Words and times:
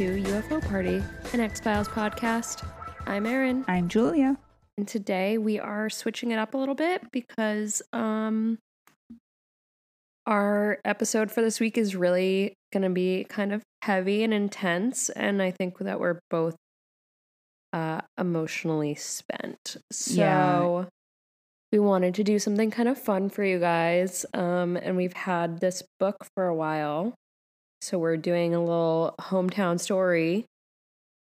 to 0.00 0.22
UFO 0.22 0.66
Party, 0.66 1.02
an 1.34 1.40
X 1.40 1.60
Files 1.60 1.86
podcast. 1.86 2.66
I'm 3.06 3.26
Erin, 3.26 3.66
I'm 3.68 3.86
Julia. 3.86 4.38
and 4.78 4.88
today 4.88 5.36
we 5.36 5.58
are 5.58 5.90
switching 5.90 6.30
it 6.30 6.38
up 6.38 6.54
a 6.54 6.56
little 6.56 6.74
bit 6.74 7.02
because 7.12 7.82
um 7.92 8.56
our 10.26 10.78
episode 10.86 11.30
for 11.30 11.42
this 11.42 11.60
week 11.60 11.76
is 11.76 11.94
really 11.94 12.54
going 12.72 12.82
to 12.82 12.88
be 12.88 13.26
kind 13.28 13.52
of 13.52 13.62
heavy 13.82 14.24
and 14.24 14.32
intense, 14.32 15.10
and 15.10 15.42
I 15.42 15.50
think 15.50 15.76
that 15.80 16.00
we're 16.00 16.18
both 16.30 16.56
uh 17.74 18.00
emotionally 18.16 18.94
spent. 18.94 19.76
So 19.92 20.14
Yeah. 20.14 20.84
we 21.72 21.78
wanted 21.78 22.14
to 22.14 22.24
do 22.24 22.38
something 22.38 22.70
kind 22.70 22.88
of 22.88 22.96
fun 22.96 23.28
for 23.28 23.44
you 23.44 23.58
guys. 23.58 24.24
Um, 24.32 24.78
and 24.78 24.96
we've 24.96 25.12
had 25.12 25.58
this 25.60 25.82
book 25.98 26.16
for 26.34 26.46
a 26.46 26.54
while. 26.54 27.12
So 27.80 27.98
we're 27.98 28.16
doing 28.16 28.54
a 28.54 28.60
little 28.60 29.14
hometown 29.20 29.80
story. 29.80 30.44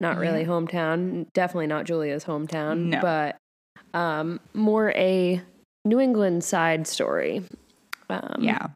Not 0.00 0.16
really 0.18 0.44
hometown, 0.44 1.26
definitely 1.32 1.68
not 1.68 1.84
Julia's 1.84 2.24
hometown, 2.24 2.86
No. 2.86 3.00
but 3.00 3.36
um, 3.94 4.40
more 4.52 4.90
a 4.96 5.40
New 5.84 6.00
England 6.00 6.42
side 6.42 6.88
story. 6.88 7.44
Um, 8.10 8.38
yeah. 8.40 8.66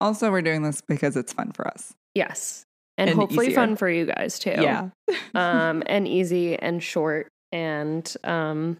Also, 0.00 0.32
we're 0.32 0.42
doing 0.42 0.62
this 0.62 0.80
because 0.80 1.16
it's 1.16 1.32
fun 1.32 1.52
for 1.52 1.68
us. 1.68 1.92
Yes. 2.16 2.64
And, 2.98 3.08
And 3.10 3.18
hopefully 3.18 3.46
easier. 3.46 3.54
fun 3.54 3.76
for 3.76 3.88
you 3.88 4.06
guys 4.06 4.40
too. 4.40 4.50
Yeah. 4.50 4.88
um, 5.34 5.84
and 5.86 6.08
easy 6.08 6.56
and 6.58 6.82
short. 6.82 7.28
And 7.52 8.12
um, 8.24 8.76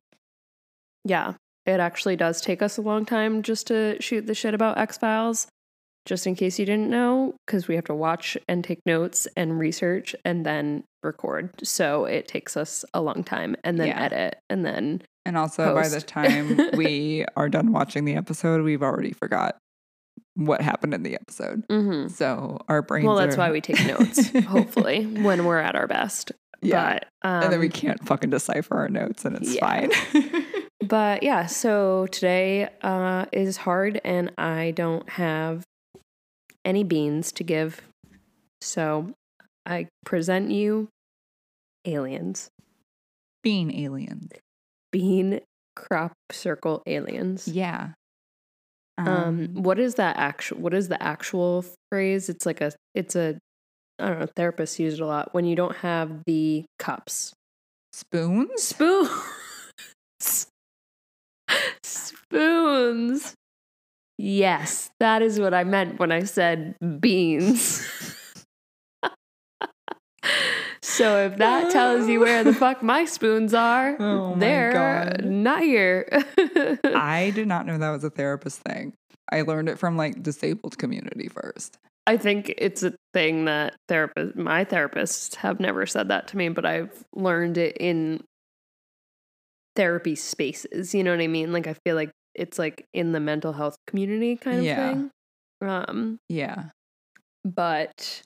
yeah, 1.05 1.35
it 1.65 1.79
actually 1.79 2.17
does 2.17 2.41
take 2.41 2.61
us 2.61 2.77
a 2.77 2.83
long 2.83 3.05
time 3.05 3.43
just 3.43 3.69
to 3.69 3.97
shoot 4.03 4.27
the 4.27 4.35
shit 4.35 4.55
about 4.55 4.79
X 4.79 4.99
Files. 4.99 5.47
Just 6.07 6.27
in 6.27 6.35
case 6.35 6.59
you 6.59 6.67
didn't 6.67 6.91
know, 6.91 7.35
because 7.47 7.67
we 7.67 7.77
have 7.77 7.85
to 7.85 7.95
watch 7.95 8.37
and 8.49 8.63
take 8.63 8.81
notes 8.85 9.27
and 9.37 9.59
research 9.59 10.15
and 10.25 10.45
then 10.45 10.85
record. 11.03 11.51
So 11.67 12.05
it 12.05 12.29
takes 12.29 12.57
us 12.57 12.85
a 12.93 13.01
long 13.01 13.25
time 13.25 13.57
and 13.65 13.79
then 13.81 13.89
Yeah. 13.89 14.03
edit 14.03 14.37
and 14.51 14.65
then 14.67 15.03
And 15.25 15.39
also, 15.39 15.75
by 15.75 15.89
the 15.89 16.03
time 16.03 16.59
we 16.77 17.25
are 17.37 17.49
done 17.49 17.73
watching 17.73 18.05
the 18.05 18.15
episode, 18.17 18.63
we've 18.63 18.83
already 18.83 19.13
forgot 19.13 19.57
what 20.35 20.61
happened 20.61 20.93
in 20.93 21.03
the 21.05 21.15
episode. 21.15 21.65
Mhm. 21.69 22.11
So 22.11 22.59
our 22.69 22.83
brains. 22.83 23.07
well, 23.07 23.17
that's 23.17 23.37
are- 23.37 23.39
why 23.39 23.51
we 23.51 23.61
take 23.63 23.83
notes, 23.87 24.29
hopefully, 24.47 25.05
when 25.23 25.47
we're 25.47 25.59
at 25.61 25.75
our 25.75 25.87
best. 25.87 26.33
Yeah. 26.61 26.99
But 27.23 27.29
um, 27.29 27.43
and 27.45 27.53
then 27.53 27.61
we 27.61 27.69
can't 27.71 28.05
fucking 28.07 28.31
decipher 28.31 28.77
our 28.77 28.89
notes, 28.89 29.25
and 29.25 29.37
it's 29.37 29.55
yeah. 29.55 29.61
fine. 29.61 29.91
But 30.87 31.23
yeah, 31.23 31.47
so 31.47 32.07
today 32.09 32.69
uh, 32.83 33.25
is 33.33 33.57
hard, 33.57 34.03
and 34.05 34.31
I 34.37 34.73
don't 34.77 35.09
have 35.09 35.63
any 36.65 36.85
beans 36.85 37.33
to 37.33 37.45
give. 37.45 37.81
So 38.61 39.13
I 39.67 39.89
present 40.05 40.51
you 40.51 40.89
aliens, 41.85 42.49
Bean 43.43 43.71
aliens. 43.75 44.31
bean 44.93 45.41
crop 45.77 46.13
circle 46.33 46.83
aliens. 46.87 47.47
Yeah. 47.49 47.91
Um, 48.97 49.49
what 49.55 49.79
is 49.81 49.97
that 49.97 50.17
actual? 50.19 50.59
What 50.59 50.73
is 50.73 50.89
the 50.89 51.03
actual 51.03 51.65
phrase? 51.91 52.29
It's 52.29 52.47
like 52.47 52.61
a. 52.61 52.73
It's 52.95 53.17
a. 53.17 53.37
I 53.99 54.09
don't 54.09 54.21
know. 54.21 54.27
Therapists 54.37 54.79
use 54.79 54.95
it 54.95 55.01
a 55.01 55.07
lot 55.07 55.35
when 55.35 55.45
you 55.45 55.57
don't 55.57 55.77
have 55.79 56.23
the 56.27 56.65
cups. 56.79 57.33
spoons. 57.93 58.63
Spoons. 60.21 60.47
Spoons. 61.83 63.35
Yes, 64.19 64.91
that 65.01 65.23
is 65.23 65.41
what 65.41 65.55
I 65.55 65.65
meant 65.65 65.99
when 65.99 66.13
I 66.13 66.23
said 66.25 66.77
beans. 67.01 67.87
so 70.83 71.27
if 71.27 71.37
that 71.39 71.71
tells 71.73 72.09
you 72.09 72.21
where 72.21 72.45
the 72.45 72.55
fuck 72.55 72.83
my 72.83 73.05
spoons 73.05 73.55
are, 73.55 73.97
Oh 74.01 74.35
my 74.35 74.39
they're 74.39 74.73
God. 74.73 75.25
not 75.25 75.63
here. 75.63 76.07
I 76.85 77.31
did 77.35 77.49
not 77.49 77.67
know 77.67 77.79
that 77.79 77.91
was 77.91 78.05
a 78.05 78.11
therapist 78.11 78.61
thing. 78.61 78.93
I 79.33 79.43
learned 79.43 79.69
it 79.69 79.79
from 79.79 79.97
like 79.97 80.23
disabled 80.23 80.79
community 80.79 81.29
first. 81.29 81.79
I 82.07 82.17
think 82.19 82.53
it's 82.59 82.83
a 82.83 82.93
thing 83.15 83.47
that 83.47 83.75
therapist, 83.89 84.37
my 84.37 84.65
therapists 84.65 85.37
have 85.37 85.59
never 85.59 85.87
said 85.87 86.09
that 86.09 86.29
to 86.29 86.37
me, 86.37 86.51
but 86.51 86.67
I've 86.67 87.05
learned 87.15 87.57
it 87.57 87.77
in 87.79 88.23
therapy 89.75 90.15
spaces. 90.15 90.95
You 90.95 91.03
know 91.03 91.11
what 91.13 91.23
I 91.23 91.27
mean? 91.27 91.53
Like 91.53 91.67
I 91.67 91.75
feel 91.85 91.97
like 91.97 92.11
it's 92.35 92.59
like 92.59 92.85
in 92.93 93.13
the 93.13 93.21
mental 93.21 93.53
health 93.53 93.77
community 93.87 94.37
kind 94.37 94.59
of 94.59 94.65
Yeah. 94.65 94.93
thing. 94.93 95.11
Um, 95.63 96.19
Yeah. 96.29 96.71
but 97.45 98.23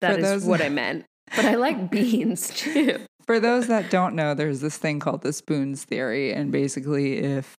that 0.00 0.14
For 0.14 0.18
is 0.18 0.24
those- 0.24 0.44
what 0.44 0.60
I 0.60 0.68
meant. 0.82 1.04
But 1.36 1.44
I 1.44 1.54
like 1.54 1.90
beans 1.90 2.48
too. 2.54 2.98
For 3.24 3.38
those 3.38 3.68
that 3.68 3.90
don't 3.90 4.14
know, 4.16 4.34
there's 4.34 4.60
this 4.60 4.76
thing 4.78 4.98
called 4.98 5.22
the 5.22 5.32
spoons 5.32 5.84
theory. 5.84 6.32
And 6.32 6.50
basically, 6.50 7.18
if 7.18 7.54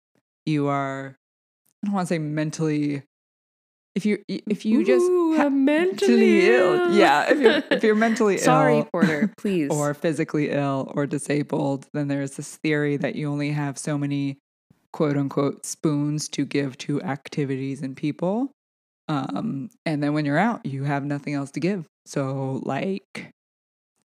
you 0.46 0.66
are, 0.66 1.14
I 1.82 1.86
don't 1.86 1.94
want 1.94 2.08
to 2.08 2.14
say 2.14 2.18
mentally, 2.18 3.04
if 3.94 4.04
you 4.04 4.22
if 4.28 4.64
you 4.64 4.84
just 4.84 5.04
Ooh, 5.08 5.36
ha- 5.36 5.48
mentally 5.50 6.48
ill. 6.48 6.92
yeah, 6.92 7.30
if 7.30 7.38
you're 7.38 7.62
if 7.70 7.84
you're 7.84 7.94
mentally 8.08 8.38
Sorry, 8.38 8.78
ill 8.78 8.88
Porter, 8.90 9.32
please. 9.36 9.70
or 9.70 9.94
physically 9.94 10.50
ill 10.50 10.90
or 10.96 11.06
disabled, 11.06 11.86
then 11.92 12.08
there's 12.08 12.32
this 12.36 12.56
theory 12.56 12.96
that 12.96 13.14
you 13.14 13.30
only 13.30 13.50
have 13.52 13.78
so 13.78 13.96
many 13.96 14.38
quote 14.92 15.16
unquote 15.16 15.64
spoons 15.66 16.28
to 16.30 16.44
give 16.44 16.76
to 16.78 17.00
activities 17.02 17.82
and 17.82 17.96
people. 17.96 18.50
Um, 19.08 19.70
and 19.84 20.02
then 20.02 20.12
when 20.14 20.24
you're 20.24 20.38
out, 20.38 20.64
you 20.64 20.84
have 20.84 21.04
nothing 21.04 21.34
else 21.34 21.50
to 21.52 21.60
give. 21.60 21.86
So 22.06 22.60
like 22.64 23.30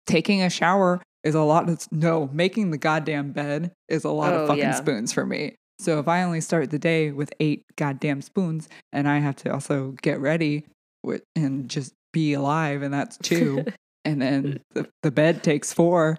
taking 0.06 0.43
a 0.43 0.50
shower 0.50 1.03
is 1.25 1.34
a 1.34 1.43
lot 1.43 1.69
of 1.69 1.87
no, 1.93 2.28
making 2.33 2.71
the 2.71 2.78
goddamn 2.78 3.33
bed 3.33 3.72
is 3.88 4.05
a 4.05 4.11
lot 4.11 4.33
Oh, 4.33 4.41
of 4.43 4.49
fucking 4.49 4.62
yeah. 4.62 4.75
spoons 4.75 5.12
for 5.12 5.27
me. 5.27 5.55
So 5.81 6.00
if 6.00 6.09
I 6.09 6.22
only 6.25 6.41
start 6.41 6.71
the 6.71 6.78
day 6.78 7.12
with 7.12 7.33
eight 7.38 7.62
goddamn 7.77 8.22
spoons 8.22 8.69
and 8.93 9.09
I 9.09 9.19
have 9.19 9.37
to 9.37 9.53
also 9.53 9.94
get 10.03 10.19
ready 10.21 10.65
with 11.05 11.22
and 11.37 11.69
just 11.71 11.94
be 12.12 12.33
alive 12.33 12.83
and 12.83 12.93
that's 12.93 13.17
two 13.19 13.65
and 14.05 14.21
then 14.21 14.61
the, 14.75 14.88
the 15.03 15.11
bed 15.12 15.43
takes 15.44 15.72
four. 15.72 16.19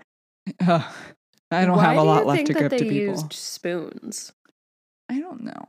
Uh, 0.66 0.90
I 1.52 1.66
don't 1.66 1.78
Why 1.78 1.84
have 1.86 1.98
a 1.98 2.02
do 2.02 2.06
lot 2.06 2.25
left 2.28 2.46
to 2.46 2.53
give 2.53 2.69
to 2.72 2.78
people. 2.78 2.92
used 2.94 3.34
spoons. 3.34 4.31
I 5.09 5.20
don't 5.20 5.44
know. 5.44 5.64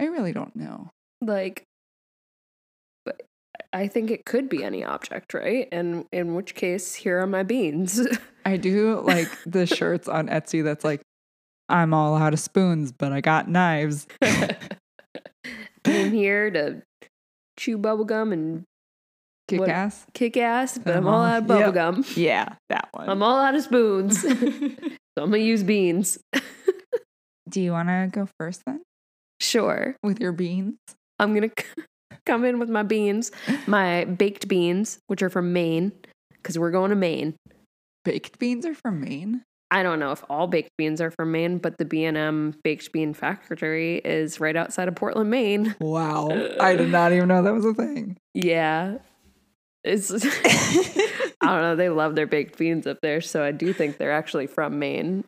I 0.00 0.06
really 0.06 0.32
don't 0.32 0.54
know. 0.56 0.90
like 1.20 1.64
but 3.04 3.22
I 3.72 3.86
think 3.88 4.10
it 4.10 4.24
could 4.24 4.48
be 4.48 4.64
any 4.64 4.84
object, 4.84 5.34
right? 5.34 5.68
And 5.72 6.06
in 6.12 6.34
which 6.34 6.54
case, 6.54 6.94
here 6.94 7.20
are 7.20 7.26
my 7.26 7.42
beans. 7.42 8.00
I 8.46 8.56
do 8.56 9.00
like 9.00 9.28
the 9.46 9.66
shirts 9.66 10.08
on 10.08 10.28
Etsy 10.28 10.62
that's 10.64 10.84
like, 10.84 11.00
I'm 11.68 11.92
all 11.94 12.14
out 12.16 12.32
of 12.34 12.40
spoons, 12.40 12.92
but 12.92 13.12
I 13.12 13.20
got 13.20 13.48
knives. 13.48 14.06
Came 15.84 16.12
here 16.12 16.50
to 16.50 16.82
chew 17.58 17.78
bubblegum 17.78 18.32
and 18.32 18.64
Kick 19.46 19.60
What- 19.60 19.68
ass. 19.68 20.06
kick 20.14 20.38
ass, 20.38 20.78
but 20.78 20.96
I'm 20.96 21.06
Uh-huh. 21.06 21.16
all 21.16 21.22
out 21.22 21.42
of 21.42 21.48
Yep. 21.48 21.74
bubblegum. 21.74 22.16
Yeah, 22.16 22.54
that 22.70 22.88
one. 22.92 23.10
I'm 23.10 23.22
all 23.22 23.38
out 23.38 23.54
of 23.54 23.62
spoons. 23.62 24.20
so 24.22 24.28
I'm 25.18 25.30
gonna 25.30 25.36
use 25.38 25.62
beans. 25.62 26.18
Do 27.48 27.60
you 27.60 27.72
want 27.72 27.88
to 27.88 28.08
go 28.10 28.28
first 28.38 28.62
then 28.66 28.82
Sure. 29.40 29.96
with 30.02 30.20
your 30.20 30.32
beans? 30.32 30.76
I'm 31.18 31.34
gonna 31.34 31.50
come 32.26 32.44
in 32.44 32.58
with 32.58 32.68
my 32.70 32.82
beans, 32.82 33.30
my 33.66 34.04
baked 34.04 34.48
beans, 34.48 34.98
which 35.06 35.22
are 35.22 35.30
from 35.30 35.52
Maine, 35.52 35.92
because 36.32 36.58
we're 36.58 36.70
going 36.70 36.90
to 36.90 36.96
Maine. 36.96 37.34
Baked 38.04 38.38
beans 38.38 38.66
are 38.66 38.74
from 38.74 39.00
Maine. 39.00 39.42
I 39.70 39.82
don't 39.82 39.98
know 39.98 40.12
if 40.12 40.22
all 40.30 40.46
baked 40.46 40.70
beans 40.78 41.00
are 41.00 41.10
from 41.10 41.32
Maine, 41.32 41.58
but 41.58 41.78
the 41.78 41.84
B&M 41.84 42.54
Baked 42.62 42.92
Bean 42.92 43.12
Factory 43.12 43.96
is 43.96 44.38
right 44.38 44.54
outside 44.54 44.86
of 44.86 44.94
Portland, 44.94 45.30
Maine. 45.30 45.74
Wow. 45.80 46.28
I 46.60 46.76
did 46.76 46.90
not 46.90 47.12
even 47.12 47.26
know 47.28 47.42
that 47.42 47.54
was 47.54 47.64
a 47.64 47.74
thing. 47.74 48.16
Yeah. 48.34 48.98
It's 49.82 50.12
I 51.40 51.46
don't 51.46 51.60
know, 51.62 51.76
they 51.76 51.88
love 51.88 52.14
their 52.14 52.26
baked 52.26 52.56
beans 52.56 52.86
up 52.86 52.98
there, 53.02 53.20
so 53.20 53.42
I 53.42 53.50
do 53.50 53.72
think 53.72 53.96
they're 53.96 54.12
actually 54.12 54.46
from 54.46 54.78
Maine. 54.78 55.24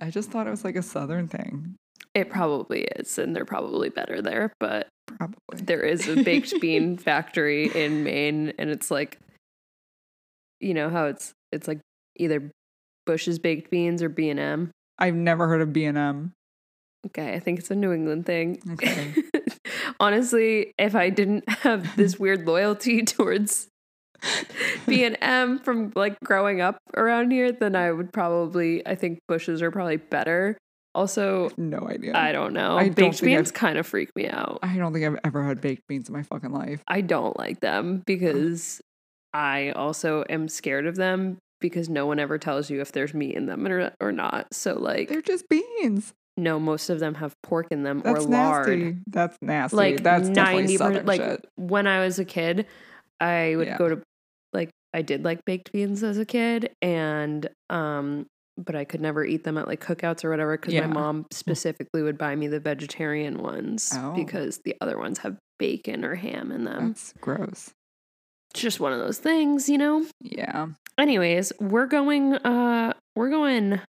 I 0.00 0.10
just 0.10 0.30
thought 0.30 0.46
it 0.46 0.50
was 0.50 0.64
like 0.64 0.76
a 0.76 0.82
southern 0.82 1.28
thing. 1.28 1.76
It 2.14 2.30
probably 2.30 2.82
is, 2.82 3.18
and 3.18 3.34
they're 3.36 3.44
probably 3.44 3.88
better 3.90 4.22
there, 4.22 4.52
but 4.58 4.88
Probably. 5.06 5.36
there 5.62 5.82
is 5.82 6.08
a 6.08 6.22
baked 6.22 6.60
bean 6.60 6.96
factory 6.98 7.70
in 7.74 8.04
Maine 8.04 8.52
and 8.58 8.70
it's 8.70 8.90
like 8.90 9.18
you 10.60 10.74
know 10.74 10.88
how 10.88 11.06
it's 11.06 11.32
it's 11.52 11.68
like 11.68 11.80
either 12.16 12.50
Bush's 13.04 13.38
baked 13.38 13.70
beans 13.70 14.02
or 14.02 14.08
B&M. 14.08 14.70
I've 14.98 15.14
never 15.14 15.46
heard 15.46 15.60
of 15.60 15.72
B&M. 15.72 16.32
Okay, 17.06 17.34
I 17.34 17.38
think 17.38 17.60
it's 17.60 17.70
a 17.70 17.76
New 17.76 17.92
England 17.92 18.26
thing. 18.26 18.60
Okay. 18.72 19.14
Honestly, 20.00 20.72
if 20.76 20.96
I 20.96 21.10
didn't 21.10 21.48
have 21.48 21.96
this 21.96 22.18
weird 22.18 22.46
loyalty 22.46 23.02
towards 23.04 23.68
B&M 24.86 25.58
from 25.60 25.92
like 25.94 26.18
growing 26.20 26.60
up 26.60 26.78
around 26.96 27.30
here, 27.30 27.52
then 27.52 27.74
I 27.76 27.90
would 27.92 28.12
probably 28.12 28.86
I 28.86 28.94
think 28.94 29.20
bushes 29.28 29.62
are 29.62 29.70
probably 29.70 29.96
better. 29.96 30.56
Also, 30.94 31.50
No 31.58 31.86
idea. 31.88 32.16
I 32.16 32.32
don't 32.32 32.54
know. 32.54 32.78
I 32.78 32.84
don't 32.88 32.94
Baked 32.94 33.22
beans 33.22 33.48
I've- 33.50 33.54
kind 33.58 33.78
of 33.78 33.86
freak 33.86 34.10
me 34.16 34.28
out. 34.28 34.60
I 34.62 34.76
don't 34.78 34.92
think 34.94 35.04
I've 35.04 35.18
ever 35.24 35.44
had 35.44 35.60
baked 35.60 35.86
beans 35.88 36.08
in 36.08 36.14
my 36.14 36.22
fucking 36.22 36.52
life. 36.52 36.82
I 36.88 37.02
don't 37.02 37.38
like 37.38 37.60
them 37.60 38.02
because 38.06 38.80
I 39.34 39.72
also 39.72 40.24
am 40.30 40.48
scared 40.48 40.86
of 40.86 40.96
them 40.96 41.36
because 41.60 41.90
no 41.90 42.06
one 42.06 42.18
ever 42.18 42.38
tells 42.38 42.70
you 42.70 42.80
if 42.80 42.92
there's 42.92 43.12
meat 43.12 43.34
in 43.34 43.44
them 43.46 43.66
or, 43.66 43.92
or 44.00 44.10
not. 44.12 44.46
So 44.54 44.78
like 44.78 45.08
They're 45.10 45.20
just 45.20 45.44
beans. 45.50 46.14
no, 46.38 46.58
most 46.58 46.88
of 46.88 46.98
them 46.98 47.14
have 47.16 47.34
pork 47.42 47.66
in 47.70 47.82
them 47.82 48.00
That's 48.02 48.24
or 48.24 48.28
lard. 48.28 48.68
nasty. 48.68 48.96
That's 49.06 49.36
nasty. 49.42 49.76
Like 49.76 50.02
That's 50.02 50.28
definitely 50.30 50.62
ninety 50.62 50.78
percent. 50.78 51.06
Like 51.06 51.20
shit. 51.20 51.46
when 51.56 51.86
I 51.86 52.00
was 52.00 52.18
a 52.18 52.24
kid, 52.24 52.64
I 53.20 53.54
would 53.56 53.66
Yeah. 53.68 53.78
go 53.78 53.88
to 53.88 54.02
like 54.52 54.70
I 54.94 55.02
did 55.02 55.24
like 55.24 55.44
baked 55.44 55.72
beans 55.72 56.02
as 56.02 56.18
a 56.18 56.24
kid, 56.24 56.70
and 56.82 57.48
um, 57.70 58.26
but 58.58 58.74
I 58.74 58.84
could 58.84 59.00
never 59.02 59.24
eat 59.24 59.44
them 59.44 59.58
at 59.58 59.66
like 59.66 59.80
cookouts 59.84 60.24
or 60.24 60.30
whatever 60.30 60.56
because 60.56 60.72
Yeah. 60.74 60.86
my 60.86 60.94
mom 60.94 61.26
specifically 61.30 62.02
would 62.02 62.16
buy 62.16 62.34
me 62.36 62.46
the 62.48 62.60
vegetarian 62.60 63.38
ones 63.42 63.90
Oh. 63.94 64.12
because 64.14 64.60
the 64.64 64.74
other 64.80 64.96
ones 64.98 65.18
have 65.18 65.36
bacon 65.58 66.04
or 66.04 66.14
ham 66.14 66.50
in 66.52 66.64
them. 66.64 66.88
That's 66.88 67.12
gross. 67.20 67.70
It's 68.52 68.60
just 68.62 68.80
one 68.80 68.92
of 68.94 68.98
those 68.98 69.18
things, 69.18 69.68
you 69.68 69.76
know. 69.76 70.06
Yeah. 70.22 70.68
Anyways, 70.96 71.52
we're 71.60 71.86
going. 71.86 72.34
Uh, 72.34 72.94
we're 73.14 73.28
going 73.30 73.80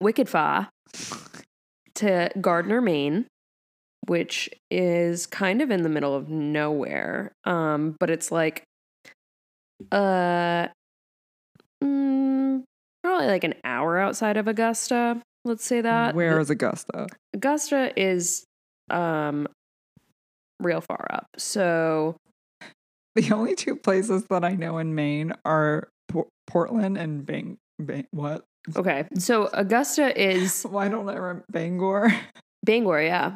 wicked 0.00 0.28
far 0.28 0.68
to 1.96 2.30
Gardner, 2.40 2.80
Maine, 2.80 3.26
which 4.06 4.48
is 4.70 5.26
kind 5.26 5.62
of 5.62 5.70
in 5.70 5.82
the 5.82 5.88
middle 5.88 6.14
of 6.14 6.28
nowhere. 6.28 7.32
Um, 7.44 7.96
but 7.98 8.10
it's 8.10 8.30
like, 8.32 8.62
uh, 9.92 10.68
mm, 11.82 12.62
probably 13.02 13.26
like 13.26 13.44
an 13.44 13.54
hour 13.64 13.98
outside 13.98 14.36
of 14.36 14.48
Augusta. 14.48 15.20
Let's 15.44 15.64
say 15.64 15.80
that. 15.80 16.14
Where 16.14 16.40
is 16.40 16.50
Augusta? 16.50 17.06
Augusta 17.34 17.92
is, 18.00 18.44
um, 18.90 19.46
real 20.60 20.80
far 20.80 21.06
up. 21.10 21.26
So 21.36 22.16
The 23.14 23.32
only 23.32 23.54
two 23.54 23.76
places 23.76 24.24
that 24.30 24.44
I 24.44 24.54
know 24.54 24.78
in 24.78 24.94
Maine 24.94 25.32
are 25.44 25.88
Por- 26.08 26.28
Portland 26.46 26.96
and 26.98 27.24
Bang. 27.24 27.58
Bang 27.78 28.06
what? 28.10 28.44
okay, 28.74 29.06
so 29.18 29.48
Augusta 29.52 30.18
is 30.20 30.62
Why 30.68 30.88
don't 30.88 31.08
I 31.08 31.14
remember 31.14 31.44
Bangor? 31.50 32.12
Bangor, 32.64 33.00
yeah. 33.02 33.32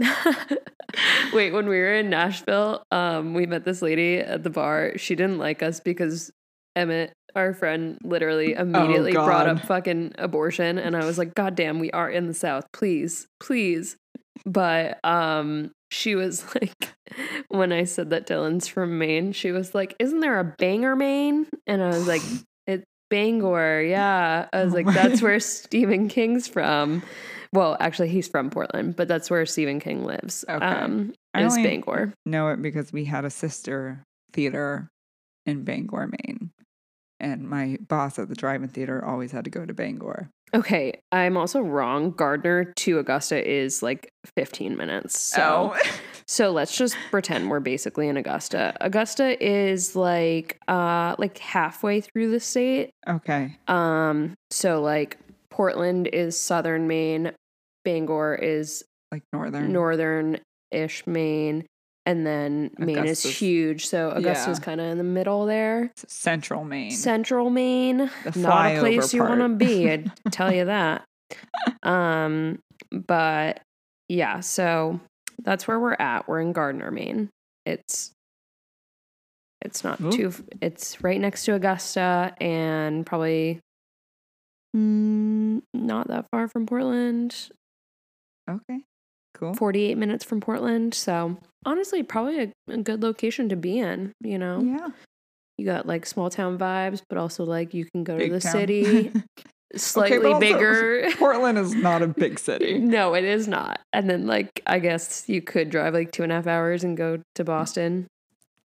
Wait, 1.32 1.52
when 1.52 1.68
we 1.68 1.78
were 1.78 1.94
in 1.94 2.10
Nashville, 2.10 2.82
um, 2.90 3.34
we 3.34 3.46
met 3.46 3.64
this 3.64 3.82
lady 3.82 4.18
at 4.18 4.42
the 4.42 4.50
bar. 4.50 4.96
She 4.96 5.14
didn't 5.14 5.38
like 5.38 5.62
us 5.62 5.80
because 5.80 6.30
Emmett, 6.76 7.12
our 7.34 7.52
friend, 7.52 7.98
literally 8.02 8.52
immediately 8.52 9.12
brought 9.12 9.48
up 9.48 9.60
fucking 9.60 10.14
abortion, 10.18 10.78
and 10.78 10.96
I 10.96 11.04
was 11.04 11.18
like, 11.18 11.34
"God 11.34 11.54
damn, 11.54 11.78
we 11.78 11.90
are 11.90 12.10
in 12.10 12.26
the 12.26 12.34
South, 12.34 12.64
please, 12.72 13.26
please." 13.40 13.96
But 14.46 14.98
um, 15.04 15.72
she 15.90 16.14
was 16.14 16.44
like, 16.54 16.94
when 17.48 17.72
I 17.72 17.84
said 17.84 18.10
that 18.10 18.26
Dylan's 18.26 18.68
from 18.68 18.98
Maine, 18.98 19.32
she 19.32 19.52
was 19.52 19.74
like, 19.74 19.94
"Isn't 19.98 20.20
there 20.20 20.38
a 20.38 20.54
Bangor, 20.58 20.96
Maine?" 20.96 21.46
And 21.66 21.82
I 21.82 21.88
was 21.88 22.06
like, 22.06 22.22
"It's 22.66 22.84
Bangor, 23.10 23.82
yeah." 23.82 24.48
I 24.52 24.64
was 24.64 24.72
Oh 24.72 24.76
like, 24.76 24.86
"That's 24.94 25.20
where 25.20 25.40
Stephen 25.40 26.08
King's 26.08 26.48
from." 26.48 27.02
Well, 27.52 27.76
actually, 27.80 28.08
he's 28.08 28.28
from 28.28 28.50
Portland, 28.50 28.96
but 28.96 29.08
that's 29.08 29.30
where 29.30 29.44
Stephen 29.46 29.80
King 29.80 30.04
lives. 30.04 30.44
Okay. 30.48 30.64
Um, 30.64 31.14
I 31.34 31.44
is 31.44 31.54
Bangor. 31.56 32.12
know 32.26 32.48
it 32.48 32.60
because 32.62 32.92
we 32.92 33.04
had 33.04 33.24
a 33.24 33.30
sister 33.30 34.02
theater 34.32 34.88
in 35.46 35.64
Bangor, 35.64 36.08
Maine. 36.08 36.50
And 37.20 37.48
my 37.48 37.78
boss 37.88 38.18
at 38.18 38.28
the 38.28 38.34
drive-in 38.36 38.68
theater 38.68 39.04
always 39.04 39.32
had 39.32 39.44
to 39.44 39.50
go 39.50 39.64
to 39.66 39.74
Bangor. 39.74 40.28
Okay, 40.54 41.00
I'm 41.12 41.36
also 41.36 41.60
wrong. 41.60 42.12
Gardner 42.12 42.72
to 42.76 42.98
Augusta 43.00 43.46
is 43.46 43.82
like 43.82 44.08
15 44.36 44.76
minutes. 44.76 45.18
So, 45.20 45.74
Oh. 45.74 45.90
so 46.26 46.50
let's 46.52 46.76
just 46.76 46.96
pretend 47.10 47.50
we're 47.50 47.60
basically 47.60 48.08
in 48.08 48.16
Augusta. 48.16 48.74
Augusta 48.80 49.42
is 49.44 49.94
like 49.96 50.58
uh 50.68 51.16
like 51.18 51.36
halfway 51.38 52.00
through 52.00 52.30
the 52.30 52.40
state. 52.40 52.90
okay. 53.06 53.58
Um, 53.66 54.34
so 54.50 54.80
like 54.80 55.18
Portland 55.58 56.06
is 56.06 56.40
southern 56.40 56.86
Maine, 56.86 57.32
Bangor 57.84 58.36
is 58.36 58.84
Like 59.10 59.24
northern. 59.32 59.72
northern-ish 59.72 61.04
Maine, 61.06 61.66
and 62.06 62.24
then 62.24 62.70
Maine 62.78 63.06
is 63.06 63.22
huge. 63.24 63.86
So 63.88 64.10
Augusta's 64.10 64.58
Yeah. 64.60 64.64
kind 64.64 64.80
of 64.80 64.86
in 64.86 64.98
the 64.98 65.04
middle 65.04 65.46
there. 65.46 65.90
Central 66.06 66.64
Maine. 66.64 66.92
Central 66.92 67.50
Maine, 67.50 68.08
The 68.24 68.38
not 68.38 68.76
a 68.76 68.78
place 68.78 69.12
you 69.12 69.22
want 69.24 69.40
to 69.40 69.48
be. 69.48 69.90
I'd 69.90 70.12
tell 70.30 70.54
you 70.54 70.66
that. 70.66 71.04
Um, 71.82 72.60
but 72.92 73.60
yeah, 74.08 74.38
so 74.40 75.00
that's 75.42 75.66
where 75.66 75.80
we're 75.80 75.96
at. 75.98 76.28
We're 76.28 76.40
in 76.40 76.52
Gardner, 76.52 76.92
Maine. 76.92 77.30
It's 77.66 78.12
it's 79.60 79.82
not 79.82 80.00
Ooh. 80.00 80.12
too. 80.12 80.32
It's 80.62 81.02
right 81.02 81.20
next 81.20 81.44
to 81.46 81.54
Augusta, 81.54 82.32
and 82.40 83.04
probably 83.04 83.58
mm, 84.76 85.62
not 85.74 86.08
that 86.08 86.26
far 86.30 86.48
from 86.48 86.66
Portland. 86.66 87.34
Okay. 88.48 88.80
Cool. 89.34 89.54
Forty-eight 89.54 89.96
minutes 89.98 90.24
from 90.24 90.40
Portland. 90.40 90.94
So 90.94 91.36
honestly, 91.64 92.02
probably 92.02 92.40
a, 92.42 92.52
a 92.72 92.78
good 92.78 93.02
location 93.02 93.48
to 93.50 93.56
be 93.56 93.78
in. 93.78 94.12
You 94.20 94.38
know, 94.38 94.60
Yeah. 94.62 94.88
you 95.58 95.64
got 95.66 95.86
like 95.86 96.06
small 96.06 96.30
town 96.30 96.58
vibes, 96.58 97.02
but 97.08 97.18
also 97.18 97.44
like 97.44 97.74
you 97.74 97.84
can 97.92 98.04
go 98.04 98.16
Big 98.16 98.28
to 98.30 98.34
the 98.34 98.40
town. 98.40 98.52
city, 98.52 99.12
slightly 99.76 100.26
also- 100.32 100.40
bigger. 100.40 101.08
Portland 101.18 101.58
is 101.58 101.74
not 101.74 102.02
a 102.02 102.08
big 102.08 102.38
city. 102.48 102.78
no, 102.78 103.14
it 103.14 103.24
is 103.24 103.46
not. 103.46 103.80
And 103.92 104.08
then 104.10 104.26
like 104.26 104.60
I 104.66 104.78
guess 104.80 105.28
you 105.28 105.40
could 105.42 105.70
drive 105.70 105.94
like 105.94 106.10
two 106.10 106.22
and 106.22 106.32
a 106.32 106.36
half 106.36 106.46
hours 106.46 106.82
and 106.82 106.96
go 106.96 107.20
to 107.36 107.44
Boston, 107.44 108.08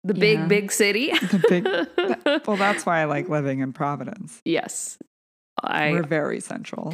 the 0.03 0.13
big 0.13 0.39
Yeah. 0.39 0.45
big 0.47 0.71
city. 0.71 1.11
The 1.13 1.45
big- 1.49 2.45
Well, 2.47 2.57
that's 2.57 2.85
why 2.85 2.99
I 3.01 3.05
like 3.05 3.27
living 3.29 3.59
in 3.61 3.73
Providence. 3.73 4.39
yes, 4.45 4.97
I 5.63 5.91
We're 5.91 6.03
very 6.03 6.39
central. 6.39 6.93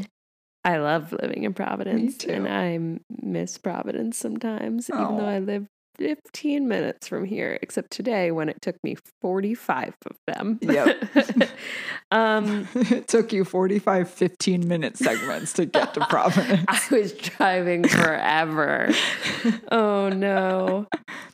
I 0.64 0.78
love 0.78 1.14
living 1.22 1.44
in 1.44 1.54
Providence, 1.54 2.24
and 2.26 2.48
I 2.48 2.80
miss 3.22 3.58
Providence 3.60 4.18
sometimes, 4.18 4.90
even 4.90 5.18
though 5.18 5.26
I 5.26 5.38
live 5.38 5.68
15 5.98 6.68
minutes 6.68 7.08
from 7.08 7.26
here. 7.26 7.60
Except 7.62 7.92
today 7.92 8.32
when 8.32 8.50
it 8.50 8.62
took 8.62 8.76
me 8.84 8.96
45 9.22 9.96
of 10.08 10.18
them. 10.28 10.60
Yep. 10.62 11.50
um. 12.12 12.68
it 12.76 13.08
took 13.08 13.32
you 13.32 13.46
45 13.46 14.10
15 14.10 14.68
minute 14.68 14.98
segments 14.98 15.54
to 15.54 15.66
get 15.66 15.94
to 15.94 16.00
Providence. 16.10 16.66
I 16.68 16.88
was 16.92 17.14
driving 17.14 17.88
forever. 17.88 18.92
oh 19.72 20.10
no. 20.10 20.88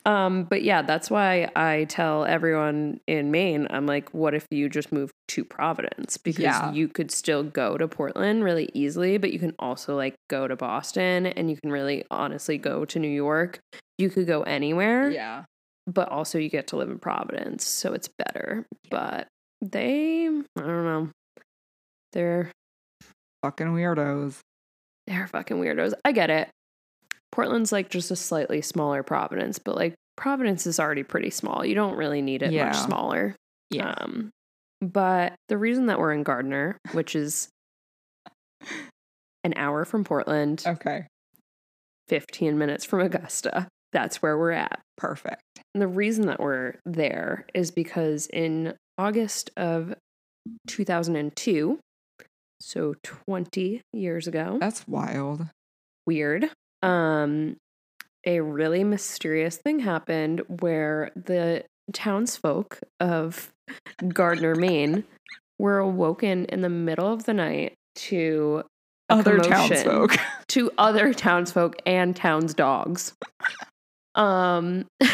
Um, 0.05 0.43
but 0.45 0.63
yeah, 0.63 0.81
that's 0.81 1.11
why 1.11 1.49
I 1.55 1.85
tell 1.89 2.25
everyone 2.25 2.99
in 3.07 3.29
Maine, 3.29 3.67
I'm 3.69 3.85
like, 3.85 4.13
what 4.13 4.33
if 4.33 4.45
you 4.49 4.67
just 4.69 4.91
move 4.91 5.11
to 5.29 5.45
Providence? 5.45 6.17
Because 6.17 6.43
Yeah. 6.43 6.71
you 6.71 6.87
could 6.87 7.11
still 7.11 7.43
go 7.43 7.77
to 7.77 7.87
Portland 7.87 8.43
really 8.43 8.69
easily, 8.73 9.17
but 9.17 9.31
you 9.31 9.37
can 9.39 9.53
also 9.59 9.95
like 9.95 10.15
go 10.29 10.47
to 10.47 10.55
Boston 10.55 11.27
and 11.27 11.49
you 11.51 11.57
can 11.61 11.71
really 11.71 12.03
honestly 12.09 12.57
go 12.57 12.83
to 12.85 12.97
New 12.99 13.07
York. 13.09 13.59
You 13.99 14.09
could 14.09 14.25
go 14.25 14.41
anywhere, 14.43 15.11
yeah. 15.11 15.43
but 15.85 16.09
also 16.09 16.39
you 16.39 16.49
get 16.49 16.67
to 16.67 16.77
live 16.77 16.89
in 16.89 16.97
Providence, 16.97 17.63
so 17.65 17.93
it's 17.93 18.09
better. 18.17 18.65
But 18.89 19.27
they 19.61 20.25
I 20.27 20.61
don't 20.61 20.83
know. 20.85 21.09
They're 22.13 22.49
Fucking 23.43 23.67
weirdos. 23.67 24.39
they're 25.07 25.27
fucking 25.27 25.57
weirdos. 25.57 25.93
I 26.05 26.11
get 26.11 26.29
it. 26.29 26.49
Portland's 27.31 27.71
like 27.71 27.89
just 27.89 28.11
a 28.11 28.15
slightly 28.15 28.61
smaller 28.61 29.03
Providence, 29.03 29.59
but 29.59 29.75
like 29.75 29.93
Providence 30.17 30.67
is 30.67 30.79
already 30.79 31.03
pretty 31.03 31.29
small. 31.29 31.65
You 31.65 31.75
don't 31.75 31.95
really 31.95 32.21
need 32.21 32.43
it 32.43 32.51
Yeah. 32.51 32.65
much 32.67 32.77
smaller. 32.77 33.35
Yeah. 33.69 33.93
Um, 33.97 34.29
but 34.81 35.33
the 35.47 35.57
reason 35.57 35.85
that 35.87 35.99
we're 35.99 36.11
in 36.13 36.23
Gardner, 36.23 36.77
which 36.93 37.15
is 37.15 37.47
an 39.43 39.53
hour 39.55 39.85
from 39.85 40.03
Portland, 40.03 40.63
okay. 40.65 41.07
15 42.09 42.57
minutes 42.57 42.83
from 42.85 42.99
Augusta, 42.99 43.67
that's 43.93 44.21
where 44.21 44.37
we're 44.37 44.51
at. 44.51 44.79
Perfect. 44.97 45.41
And 45.73 45.81
the 45.81 45.87
reason 45.87 46.27
that 46.27 46.39
we're 46.39 46.75
there 46.85 47.45
is 47.53 47.71
because 47.71 48.27
in 48.27 48.75
August 48.97 49.49
of 49.55 49.93
2002, 50.67 51.79
so 52.59 52.95
20 53.03 53.81
years 53.93 54.27
ago, 54.27 54.57
That's 54.59 54.87
wild. 54.87 55.47
weird. 56.05 56.49
Um, 56.81 57.57
a 58.25 58.41
really 58.41 58.83
mysterious 58.83 59.57
thing 59.57 59.79
happened 59.79 60.41
where 60.47 61.11
the 61.15 61.63
townsfolk 61.93 62.79
of 62.99 63.51
Gardner, 64.07 64.55
Maine, 64.55 65.03
were 65.59 65.79
awoken 65.79 66.45
in 66.45 66.61
the 66.61 66.69
middle 66.69 67.11
of 67.11 67.25
the 67.25 67.33
night 67.33 67.73
to 67.95 68.63
Other 69.09 69.39
townsfolk. 69.39 70.17
to 70.47 70.71
other 70.77 71.13
townsfolk 71.13 71.75
and 71.85 72.15
towns 72.15 72.53
dogs. 72.53 73.13
Um, 74.15 74.87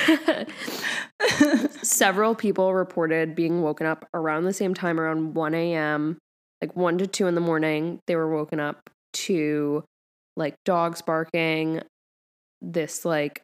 several 1.83 2.35
people 2.35 2.73
reported 2.73 3.35
being 3.35 3.61
woken 3.61 3.85
up 3.85 4.07
around 4.13 4.45
the 4.45 4.53
same 4.53 4.73
time, 4.73 4.99
around 4.99 5.33
1 5.33 5.53
a.m., 5.53 6.17
like 6.61 6.75
1 6.75 6.97
to 6.99 7.07
2 7.07 7.27
in 7.27 7.35
the 7.35 7.41
morning. 7.41 7.99
They 8.07 8.15
were 8.15 8.33
woken 8.33 8.59
up 8.59 8.89
to 9.13 9.83
like 10.37 10.55
dogs 10.63 11.01
barking, 11.01 11.81
this 12.61 13.03
like 13.03 13.41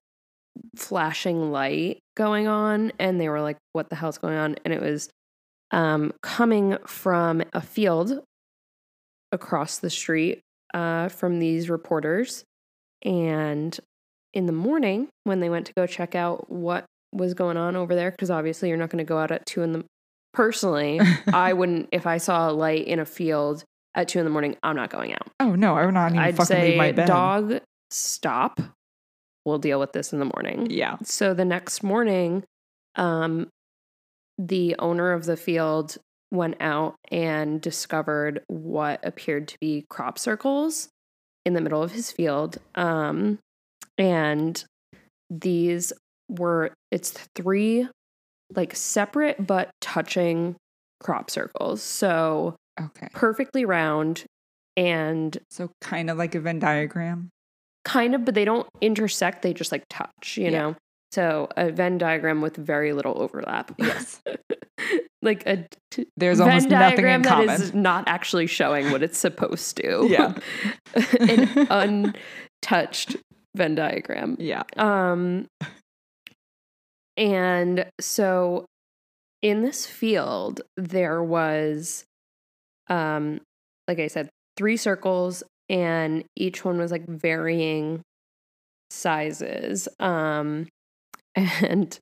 flashing 0.76 1.52
light 1.52 2.00
going 2.16 2.48
on 2.48 2.92
and 3.00 3.20
they 3.20 3.28
were 3.28 3.42
like 3.42 3.58
what 3.74 3.90
the 3.90 3.96
hell's 3.96 4.18
going 4.18 4.38
on? 4.38 4.56
And 4.64 4.74
it 4.74 4.82
was 4.82 5.10
um, 5.72 6.14
coming 6.22 6.78
from 6.86 7.44
a 7.54 7.62
field 7.62 8.20
across 9.32 9.80
the 9.80 9.90
street 9.90 10.40
uh, 10.74 11.10
from 11.10 11.40
these 11.40 11.70
reporters. 11.70 12.44
And 13.04 13.78
in 14.34 14.46
the 14.48 14.52
morning 14.52 15.08
when 15.24 15.40
they 15.40 15.50
went 15.50 15.68
to 15.68 15.74
go 15.74 15.86
check 15.86 16.16
out 16.16 16.50
what 16.52 16.86
was 17.12 17.34
going 17.34 17.58
on 17.58 17.76
over 17.76 17.96
there 17.96 18.12
because 18.12 18.32
obviously 18.32 18.70
you're 18.70 18.78
not 18.78 18.90
going 18.90 19.04
to 19.04 19.08
go 19.08 19.20
out 19.20 19.32
at 19.32 19.46
two 19.46 19.62
in 19.62 19.74
the 19.74 19.86
personally 20.34 21.00
i 21.34 21.54
wouldn't 21.54 21.88
if 21.92 22.08
i 22.08 22.18
saw 22.18 22.50
a 22.50 22.52
light 22.52 22.86
in 22.88 23.00
a 23.00 23.06
field 23.06 23.64
at 23.96 24.08
two 24.08 24.20
in 24.20 24.26
the 24.26 24.32
morning 24.32 24.56
i'm 24.64 24.76
not 24.76 24.90
going 24.90 25.14
out 25.14 25.28
oh 25.40 25.56
no, 25.56 25.76
I'm 25.76 25.94
not 25.94 26.12
even 26.12 26.20
i'd 26.20 26.36
fucking 26.38 26.56
leave 26.58 26.72
say 26.74 26.78
my 26.78 26.92
bed. 26.92 27.08
dog 27.08 27.60
stop 27.92 28.60
we'll 29.46 29.60
deal 29.60 29.80
with 29.80 29.92
this 29.94 30.14
in 30.14 30.20
the 30.20 30.26
morning 30.36 30.68
Yeah. 30.70 30.98
so 31.04 31.34
the 31.34 31.46
next 31.46 31.84
morning 31.84 32.44
um 32.96 33.48
the 34.38 34.76
owner 34.80 35.12
of 35.12 35.26
the 35.26 35.38
field 35.38 35.98
went 36.32 36.56
out 36.60 36.96
and 37.12 37.62
discovered 37.62 38.42
what 38.48 39.00
appeared 39.04 39.48
to 39.50 39.58
be 39.62 39.86
crop 39.90 40.18
circles 40.18 40.90
in 41.46 41.54
the 41.54 41.62
middle 41.62 41.84
of 41.84 41.92
his 41.92 42.12
field 42.12 42.58
um 42.76 43.38
and 43.98 44.66
these 45.30 45.94
were 46.30 46.72
it's 46.90 47.12
three 47.36 47.88
like 48.56 48.76
separate 48.76 49.46
but 49.46 49.70
touching 49.82 50.56
crop 51.00 51.30
circles 51.30 51.84
so 51.84 52.56
Okay. 52.82 53.08
perfectly 53.13 53.65
round 53.65 54.24
and 54.75 55.38
So 55.51 55.70
kind 55.82 56.10
of 56.10 56.18
like 56.18 56.34
a 56.36 56.39
Venn 56.39 56.60
diagram. 56.60 57.30
kind 57.86 58.15
of 58.15 58.25
but 58.25 58.34
they 58.36 58.46
don't 58.46 58.68
intersect 58.82 59.42
they 59.44 59.53
just 59.53 59.72
like 59.72 59.84
touch 59.89 60.38
you 60.38 60.46
Yeah. 60.46 60.50
know 60.51 60.75
so 61.12 61.48
a 61.56 61.70
venn 61.72 62.00
diagram 62.00 62.42
with 62.42 62.56
very 62.56 62.92
little 62.94 63.22
overlap 63.22 63.72
Yes. 63.77 64.20
like 65.22 65.46
a 65.46 65.68
t- 65.92 66.08
There's 66.18 66.39
venn 66.39 66.48
almost 66.50 66.70
nothing 66.70 67.06
diagram 67.06 67.22
in 67.42 67.48
that 67.48 67.60
is 67.62 67.74
not 67.75 68.06
actually 68.08 68.48
showing 68.48 68.92
what 68.92 69.03
it's 69.03 69.18
supposed 69.20 69.77
to 69.77 70.08
Yeah. 70.10 70.34
an 71.20 72.13
untouched 72.63 73.18
venn 73.56 73.75
diagram 73.75 74.38
yeah. 74.39 74.63
Um, 74.77 75.46
and 77.18 77.86
so 78.01 78.65
in 79.44 79.62
this 79.62 79.86
field, 79.86 80.62
there 80.77 81.22
was, 81.24 82.06
um, 82.94 83.42
like 83.88 84.00
I 84.00 84.08
said, 84.08 84.30
three 84.56 84.78
circles, 84.78 85.44
and 85.68 86.24
each 86.36 86.64
one 86.64 86.78
was 86.78 86.92
like 86.92 87.08
varying 87.08 88.02
sizes. 88.92 89.88
Um, 90.00 90.68
and 91.36 91.98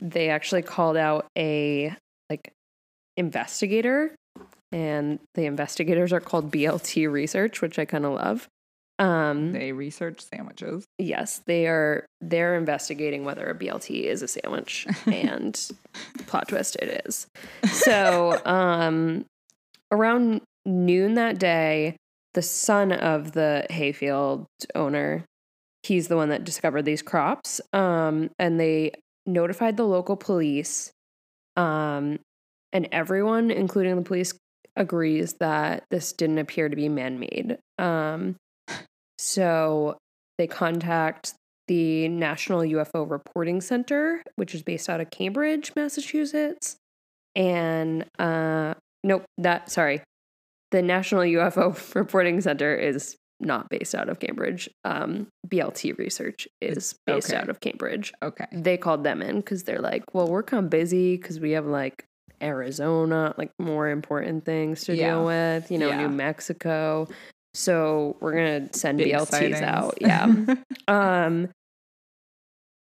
they 0.00 0.28
actually 0.28 0.62
called 0.62 0.96
out 0.96 1.26
a 1.36 1.94
like 2.28 2.52
investigator, 3.16 4.14
and 4.70 5.18
the 5.34 5.46
investigators 5.46 6.12
are 6.12 6.20
called 6.20 6.50
BLT 6.50 7.10
Research, 7.10 7.62
which 7.62 7.78
I 7.78 7.84
kind 7.84 8.04
of 8.04 8.12
love. 8.12 8.48
Um, 8.98 9.52
They 9.52 9.72
research 9.72 10.20
sandwiches. 10.20 10.84
Yes, 10.98 11.40
they 11.46 11.66
are. 11.66 12.06
They're 12.20 12.54
investigating 12.56 13.24
whether 13.24 13.48
a 13.48 13.54
BLT 13.54 14.04
is 14.04 14.22
a 14.22 14.28
sandwich, 14.28 14.86
and 15.06 15.58
plot 16.26 16.48
twist, 16.48 16.76
it 16.76 17.02
is. 17.06 17.26
So, 17.64 18.40
um, 18.44 19.24
around 19.94 20.42
noon 20.66 21.14
that 21.14 21.38
day, 21.38 21.96
the 22.34 22.42
son 22.42 22.92
of 22.92 23.32
the 23.32 23.66
hayfield 23.70 24.46
owner, 24.74 25.24
he's 25.82 26.08
the 26.08 26.16
one 26.16 26.30
that 26.30 26.44
discovered 26.44 26.82
these 26.82 27.02
crops, 27.02 27.60
um, 27.72 28.30
and 28.38 28.58
they 28.58 28.92
notified 29.26 29.76
the 29.76 29.86
local 29.86 30.16
police, 30.16 30.90
um, 31.56 32.18
and 32.72 32.88
everyone, 32.90 33.50
including 33.50 33.94
the 33.96 34.02
police, 34.02 34.34
agrees 34.76 35.34
that 35.34 35.84
this 35.90 36.12
didn't 36.12 36.38
appear 36.38 36.68
to 36.68 36.74
be 36.74 36.88
man-made. 36.88 37.58
Um, 37.78 38.34
so 39.18 39.96
they 40.36 40.48
contact 40.48 41.34
the 41.68 42.08
National 42.08 42.60
UFO 42.60 43.08
Reporting 43.08 43.60
Center, 43.60 44.22
which 44.34 44.54
is 44.54 44.62
based 44.62 44.88
out 44.90 45.00
of 45.00 45.10
Cambridge, 45.10 45.72
Massachusetts. 45.76 46.76
And 47.36 48.04
uh 48.18 48.74
nope, 49.04 49.24
that 49.38 49.70
sorry. 49.70 50.02
The 50.72 50.82
National 50.82 51.22
UFO 51.22 51.94
Reporting 51.94 52.40
Center 52.40 52.74
is 52.74 53.16
not 53.40 53.68
based 53.68 53.94
out 53.94 54.08
of 54.08 54.18
Cambridge. 54.18 54.68
Um 54.84 55.28
BLT 55.46 55.96
research 55.98 56.48
is 56.60 56.94
based 57.06 57.30
okay. 57.30 57.38
out 57.40 57.48
of 57.48 57.60
Cambridge. 57.60 58.12
Okay. 58.22 58.46
They 58.52 58.76
called 58.76 59.04
them 59.04 59.22
in 59.22 59.42
cuz 59.42 59.62
they're 59.64 59.80
like, 59.80 60.14
"Well, 60.14 60.26
we're 60.28 60.42
kind 60.42 60.64
of 60.64 60.70
busy 60.70 61.18
cuz 61.18 61.38
we 61.38 61.52
have 61.52 61.66
like 61.66 62.04
Arizona, 62.42 63.34
like 63.38 63.50
more 63.60 63.88
important 63.88 64.44
things 64.44 64.84
to 64.84 64.94
Yeah. 64.96 65.10
deal 65.10 65.24
with, 65.26 65.70
you 65.70 65.78
know, 65.78 65.88
Yeah. 65.88 65.98
New 66.06 66.08
Mexico. 66.08 67.06
So 67.54 68.16
we're 68.20 68.32
going 68.32 68.68
to 68.68 68.78
send 68.78 68.98
Big 68.98 69.12
BLTs 69.12 69.28
sightings. 69.28 69.60
out. 69.62 69.94
Yeah. 70.00 70.26
Um, 70.88 71.48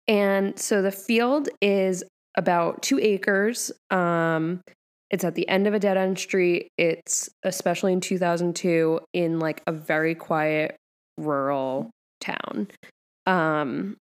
and 0.07 0.57
so 0.59 0.81
the 0.81 0.91
field 0.91 1.49
is 1.61 2.03
about 2.35 2.81
two 2.81 2.99
acres. 2.99 3.71
Um, 3.89 4.61
it's 5.09 5.23
at 5.23 5.35
the 5.35 5.47
end 5.47 5.67
of 5.67 5.73
a 5.73 5.79
dead 5.79 5.97
end 5.97 6.19
street. 6.19 6.69
It's 6.77 7.29
especially 7.43 7.93
in 7.93 8.01
2002 8.01 8.99
in 9.13 9.39
like 9.39 9.61
a 9.67 9.71
very 9.71 10.15
quiet 10.15 10.75
rural 11.17 11.91
town. 12.19 12.67
Um, 13.25 13.97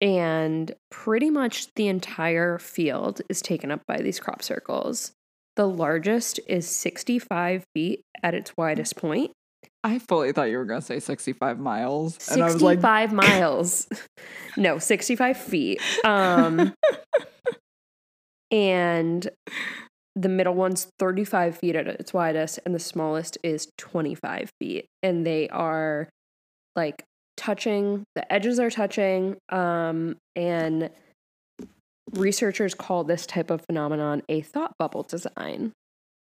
and 0.00 0.74
pretty 0.90 1.30
much 1.30 1.72
the 1.74 1.88
entire 1.88 2.58
field 2.58 3.20
is 3.28 3.40
taken 3.40 3.70
up 3.70 3.82
by 3.86 3.98
these 3.98 4.18
crop 4.18 4.42
circles. 4.42 5.12
The 5.56 5.68
largest 5.68 6.40
is 6.48 6.68
65 6.68 7.64
feet 7.74 8.02
at 8.22 8.34
its 8.34 8.56
widest 8.56 8.96
point. 8.96 9.32
I 9.84 9.98
fully 9.98 10.32
thought 10.32 10.44
you 10.44 10.58
were 10.58 10.64
going 10.64 10.80
to 10.80 10.86
say 10.86 11.00
65 11.00 11.58
miles. 11.58 12.28
And 12.28 12.42
I 12.42 12.46
was 12.46 12.62
like, 12.62 12.80
65 12.80 13.12
miles. 13.12 13.88
No, 14.56 14.78
65 14.78 15.36
feet. 15.36 15.80
Um, 16.04 16.72
and 18.50 19.28
the 20.14 20.28
middle 20.28 20.54
one's 20.54 20.88
35 20.98 21.56
feet 21.56 21.76
at 21.76 21.86
its 21.86 22.12
widest, 22.12 22.58
and 22.64 22.74
the 22.74 22.78
smallest 22.78 23.38
is 23.42 23.68
25 23.78 24.50
feet. 24.60 24.86
And 25.02 25.26
they 25.26 25.48
are 25.48 26.08
like 26.76 27.02
touching, 27.36 28.04
the 28.14 28.30
edges 28.32 28.58
are 28.58 28.70
touching. 28.70 29.36
Um, 29.48 30.16
and 30.36 30.90
researchers 32.12 32.74
call 32.74 33.04
this 33.04 33.26
type 33.26 33.50
of 33.50 33.62
phenomenon 33.62 34.22
a 34.28 34.42
thought 34.42 34.72
bubble 34.78 35.02
design. 35.02 35.72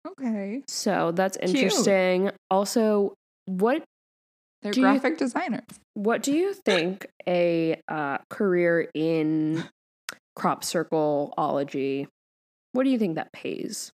okay. 0.07 0.61
So 0.67 1.11
that's 1.11 1.37
Cute. 1.37 1.55
interesting. 1.55 2.31
Also, 2.49 3.13
what 3.45 3.83
They're 4.61 4.73
graphic 4.73 5.17
designers. 5.17 5.63
What 5.95 6.21
do 6.23 6.33
you 6.33 6.53
think 6.65 7.07
a 7.27 7.79
uh, 7.87 8.19
career 8.29 8.89
in 8.93 9.63
crop 10.35 10.63
circleology? 10.63 12.07
What 12.73 12.83
do 12.83 12.89
you 12.89 12.97
think 12.99 13.15
that 13.15 13.31
pays? 13.33 13.91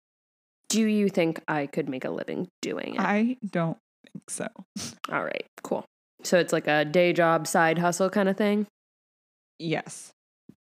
Do 0.70 0.86
you 0.86 1.10
think 1.10 1.42
I 1.48 1.66
could 1.68 1.90
make 1.90 2.06
a 2.06 2.10
living 2.10 2.48
doing 2.62 2.96
it? 2.96 3.01
I 3.01 3.38
don't 3.50 3.78
think 4.12 4.30
so. 4.30 4.48
All 5.12 5.24
right, 5.24 5.46
cool. 5.63 5.84
So 6.24 6.38
it's 6.40 6.54
like 6.54 6.68
a 6.68 6.86
day 6.86 7.13
job, 7.13 7.48
side 7.48 7.78
hustle 7.80 8.10
kind 8.10 8.30
of 8.30 8.38
thing. 8.38 8.68
Yes. 9.60 10.12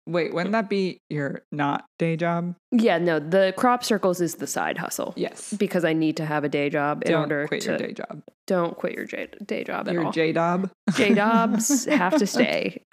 Wait, 0.08 0.34
wouldn't 0.34 0.54
that 0.54 0.70
be 0.70 1.00
your 1.10 1.42
not 1.52 1.84
day 2.00 2.16
job? 2.16 2.56
Yeah, 2.72 2.98
no, 2.98 3.20
the 3.20 3.54
crop 3.58 3.84
circles 3.84 4.22
is 4.22 4.36
the 4.36 4.48
side 4.48 4.78
hustle 4.78 5.14
Yes. 5.18 5.54
because 5.54 5.84
I 5.84 5.92
need 5.92 6.16
to 6.18 6.26
have 6.26 6.46
a 6.46 6.50
day 6.50 6.70
job 6.70 7.04
in 7.06 7.14
order 7.14 7.14
to. 7.14 7.14
Don't 7.14 7.22
order 7.32 7.48
quit 7.48 7.62
to 7.64 7.70
your 7.72 7.78
day 7.78 7.92
job. 7.94 8.22
don't 8.48 8.78
quit 8.78 8.94
your 8.96 9.06
J, 9.06 9.28
day 9.46 9.66
job 9.66 9.90
at 9.90 9.94
Your 9.94 10.04
all. 10.04 10.06
Your 10.06 10.14
J 10.14 10.32
job. 10.34 10.72
J 10.96 11.14
jobs 11.14 11.84
have 11.86 12.18
to 12.18 12.26
stay. 12.38 12.84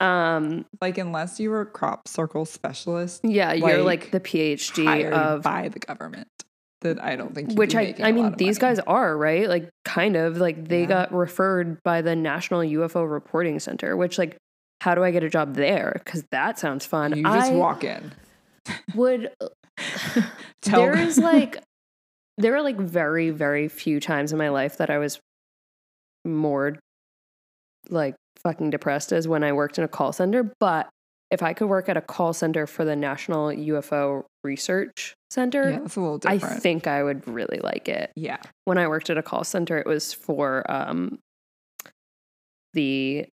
Um, 0.00 0.66
Like 0.80 0.98
unless 0.98 1.40
you 1.40 1.50
were 1.50 1.62
a 1.62 1.66
crop 1.66 2.06
circle 2.08 2.44
specialist 2.44 3.22
yeah, 3.24 3.52
you're 3.54 3.82
Like, 3.82 4.02
like 4.02 4.10
the 4.12 4.20
PhD 4.20 5.10
of 5.10 5.42
by 5.42 5.68
the 5.68 5.78
government, 5.78 6.28
That 6.82 7.02
I 7.02 7.16
don't 7.16 7.34
think. 7.34 7.52
which 7.54 7.74
I 7.74 7.94
I 8.02 8.12
mean 8.12 8.34
these 8.36 8.60
money. 8.60 8.74
guys 8.76 8.84
are 8.86 9.16
right 9.16 9.48
like 9.48 9.70
kind 9.86 10.16
of 10.16 10.36
like 10.36 10.68
they 10.68 10.82
Yeah. 10.82 10.86
got 10.86 11.12
referred 11.14 11.78
by 11.82 12.02
the 12.02 12.14
National 12.14 12.60
UFO 12.60 13.10
Reporting 13.10 13.58
Center 13.58 13.96
which 13.96 14.18
like 14.18 14.36
how 14.82 14.94
do 14.94 15.02
I 15.02 15.10
get 15.10 15.24
a 15.24 15.30
job 15.30 15.54
there 15.54 16.02
cuz 16.04 16.22
that 16.30 16.58
sounds 16.58 16.84
fun 16.84 17.16
You 17.16 17.22
just 17.24 17.50
I 17.52 17.54
walk 17.54 17.82
in. 17.82 18.12
would 18.94 19.30
Tell 20.62 20.80
there 20.80 20.98
is 20.98 21.16
like 21.18 21.56
there 22.36 22.54
are 22.54 22.62
like 22.62 22.76
very 22.78 23.30
very 23.30 23.68
few 23.68 23.98
times 24.00 24.32
in 24.32 24.36
my 24.38 24.50
life 24.50 24.76
that 24.76 24.90
I 24.90 24.98
was 24.98 25.18
more 26.26 26.76
like 27.88 28.14
fucking 28.46 28.70
depressed 28.70 29.12
as 29.12 29.26
when 29.26 29.42
I 29.42 29.52
worked 29.52 29.78
in 29.78 29.84
a 29.84 29.88
call 29.88 30.12
center 30.12 30.52
but 30.60 30.88
if 31.32 31.42
I 31.42 31.52
could 31.54 31.66
work 31.66 31.88
at 31.88 31.96
a 31.96 32.00
call 32.00 32.32
center 32.32 32.68
for 32.68 32.84
the 32.84 32.94
National 32.94 33.48
UFO 33.48 34.24
Research 34.44 35.14
Center 35.30 35.70
yeah, 35.70 35.78
a 35.78 36.00
little 36.00 36.20
I 36.24 36.38
think 36.38 36.86
I 36.86 37.02
would 37.02 37.26
really 37.26 37.58
like 37.62 37.88
it 37.88 38.12
yeah. 38.14 38.38
when 38.64 38.78
I 38.78 38.86
worked 38.86 39.10
at 39.10 39.18
a 39.18 39.22
call 39.22 39.42
center, 39.42 39.76
it 39.76 39.86
was 39.86 40.12
for 40.12 40.68
um 40.70 41.18
the 42.74 43.26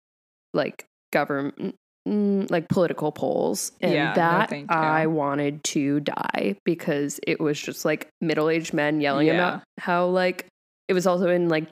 like 0.53 0.86
government 1.12 1.75
mm, 2.08 2.50
like 2.50 2.70
political 2.70 3.12
polls, 3.12 3.74
and 3.82 3.94
Yeah, 3.94 4.13
that 4.13 4.51
you. 4.51 4.65
I 4.70 5.08
wanted 5.08 5.63
to 5.65 6.00
die 6.00 6.56
because 6.63 7.20
it 7.27 7.39
was 7.39 7.60
just 7.60 7.84
like 7.84 8.08
middle 8.22 8.50
aged 8.50 8.74
men 8.74 9.01
yelling 9.01 9.27
Yeah. 9.27 9.34
about 9.34 9.63
how 9.80 10.06
like 10.06 10.46
it 10.88 10.94
was 10.94 11.06
also 11.06 11.30
in 11.30 11.50
like 11.50 11.70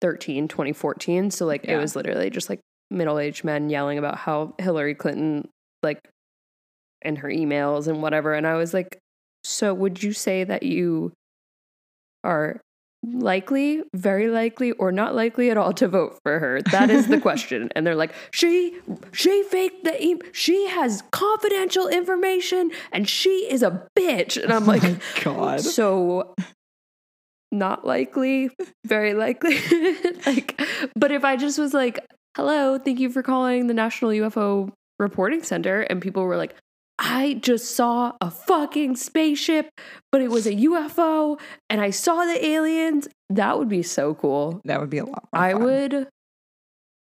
2013, 0.00 0.48
2014. 0.48 1.30
So 1.30 1.46
like 1.46 1.64
it 1.64 1.76
was 1.76 1.96
literally 1.96 2.30
just 2.30 2.48
like 2.48 2.60
middle 2.90 3.18
aged 3.18 3.44
men 3.44 3.70
yelling 3.70 3.98
about 3.98 4.16
how 4.16 4.54
Hillary 4.58 4.94
Clinton 4.94 5.48
like 5.82 6.00
in 7.02 7.16
her 7.16 7.28
emails 7.28 7.86
and 7.86 8.02
whatever. 8.02 8.34
And 8.34 8.46
I 8.46 8.54
was 8.54 8.74
like, 8.74 8.98
so 9.44 9.72
would 9.72 10.02
you 10.02 10.12
say 10.12 10.44
that 10.44 10.62
you 10.62 11.12
are 12.24 12.60
likely, 13.04 13.82
very 13.94 14.28
likely, 14.28 14.72
or 14.72 14.90
not 14.90 15.14
likely 15.14 15.50
at 15.50 15.56
all 15.56 15.72
to 15.74 15.86
vote 15.86 16.18
for 16.24 16.40
her? 16.40 16.60
That 16.72 16.90
is 16.90 17.06
the 17.06 17.20
question. 17.20 17.68
And 17.76 17.86
they're 17.86 17.94
like, 17.94 18.12
she 18.32 18.76
she 19.12 19.44
faked 19.44 19.84
the 19.84 20.02
e- 20.04 20.20
she 20.32 20.68
has 20.68 21.02
confidential 21.12 21.88
information 21.88 22.70
and 22.92 23.08
she 23.08 23.46
is 23.50 23.62
a 23.62 23.86
bitch. 23.96 24.42
And 24.42 24.52
I'm 24.52 24.64
oh 24.64 24.72
like, 24.72 24.82
oh 24.84 24.98
God. 25.22 25.60
so 25.60 26.34
not 27.52 27.86
likely, 27.86 28.50
very 28.84 29.14
likely. 29.14 29.58
like, 30.26 30.60
but 30.94 31.12
if 31.12 31.24
I 31.24 31.36
just 31.36 31.58
was 31.58 31.72
like, 31.74 32.04
hello, 32.36 32.78
thank 32.78 33.00
you 33.00 33.10
for 33.10 33.22
calling 33.22 33.66
the 33.66 33.74
National 33.74 34.10
UFO 34.10 34.72
Reporting 34.98 35.42
Center, 35.42 35.82
and 35.82 36.00
people 36.00 36.24
were 36.24 36.36
like, 36.36 36.54
I 36.98 37.34
just 37.34 37.76
saw 37.76 38.12
a 38.20 38.30
fucking 38.30 38.96
spaceship, 38.96 39.68
but 40.10 40.22
it 40.22 40.30
was 40.30 40.46
a 40.46 40.52
UFO, 40.54 41.38
and 41.68 41.80
I 41.80 41.90
saw 41.90 42.24
the 42.24 42.44
aliens. 42.44 43.06
That 43.28 43.58
would 43.58 43.68
be 43.68 43.82
so 43.82 44.14
cool. 44.14 44.60
That 44.64 44.80
would 44.80 44.90
be 44.90 44.98
a 44.98 45.04
lot 45.04 45.28
I 45.32 45.52
fun. 45.52 45.64
would 45.64 46.08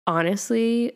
honestly 0.07 0.95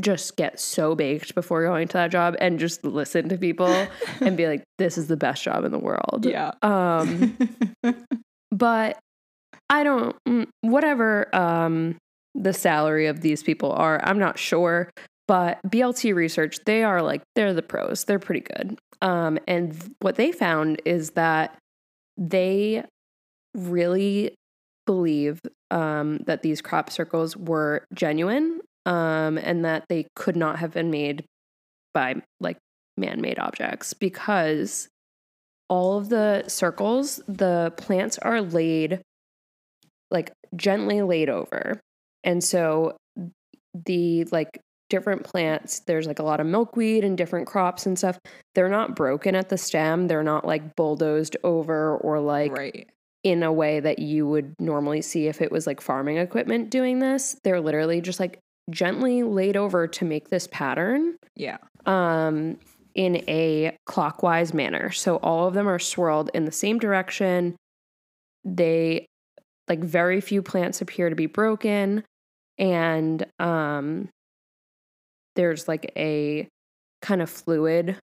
just 0.00 0.36
get 0.36 0.58
so 0.58 0.94
baked 0.94 1.34
before 1.34 1.64
going 1.64 1.86
to 1.88 1.92
that 1.94 2.10
job 2.10 2.34
and 2.40 2.58
just 2.58 2.84
listen 2.84 3.28
to 3.28 3.38
people 3.38 3.86
and 4.20 4.36
be 4.36 4.46
like, 4.46 4.64
this 4.78 4.98
is 4.98 5.06
the 5.06 5.16
best 5.16 5.42
job 5.42 5.64
in 5.64 5.72
the 5.72 5.78
world. 5.78 6.26
Yeah. 6.28 6.52
Um, 6.62 7.36
but 8.54 8.98
I 9.68 9.82
don't 9.82 10.16
mm, 10.26 10.46
whatever 10.62 11.34
um 11.34 11.96
the 12.34 12.52
salary 12.52 13.06
of 13.06 13.20
these 13.20 13.42
people 13.42 13.70
are, 13.72 14.00
I'm 14.02 14.18
not 14.18 14.38
sure, 14.38 14.90
but 15.28 15.60
BLT 15.68 16.14
research, 16.14 16.58
they 16.66 16.82
are 16.82 17.00
like 17.02 17.22
they're 17.34 17.54
the 17.54 17.62
pros. 17.62 18.04
They're 18.04 18.18
pretty 18.18 18.40
good. 18.40 18.78
Um 19.02 19.38
and 19.46 19.76
what 20.00 20.16
they 20.16 20.32
found 20.32 20.80
is 20.84 21.10
that 21.10 21.56
they 22.16 22.84
really 23.54 24.34
believe 24.86 25.40
um 25.70 26.18
that 26.26 26.42
these 26.42 26.60
crop 26.60 26.90
circles 26.90 27.36
were 27.36 27.84
genuine 27.92 28.60
um 28.86 29.38
and 29.38 29.64
that 29.64 29.84
they 29.88 30.06
could 30.14 30.36
not 30.36 30.58
have 30.58 30.72
been 30.72 30.90
made 30.90 31.24
by 31.94 32.16
like 32.40 32.58
man-made 32.96 33.38
objects 33.38 33.94
because 33.94 34.88
all 35.68 35.98
of 35.98 36.08
the 36.08 36.44
circles, 36.48 37.20
the 37.26 37.72
plants 37.76 38.18
are 38.18 38.40
laid 38.40 39.00
like 40.10 40.32
gently 40.56 41.02
laid 41.02 41.28
over. 41.28 41.80
And 42.22 42.42
so 42.42 42.96
the 43.86 44.24
like 44.24 44.60
different 44.90 45.24
plants, 45.24 45.80
there's 45.80 46.06
like 46.06 46.18
a 46.18 46.22
lot 46.22 46.40
of 46.40 46.46
milkweed 46.46 47.04
and 47.04 47.16
different 47.18 47.46
crops 47.46 47.86
and 47.86 47.98
stuff. 47.98 48.18
They're 48.54 48.68
not 48.68 48.94
broken 48.94 49.34
at 49.34 49.48
the 49.48 49.58
stem. 49.58 50.06
They're 50.06 50.22
not 50.22 50.46
like 50.46 50.76
bulldozed 50.76 51.36
over 51.42 51.96
or 51.96 52.20
like 52.20 52.52
right. 52.52 52.88
in 53.24 53.42
a 53.42 53.52
way 53.52 53.80
that 53.80 53.98
you 53.98 54.26
would 54.28 54.54
normally 54.60 55.02
see 55.02 55.26
if 55.26 55.40
it 55.42 55.50
was 55.50 55.66
like 55.66 55.80
farming 55.80 56.18
equipment 56.18 56.70
doing 56.70 57.00
this. 57.00 57.36
They're 57.42 57.60
literally 57.60 58.00
just 58.00 58.20
like 58.20 58.38
gently 58.70 59.22
laid 59.22 59.56
over 59.56 59.86
to 59.86 60.04
make 60.04 60.30
this 60.30 60.46
pattern 60.50 61.16
Yeah. 61.36 61.58
um, 61.86 62.58
in 62.94 63.16
a 63.28 63.76
clockwise 63.86 64.54
manner. 64.54 64.90
So 64.90 65.16
all 65.16 65.48
of 65.48 65.54
them 65.54 65.68
are 65.68 65.78
swirled 65.78 66.30
in 66.34 66.44
the 66.44 66.52
same 66.52 66.78
direction. 66.78 67.56
They 68.44 69.06
like 69.68 69.82
very 69.82 70.20
few 70.20 70.42
plants 70.42 70.80
appear 70.80 71.08
to 71.08 71.16
be 71.16 71.26
broken, 71.26 72.04
and 72.58 73.24
um, 73.38 74.08
there's 75.34 75.66
like 75.66 75.90
a 75.96 76.46
kind 77.02 77.22
of 77.22 77.30
fluid 77.30 77.98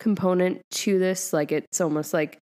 component 0.00 0.60
to 0.72 0.98
this. 0.98 1.32
Like 1.32 1.52
it's 1.52 1.80
almost 1.80 2.12
like 2.12 2.38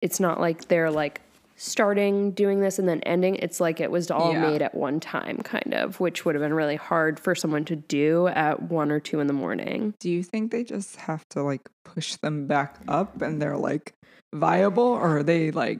it's 0.00 0.18
not 0.18 0.40
like 0.40 0.68
they're 0.68 0.90
like 0.90 1.20
starting 1.62 2.32
doing 2.32 2.60
this 2.60 2.80
and 2.80 2.88
then 2.88 3.00
ending. 3.02 3.36
It's 3.36 3.60
like 3.60 3.78
it 3.80 3.90
was 3.90 4.10
all 4.10 4.32
Yeah. 4.32 4.50
made 4.50 4.62
at 4.62 4.74
one 4.74 4.98
time, 4.98 5.38
kind 5.38 5.72
of, 5.74 6.00
which 6.00 6.24
would 6.24 6.34
have 6.34 6.42
been 6.42 6.54
really 6.54 6.74
hard 6.74 7.20
for 7.20 7.36
someone 7.36 7.64
to 7.66 7.76
do 7.76 8.26
at 8.26 8.60
one 8.64 8.90
or 8.90 8.98
two 8.98 9.20
in 9.20 9.28
the 9.28 9.32
morning. 9.32 9.94
Do 10.00 10.10
you 10.10 10.24
think 10.24 10.50
they 10.50 10.64
just 10.64 10.96
have 10.96 11.24
to 11.30 11.42
like 11.44 11.60
push 11.84 12.16
them 12.16 12.48
back 12.48 12.78
up 12.88 13.22
and 13.22 13.40
they're 13.40 13.56
like 13.56 13.92
viable 14.34 14.82
or 14.82 15.18
are 15.18 15.22
they 15.22 15.52
like 15.52 15.78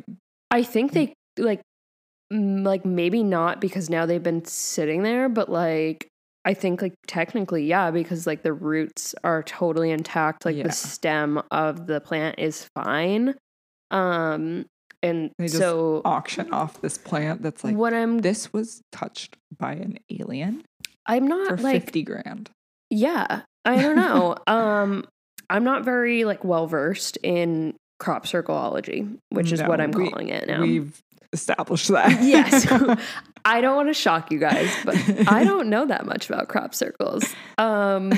I 0.53 0.63
think 0.63 0.93
they 0.93 1.15
like 1.37 1.61
like 2.31 2.85
maybe 2.85 3.25
not 3.25 3.61
because 3.61 3.91
now 3.91 4.07
they've 4.07 4.23
been 4.23 4.45
sitting 4.45 5.03
there, 5.03 5.29
but 5.29 5.49
like 5.49 6.07
I 6.45 6.55
think 6.55 6.81
like 6.81 6.95
technically 7.09 7.67
yeah 7.67 7.91
because 7.91 8.25
like 8.27 8.45
the 8.45 8.53
roots 8.53 9.17
are 9.25 9.43
totally 9.43 9.91
intact, 9.91 10.45
like 10.45 10.55
Yeah. 10.55 10.63
the 10.65 10.73
stem 10.73 11.43
of 11.51 11.89
the 11.89 12.01
plant 12.01 12.39
is 12.39 12.69
fine. 12.77 13.35
Um 13.91 14.67
and 15.03 15.31
They 15.39 15.47
just 15.47 15.59
so 15.59 16.03
auction 16.05 16.53
off 16.53 16.81
this 16.81 16.99
plant 16.99 17.43
that's 17.43 17.65
like 17.65 17.77
what 17.77 17.93
I'm 17.95 18.19
this 18.19 18.53
was 18.53 18.83
touched 18.93 19.37
by 19.59 19.73
an 19.73 19.99
alien 20.11 20.65
I'm 21.07 21.25
for 21.25 21.29
not 21.57 21.61
like 21.61 21.83
50 21.83 22.03
grand. 22.03 22.51
Yeah, 22.91 23.43
I 23.65 23.81
don't 23.83 23.97
know. 23.97 24.37
um, 24.47 25.05
I'm 25.51 25.65
not 25.65 25.85
very 25.85 26.25
like 26.25 26.45
well 26.45 26.67
versed 26.67 27.17
in 27.19 27.75
crop 27.99 28.27
circleology, 28.27 29.19
which 29.31 29.53
is 29.53 29.63
what 29.63 29.81
I'm 29.81 29.91
we- 29.91 30.09
calling 30.11 30.29
it 30.29 30.47
now. 30.47 30.61
We've 30.63 31.01
established 31.33 31.89
that. 31.89 32.23
yes, 32.23 32.67
I 33.45 33.61
don't 33.61 33.75
want 33.77 33.89
to 33.89 33.95
shock 33.95 34.31
you 34.31 34.39
guys, 34.39 34.71
but 34.85 34.95
I 35.29 35.43
don't 35.45 35.69
know 35.69 35.87
that 35.87 36.07
much 36.07 36.29
about 36.29 36.49
crop 36.49 36.75
circles. 36.75 37.25
Um, 37.59 38.13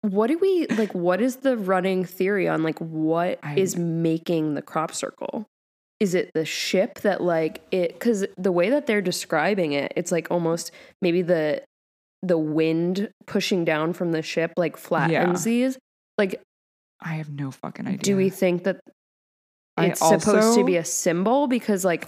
what 0.00 0.28
do 0.28 0.38
we 0.38 0.66
like? 0.68 0.94
What 0.94 1.20
is 1.20 1.36
the 1.36 1.56
running 1.56 2.04
theory 2.04 2.48
on 2.48 2.62
like 2.62 2.78
what 2.78 3.38
I- 3.42 3.56
is 3.56 3.76
making 3.76 4.54
the 4.54 4.62
crop 4.62 4.94
circle? 4.94 5.46
Is 6.04 6.14
it 6.14 6.30
the 6.34 6.44
ship 6.44 7.00
that 7.00 7.22
like 7.22 7.62
it? 7.70 7.94
Because 7.94 8.26
the 8.36 8.52
way 8.52 8.68
that 8.68 8.86
they're 8.86 9.00
describing 9.00 9.72
it, 9.72 9.94
it's 9.96 10.12
like 10.12 10.30
almost 10.30 10.70
maybe 11.00 11.22
the 11.22 11.62
the 12.22 12.36
wind 12.36 13.08
pushing 13.26 13.64
down 13.64 13.94
from 13.94 14.12
the 14.12 14.20
ship 14.20 14.52
like 14.58 14.76
flattens 14.76 15.44
these. 15.44 15.78
Like, 16.18 16.42
I 17.00 17.14
have 17.14 17.30
no 17.30 17.50
fucking 17.50 17.86
idea. 17.86 17.98
do 17.98 18.16
we 18.18 18.28
think 18.28 18.64
that 18.64 18.80
it's 19.78 20.06
supposed 20.06 20.58
to 20.58 20.64
be 20.64 20.76
a 20.76 20.84
symbol? 20.84 21.46
Because 21.46 21.86
like, 21.86 22.06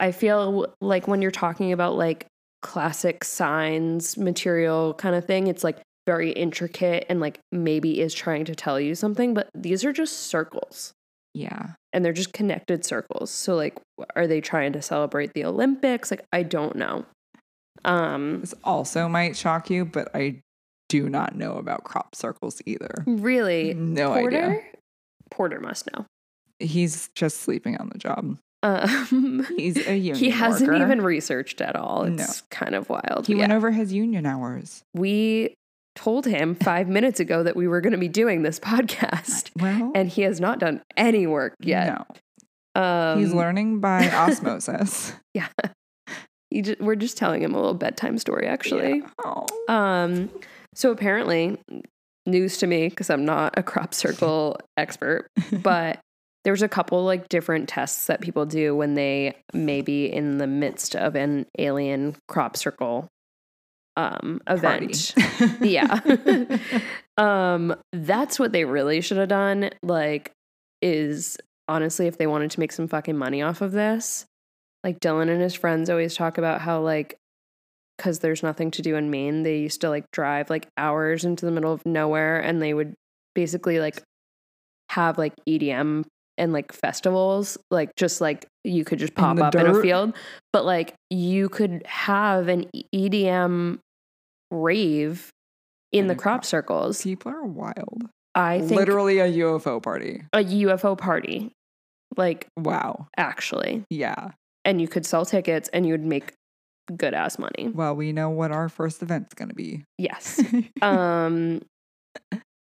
I 0.00 0.10
feel 0.10 0.74
like 0.80 1.06
when 1.06 1.22
you're 1.22 1.30
talking 1.30 1.70
about 1.70 1.94
like 1.94 2.26
classic 2.62 3.22
signs 3.22 4.18
material 4.18 4.94
kind 4.94 5.14
of 5.14 5.24
thing, 5.24 5.46
it's 5.46 5.62
like 5.62 5.78
very 6.04 6.32
intricate 6.32 7.06
and 7.08 7.20
like 7.20 7.38
maybe 7.52 8.00
is 8.00 8.12
trying 8.12 8.44
to 8.46 8.56
tell 8.56 8.80
you 8.80 8.96
something, 8.96 9.34
but 9.34 9.50
these 9.54 9.84
are 9.84 9.92
just 9.92 10.16
circles 10.16 10.92
Yeah. 11.32 11.74
And 11.96 12.04
they're 12.04 12.12
just 12.12 12.34
connected 12.34 12.84
circles. 12.84 13.30
So 13.30 13.56
like 13.56 13.74
are 14.14 14.26
they 14.26 14.42
trying 14.42 14.74
to 14.74 14.82
celebrate 14.82 15.32
the 15.32 15.44
Olympics? 15.46 16.10
Like 16.10 16.24
I 16.32 16.42
don't 16.42 16.76
know. 16.76 17.06
Um 17.84 18.40
This 18.42 18.54
also 18.62 19.08
might 19.08 19.34
shock 19.36 19.70
you, 19.70 19.84
but 19.86 20.08
I 20.14 20.40
do 20.88 21.08
not 21.08 21.34
know 21.34 21.54
about 21.56 21.84
crop 21.84 22.14
circles 22.14 22.60
either. 22.66 23.02
really 23.06 23.74
No 23.74 24.12
Porter 24.14 24.36
idea. 24.44 24.60
Porter 25.30 25.58
must 25.60 25.88
know. 25.92 26.04
He's 26.60 27.08
just 27.14 27.38
sleeping 27.38 27.76
on 27.78 27.88
the 27.92 27.98
job. 27.98 28.38
Um 28.62 29.46
He's 29.56 29.76
a 29.88 29.96
union 29.96 30.16
he 30.16 30.30
hasn't 30.30 30.70
worker. 30.70 30.84
even 30.84 31.00
researched 31.02 31.60
at 31.60 31.76
all. 31.76 32.04
No. 32.04 32.22
It's 32.22 32.42
kind 32.50 32.74
of 32.74 32.88
wild. 32.90 33.26
He 33.26 33.32
Yeah. 33.34 33.40
went 33.40 33.52
over 33.52 33.70
his 33.70 33.92
union 33.92 34.26
hours. 34.26 34.82
we 34.94 35.54
told 35.96 36.26
him 36.26 36.54
five 36.54 36.88
minutes 36.88 37.18
ago 37.18 37.42
that 37.42 37.56
we 37.56 37.66
were 37.66 37.80
going 37.80 37.92
to 37.92 37.98
be 37.98 38.08
doing 38.08 38.42
this 38.42 38.60
podcast, 38.60 39.50
Well, 39.60 39.90
and 39.94 40.08
he 40.08 40.22
has 40.22 40.40
not 40.40 40.60
done 40.60 40.82
any 40.96 41.26
work 41.26 41.54
yet. 41.60 42.06
no. 42.76 42.80
Um, 42.80 43.18
He's 43.20 43.32
learning 43.32 43.80
by 43.80 44.08
osmosis. 44.12 45.14
Yeah, 45.34 45.48
he 46.50 46.62
ju- 46.62 46.76
we're 46.78 46.94
just 46.94 47.16
telling 47.16 47.42
him 47.42 47.54
a 47.54 47.56
little 47.56 47.74
bedtime 47.74 48.18
story, 48.18 48.46
actually. 48.46 48.98
Yeah. 48.98 49.08
Oh. 49.24 49.46
Um, 49.72 50.30
so 50.74 50.90
apparently, 50.92 51.56
news 52.26 52.58
to 52.58 52.66
me 52.66 52.88
because 52.88 53.08
I'm 53.08 53.24
not 53.24 53.54
a 53.58 53.62
crop 53.62 53.94
circle 53.94 54.58
expert, 54.76 55.28
but 55.62 55.98
there's 56.44 56.60
a 56.62 56.68
couple 56.68 57.02
like 57.04 57.28
different 57.30 57.68
tests 57.68 58.06
that 58.08 58.20
people 58.20 58.44
do 58.46 58.76
when 58.76 58.94
they 58.94 59.34
may 59.54 59.80
be 59.80 60.06
in 60.06 60.36
the 60.38 60.46
midst 60.46 60.94
of 60.94 61.16
an 61.16 61.46
alien 61.58 62.14
crop 62.28 62.56
circle 62.58 63.08
um 63.96 64.40
event. 64.46 65.14
Yeah. 65.60 66.00
um 67.16 67.74
that's 67.92 68.38
what 68.38 68.52
they 68.52 68.64
really 68.64 69.00
should 69.00 69.16
have 69.16 69.28
done 69.28 69.70
like 69.82 70.32
is 70.82 71.38
honestly 71.66 72.06
if 72.06 72.18
they 72.18 72.26
wanted 72.26 72.50
to 72.50 72.60
make 72.60 72.72
some 72.72 72.88
fucking 72.88 73.16
money 73.16 73.40
off 73.40 73.62
of 73.62 73.72
this 73.72 74.26
like 74.84 75.00
Dylan 75.00 75.28
and 75.28 75.42
his 75.42 75.54
friends 75.54 75.90
always 75.90 76.14
talk 76.14 76.38
about 76.38 76.60
how 76.60 76.80
like 76.80 77.18
because 77.96 78.20
there's 78.20 78.42
nothing 78.42 78.70
to 78.72 78.82
do 78.82 78.94
in 78.96 79.10
Maine, 79.10 79.42
they 79.42 79.58
used 79.58 79.80
to 79.80 79.88
like 79.88 80.10
drive 80.12 80.50
like 80.50 80.68
hours 80.76 81.24
into 81.24 81.46
the 81.46 81.52
middle 81.52 81.72
of 81.72 81.84
nowhere 81.86 82.38
and 82.38 82.60
they 82.60 82.74
would 82.74 82.94
basically 83.34 83.80
like 83.80 84.02
have 84.90 85.18
like 85.18 85.32
EDM 85.48 86.04
and 86.38 86.52
like 86.52 86.72
festivals, 86.72 87.58
like 87.70 87.96
just 87.96 88.20
like 88.20 88.46
you 88.64 88.84
could 88.84 88.98
just 88.98 89.14
pop 89.14 89.36
the 89.36 89.44
up 89.44 89.54
in 89.54 89.66
a 89.66 89.80
field, 89.80 90.14
but 90.52 90.64
like 90.64 90.94
you 91.10 91.48
could 91.48 91.82
have 91.86 92.48
an 92.48 92.66
EDM 92.94 93.78
rave 94.50 95.30
in 95.92 96.06
the 96.08 96.14
crop 96.14 96.40
crop- 96.40 96.44
circles. 96.44 97.02
People 97.02 97.32
are 97.32 97.44
wild. 97.44 98.02
I 98.34 98.58
think 98.60 98.72
Literally 98.72 99.18
a 99.18 99.26
UFO 99.28 99.82
party. 99.82 100.22
a 100.32 100.38
UFO 100.40 100.96
party, 100.98 101.52
like 102.16 102.46
Wow. 102.58 103.08
actually, 103.16 103.84
Yeah. 103.90 104.32
and 104.64 104.80
you 104.80 104.88
could 104.88 105.06
sell 105.06 105.24
tickets 105.24 105.68
and 105.72 105.86
you 105.86 105.92
would 105.94 106.04
make 106.04 106.32
good 106.96 107.14
ass 107.14 107.38
money. 107.38 107.68
Well, 107.74 107.96
we 107.96 108.12
know 108.12 108.30
what 108.30 108.52
our 108.52 108.68
first 108.68 109.02
event's 109.02 109.34
going 109.34 109.48
to 109.48 109.54
be. 109.54 109.84
Yes. 109.98 110.40
um 110.82 111.62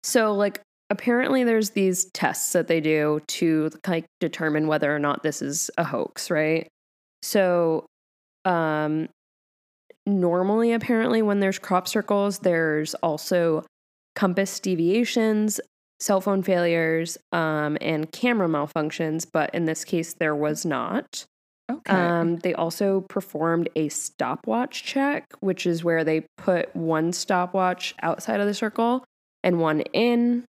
so 0.03 0.33
like 0.33 0.61
apparently 0.89 1.43
there's 1.43 1.71
these 1.71 2.05
tests 2.13 2.53
that 2.53 2.67
they 2.67 2.79
do 2.79 3.19
to 3.27 3.69
like 3.87 4.05
determine 4.21 4.67
whether 4.67 4.93
or 4.95 4.99
not 4.99 5.21
this 5.21 5.41
is 5.41 5.69
a 5.77 5.83
hoax 5.83 6.31
right 6.31 6.67
so 7.21 7.85
um 8.45 9.09
normally 10.07 10.71
apparently 10.71 11.21
when 11.21 11.39
there's 11.39 11.59
crop 11.59 11.87
circles 11.87 12.39
there's 12.39 12.95
also 12.95 13.63
compass 14.15 14.59
deviations 14.59 15.59
cell 15.99 16.21
phone 16.21 16.41
failures 16.41 17.17
um 17.31 17.77
and 17.81 18.11
camera 18.11 18.47
malfunctions 18.47 19.25
but 19.31 19.53
in 19.53 19.65
this 19.65 19.83
case 19.83 20.13
there 20.13 20.35
was 20.35 20.65
not 20.65 21.25
okay. 21.71 21.93
um, 21.93 22.37
they 22.37 22.53
also 22.53 23.01
performed 23.01 23.69
a 23.75 23.89
stopwatch 23.89 24.83
check, 24.83 25.25
which 25.39 25.65
is 25.65 25.83
where 25.83 26.03
they 26.03 26.25
put 26.37 26.73
one 26.75 27.13
stopwatch 27.13 27.93
outside 28.01 28.39
of 28.39 28.47
the 28.47 28.53
circle 28.53 29.03
and 29.43 29.59
one 29.59 29.81
in. 29.93 30.45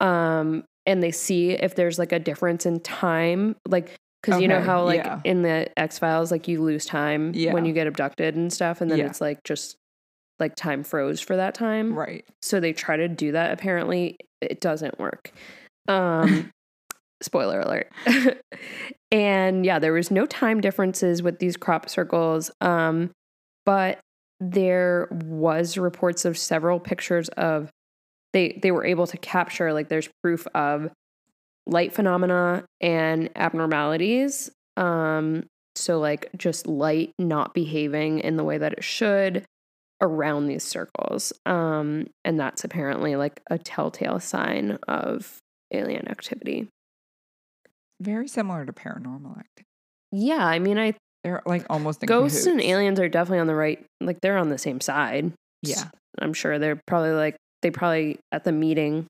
Um, 0.00 0.64
and 0.86 1.02
they 1.02 1.12
see 1.12 1.50
if 1.52 1.74
there's 1.74 1.98
like 1.98 2.12
a 2.12 2.18
difference 2.18 2.66
in 2.66 2.80
time. 2.80 3.56
Like, 3.66 3.96
because 4.24 4.40
you 4.40 4.48
know 4.48 4.60
how, 4.60 4.84
like, 4.84 5.04
yeah. 5.04 5.20
in 5.24 5.42
the 5.42 5.68
X 5.78 5.98
Files, 5.98 6.30
like, 6.30 6.48
you 6.48 6.62
lose 6.62 6.86
time 6.86 7.32
Yeah. 7.34 7.52
when 7.52 7.64
you 7.64 7.72
get 7.72 7.86
abducted 7.86 8.34
and 8.36 8.52
stuff. 8.52 8.80
And 8.80 8.90
then 8.90 8.98
Yeah. 8.98 9.06
it's 9.06 9.20
like 9.20 9.42
just 9.44 9.76
like 10.40 10.56
time 10.56 10.82
froze 10.82 11.20
for 11.20 11.36
that 11.36 11.54
time. 11.54 11.94
right. 11.96 12.24
So 12.42 12.58
they 12.60 12.72
try 12.72 12.96
to 12.96 13.06
do 13.08 13.32
that. 13.32 13.52
Apparently, 13.52 14.16
it 14.40 14.60
doesn't 14.60 14.98
work. 14.98 15.30
Um, 15.88 16.50
spoiler 17.22 17.60
alert. 17.60 17.92
and 19.12 19.64
yeah, 19.64 19.78
there 19.78 19.92
was 19.92 20.10
no 20.10 20.26
time 20.26 20.60
differences 20.60 21.22
with 21.22 21.38
these 21.38 21.56
crop 21.56 21.88
circles. 21.88 22.50
Um, 22.60 23.10
but 23.64 24.00
there 24.40 25.08
was 25.24 25.78
reports 25.78 26.24
of 26.24 26.36
several 26.36 26.80
pictures 26.80 27.28
of 27.30 27.70
they 28.32 28.58
they 28.60 28.72
were 28.72 28.84
able 28.84 29.06
to 29.06 29.16
capture 29.16 29.72
like 29.72 29.88
there's 29.88 30.08
proof 30.22 30.46
of 30.54 30.90
light 31.66 31.92
phenomena 31.92 32.64
and 32.80 33.30
abnormalities. 33.36 34.50
Um, 34.76 35.46
so 35.76 35.98
like 35.98 36.30
just 36.36 36.66
light 36.66 37.12
not 37.18 37.54
behaving 37.54 38.20
in 38.20 38.36
the 38.36 38.44
way 38.44 38.58
that 38.58 38.72
it 38.74 38.84
should 38.84 39.44
around 40.00 40.46
these 40.46 40.64
circles. 40.64 41.32
Um, 41.46 42.08
and 42.24 42.38
that's 42.38 42.64
apparently 42.64 43.16
like 43.16 43.40
a 43.50 43.58
telltale 43.58 44.20
sign 44.20 44.78
of 44.86 45.38
alien 45.72 46.08
activity. 46.08 46.68
Very 48.00 48.28
similar 48.28 48.66
to 48.66 48.72
paranormal 48.72 49.38
activity. 49.38 49.64
Yeah, 50.12 50.46
I 50.46 50.58
mean, 50.58 50.78
I 50.78 50.94
They're 51.24 51.42
like 51.46 51.64
almost 51.70 52.00
ghosts 52.04 52.46
and 52.46 52.60
aliens 52.60 53.00
are 53.00 53.08
definitely 53.08 53.38
on 53.40 53.46
the 53.46 53.54
right. 53.54 53.84
Like 54.00 54.20
they're 54.20 54.38
on 54.38 54.50
the 54.50 54.58
same 54.58 54.80
side. 54.80 55.32
Yeah. 55.62 55.84
I'm 56.20 56.34
sure 56.34 56.58
they're 56.58 56.80
probably 56.86 57.12
like 57.12 57.36
they 57.62 57.70
probably 57.70 58.18
at 58.30 58.44
the 58.44 58.52
meeting, 58.52 59.06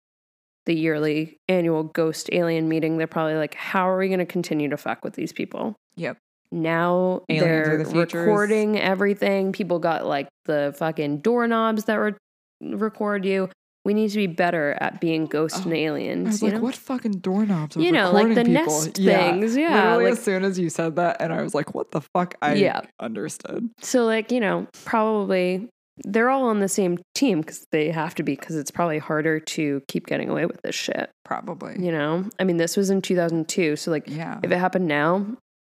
the 0.67 0.75
yearly 0.75 1.37
annual 1.49 1.85
ghost 1.85 2.29
alien 2.33 2.69
meeting. 2.69 2.97
They're 2.99 3.07
probably 3.07 3.35
like, 3.35 3.55
how 3.55 3.89
are 3.89 3.99
we 3.99 4.09
going 4.09 4.19
to 4.21 4.27
continue 4.27 4.69
to 4.71 4.77
fuck 4.77 5.05
with 5.05 5.15
these 5.15 5.33
people? 5.33 5.75
Yep. 5.97 6.17
Now 6.53 7.23
Aliens 7.29 7.45
they're 7.45 7.85
the 7.85 8.19
recording 8.19 8.79
everything. 8.79 9.53
People 9.53 9.79
got 9.81 10.07
like 10.07 10.29
the 10.45 10.75
fucking 10.79 11.19
doorknobs 11.19 11.85
that 11.85 11.97
re- 11.97 12.15
record 12.61 13.25
you. 13.25 13.49
We 13.85 13.93
need 13.93 14.09
to 14.13 14.17
be 14.17 14.27
better 14.29 14.79
at 14.81 14.99
being 14.99 15.27
ghosts 15.27 15.59
and 15.59 15.73
Oh, 15.73 15.77
I 15.77 15.81
aliens. 15.81 16.27
was 16.29 16.43
you 16.43 16.49
like, 16.49 16.57
know? 16.57 16.63
what 16.63 16.75
fucking 16.75 17.13
doorknobs 17.19 17.77
are 17.77 17.83
You 17.83 17.93
know, 17.93 18.13
like 18.13 18.29
recording 18.29 18.55
the 18.55 18.61
people? 18.61 18.81
Nest 18.81 18.95
things, 18.97 19.57
yeah, 19.57 19.75
Literally, 19.97 20.05
like- 20.05 20.13
as 20.15 20.23
soon 20.25 20.43
as 20.45 20.59
you 20.59 20.71
said 20.71 20.97
that, 20.97 21.19
and 21.21 21.33
I 21.35 21.43
was 21.43 21.55
like, 21.55 21.75
what 21.75 21.91
the 21.91 22.01
fuck? 22.01 22.35
I 22.41 22.55
Yeah. 22.55 22.81
understood. 22.99 23.69
So, 23.83 24.07
like, 24.07 24.33
you 24.33 24.41
know, 24.41 24.67
probably 24.87 25.69
they're 25.99 26.31
all 26.31 26.45
on 26.47 26.61
the 26.61 26.69
same 26.69 26.99
team 27.15 27.41
because 27.41 27.65
they 27.71 27.91
have 27.91 28.15
to 28.17 28.23
be 28.23 28.35
because 28.35 28.57
it's 28.57 28.71
probably 28.71 28.99
harder 28.99 29.39
to 29.39 29.81
keep 29.89 30.07
getting 30.07 30.29
away 30.29 30.47
with 30.47 30.61
this 30.63 30.75
shit. 30.75 31.11
Probably. 31.25 31.77
You 31.79 31.93
know, 31.93 32.29
I 32.41 32.45
mean, 32.45 32.57
this 32.57 32.77
was 32.77 32.91
in 32.91 33.01
2002. 33.03 33.77
So, 33.77 33.91
like, 33.91 34.09
Yeah. 34.09 34.41
if 34.43 34.51
it 34.51 34.59
happened 34.59 34.89
now, 34.89 35.27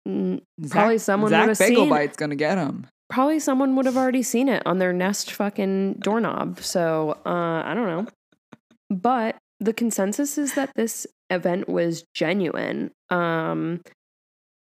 Zach- 0.08 0.40
probably 0.70 0.98
someone 0.98 1.30
Zach 1.30 1.42
would've 1.42 1.56
seen- 1.56 2.10
gonna 2.16 2.34
get 2.36 2.58
him. 2.58 2.86
probably 3.10 3.38
someone 3.38 3.76
would 3.76 3.86
have 3.86 3.96
already 3.96 4.22
seen 4.22 4.48
it 4.48 4.62
on 4.66 4.78
their 4.78 4.92
Nest 4.92 5.30
fucking 5.32 5.94
doorknob. 5.94 6.60
So, 6.60 7.16
uh, 7.24 7.62
I 7.64 7.72
don't 7.74 7.86
know. 7.86 8.06
But 8.90 9.36
the 9.60 9.72
consensus 9.72 10.38
is 10.38 10.54
that 10.54 10.70
this 10.76 11.06
event 11.30 11.68
was 11.68 12.04
genuine. 12.14 12.90
Um, 13.10 13.80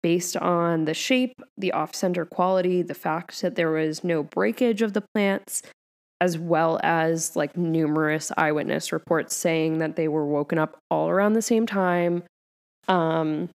based 0.05 0.37
on 0.37 0.85
the 0.85 0.93
shape, 0.93 1.41
the 1.57 1.71
off 1.71 1.95
center 1.95 2.27
quality, 2.27 2.83
the 2.83 2.93
fact 2.93 3.41
that 3.41 3.55
there 3.55 3.71
was 3.71 4.03
no 4.03 4.21
breakage 4.21 4.83
of 4.83 4.93
the 4.93 5.01
plants, 5.01 5.63
as 6.21 6.37
well 6.37 6.79
as 6.83 7.35
like 7.35 7.57
numerous 7.57 8.31
eyewitness 8.37 8.91
reports 8.91 9.35
saying 9.35 9.79
that 9.79 9.95
they 9.95 10.07
were 10.07 10.27
woken 10.27 10.59
up 10.59 10.77
all 10.91 11.09
around 11.09 11.33
the 11.33 11.41
same 11.41 11.65
time. 11.65 12.21
Um, 12.87 13.49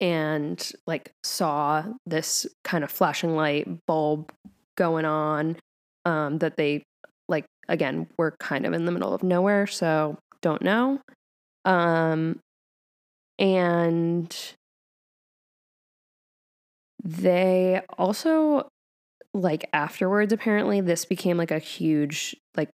and 0.00 0.72
like 0.88 1.12
saw 1.22 1.84
this 2.04 2.44
kind 2.64 2.82
of 2.82 2.90
flashing 2.90 3.36
light 3.36 3.68
bulb 3.86 4.32
going 4.76 5.04
on 5.04 5.56
um 6.04 6.38
that 6.38 6.56
they 6.56 6.82
like 7.28 7.44
again 7.68 8.08
were 8.16 8.34
kind 8.40 8.66
of 8.66 8.72
in 8.72 8.86
the 8.86 8.92
middle 8.92 9.14
of 9.14 9.22
nowhere 9.22 9.66
so 9.68 10.16
don't 10.40 10.62
know 10.62 11.00
um 11.64 12.38
and 13.40 14.54
they 17.08 17.80
also 17.96 18.68
like 19.34 19.68
afterwards 19.72 20.32
apparently 20.32 20.80
this 20.80 21.04
became 21.04 21.36
like 21.36 21.50
a 21.50 21.58
huge 21.58 22.36
like 22.56 22.70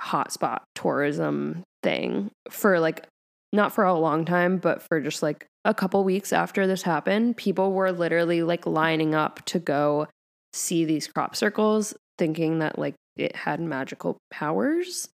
hotspot 0.00 0.60
tourism 0.74 1.62
thing 1.82 2.30
for 2.50 2.80
like 2.80 3.06
not 3.52 3.72
for 3.72 3.84
a 3.84 3.94
long 3.94 4.24
time 4.24 4.58
but 4.58 4.82
for 4.82 5.00
just 5.00 5.22
like 5.22 5.46
a 5.64 5.74
couple 5.74 6.02
weeks 6.04 6.32
after 6.32 6.66
this 6.66 6.82
happened 6.82 7.36
people 7.36 7.72
were 7.72 7.92
literally 7.92 8.42
like 8.42 8.66
lining 8.66 9.14
up 9.14 9.44
to 9.44 9.58
go 9.58 10.06
see 10.52 10.84
these 10.84 11.06
crop 11.06 11.36
circles 11.36 11.94
thinking 12.16 12.58
that 12.58 12.78
like 12.78 12.94
it 13.16 13.34
had 13.34 13.60
magical 13.60 14.16
powers. 14.30 15.08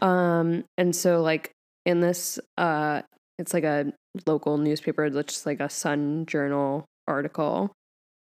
Um 0.00 0.64
and 0.78 0.94
so 0.94 1.22
like 1.22 1.50
in 1.84 2.00
this 2.00 2.38
uh 2.56 3.02
it's 3.38 3.52
like 3.52 3.64
a 3.64 3.92
local 4.26 4.58
newspaper 4.58 5.10
that's 5.10 5.34
just 5.34 5.46
like 5.46 5.60
a 5.60 5.68
sun 5.68 6.26
journal 6.26 6.84
article 7.06 7.72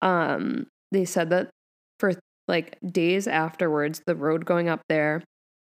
um 0.02 0.66
they 0.92 1.04
said 1.04 1.30
that 1.30 1.50
for 1.98 2.12
like 2.48 2.78
days 2.90 3.26
afterwards 3.26 4.02
the 4.06 4.16
road 4.16 4.44
going 4.44 4.68
up 4.68 4.82
there 4.88 5.22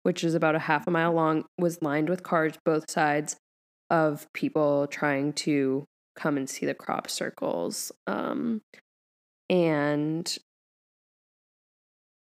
which 0.03 0.23
is 0.23 0.35
about 0.35 0.55
a 0.55 0.59
half 0.59 0.87
a 0.87 0.91
mile 0.91 1.13
long 1.13 1.43
was 1.57 1.81
lined 1.81 2.09
with 2.09 2.23
cars 2.23 2.53
both 2.65 2.89
sides 2.89 3.35
of 3.89 4.25
people 4.33 4.87
trying 4.87 5.31
to 5.33 5.85
come 6.15 6.37
and 6.37 6.49
see 6.49 6.65
the 6.65 6.73
crop 6.73 7.09
circles 7.09 7.91
um 8.07 8.61
and 9.49 10.37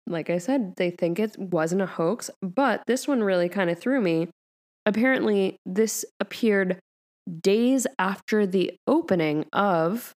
like 0.06 0.30
I 0.30 0.38
said, 0.38 0.76
they 0.76 0.90
think 0.90 1.18
it 1.18 1.36
wasn't 1.38 1.82
a 1.82 1.86
hoax, 1.86 2.30
but 2.40 2.82
this 2.86 3.08
one 3.08 3.22
really 3.22 3.48
kind 3.48 3.70
of 3.70 3.78
threw 3.78 4.00
me. 4.00 4.28
Apparently, 4.84 5.56
this 5.66 6.04
appeared 6.20 6.78
days 7.40 7.86
after 7.98 8.46
the 8.46 8.72
opening 8.86 9.46
of 9.52 10.12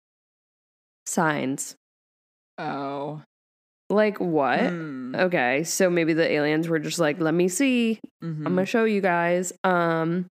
Signs. 1.06 1.76
Oh. 2.58 3.22
Like 3.90 4.18
what? 4.18 4.60
Hmm. 4.60 5.14
Okay, 5.16 5.64
so 5.64 5.90
maybe 5.90 6.12
the 6.12 6.28
aliens 6.30 6.68
were 6.68 6.78
just 6.80 6.98
like, 6.98 7.20
"Let 7.20 7.34
me 7.34 7.48
see. 7.48 8.00
Mhm. 8.22 8.46
I'm 8.46 8.54
gonna 8.54 8.66
show 8.66 8.84
you 8.84 9.00
guys." 9.00 9.52
Um, 9.64 10.26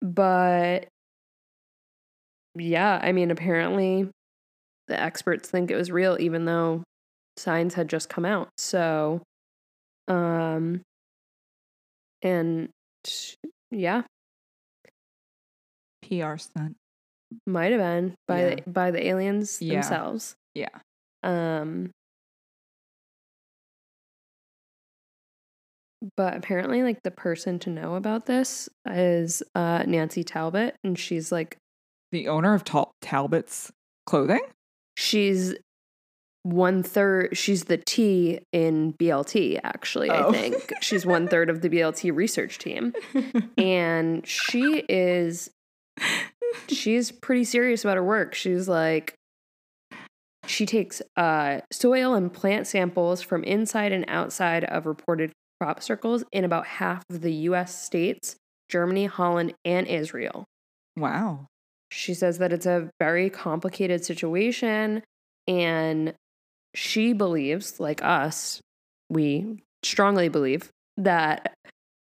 but 0.00 0.88
yeah, 2.54 2.98
I 3.02 3.12
mean, 3.12 3.30
apparently, 3.30 4.08
the 4.88 5.00
experts 5.00 5.50
think 5.50 5.70
it 5.70 5.76
was 5.76 5.90
real, 5.90 6.16
even 6.20 6.44
though 6.44 6.82
signs 7.36 7.74
had 7.74 7.88
just 7.88 8.08
come 8.08 8.24
out. 8.24 8.48
So, 8.58 9.22
um, 10.08 10.82
and 12.22 12.70
yeah, 13.70 14.02
PR 16.02 16.36
stunt. 16.38 16.76
Might 17.46 17.72
have 17.72 17.80
been 17.80 18.14
by 18.26 18.40
Yeah. 18.40 18.54
the 18.56 18.70
by 18.70 18.90
the 18.90 19.06
aliens 19.06 19.60
Yeah. 19.60 19.74
themselves. 19.80 20.34
Yeah. 20.54 20.68
Um, 21.22 21.90
but 26.16 26.36
apparently, 26.36 26.82
like 26.82 27.02
the 27.02 27.10
person 27.10 27.58
to 27.60 27.70
know 27.70 27.96
about 27.96 28.26
this 28.26 28.68
is 28.86 29.42
uh, 29.54 29.82
Nancy 29.86 30.22
Talbott, 30.22 30.76
and 30.84 30.98
she's 30.98 31.32
like 31.32 31.56
The 32.12 32.28
owner 32.28 32.54
of 32.54 32.64
Tal- 32.64 32.92
Talbot's 33.02 33.72
clothing? 34.06 34.40
she's 34.96 35.54
one 36.44 36.82
third. 36.82 37.36
She's 37.36 37.64
the 37.64 37.76
T 37.78 38.38
in 38.52 38.92
BLT. 38.94 39.60
Actually, 39.64 40.08
Oh. 40.10 40.28
I 40.28 40.32
think 40.32 40.72
she's 40.80 41.04
one 41.04 41.26
third 41.28 41.50
of 41.50 41.62
the 41.62 41.68
BLT 41.68 42.14
research 42.14 42.58
team, 42.58 42.92
and 43.58 44.26
she 44.26 44.84
is 44.88 45.50
she's 46.68 47.10
pretty 47.10 47.44
serious 47.44 47.84
about 47.84 47.96
her 47.96 48.04
work. 48.04 48.34
She's 48.34 48.68
like, 48.68 49.14
she 50.46 50.66
takes 50.66 51.02
uh, 51.16 51.60
soil 51.72 52.14
and 52.14 52.32
plant 52.32 52.66
samples 52.66 53.22
from 53.22 53.44
inside 53.44 53.92
and 53.92 54.04
outside 54.08 54.64
of 54.64 54.86
reported 54.86 55.32
crop 55.60 55.82
circles 55.82 56.24
in 56.32 56.44
about 56.44 56.66
half 56.66 57.02
of 57.10 57.20
the 57.20 57.32
US 57.32 57.82
states, 57.82 58.36
Germany, 58.68 59.06
Holland, 59.06 59.54
and 59.64 59.86
Israel. 59.86 60.44
wow. 60.96 61.46
She 61.90 62.12
says 62.12 62.36
that 62.36 62.52
it's 62.52 62.66
a 62.66 62.90
very 63.00 63.30
complicated 63.30 64.04
situation 64.04 65.02
and 65.46 66.12
she 66.74 67.14
believes, 67.14 67.80
like 67.80 68.04
us, 68.04 68.60
we 69.08 69.62
strongly 69.82 70.28
believe 70.28 70.68
that 70.98 71.54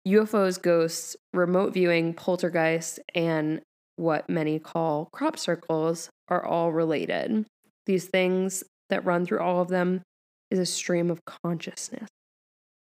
UFOs, 0.09 0.61
ghosts, 0.61 1.17
remote 1.35 1.75
viewing, 1.75 2.15
poltergeists, 2.15 2.99
and 3.15 3.61
what 3.97 4.29
many 4.29 4.59
call 4.59 5.09
crop 5.13 5.39
circles 5.39 6.11
are 6.29 6.45
all 6.45 6.73
related. 6.73 7.47
These 7.87 8.07
things 8.07 8.65
that 8.91 9.05
run 9.05 9.27
through 9.27 9.41
all 9.41 9.61
of 9.61 9.69
them 9.69 10.03
is 10.51 10.59
a 10.59 10.67
stream 10.67 11.11
of 11.11 11.21
consciousness 11.25 12.09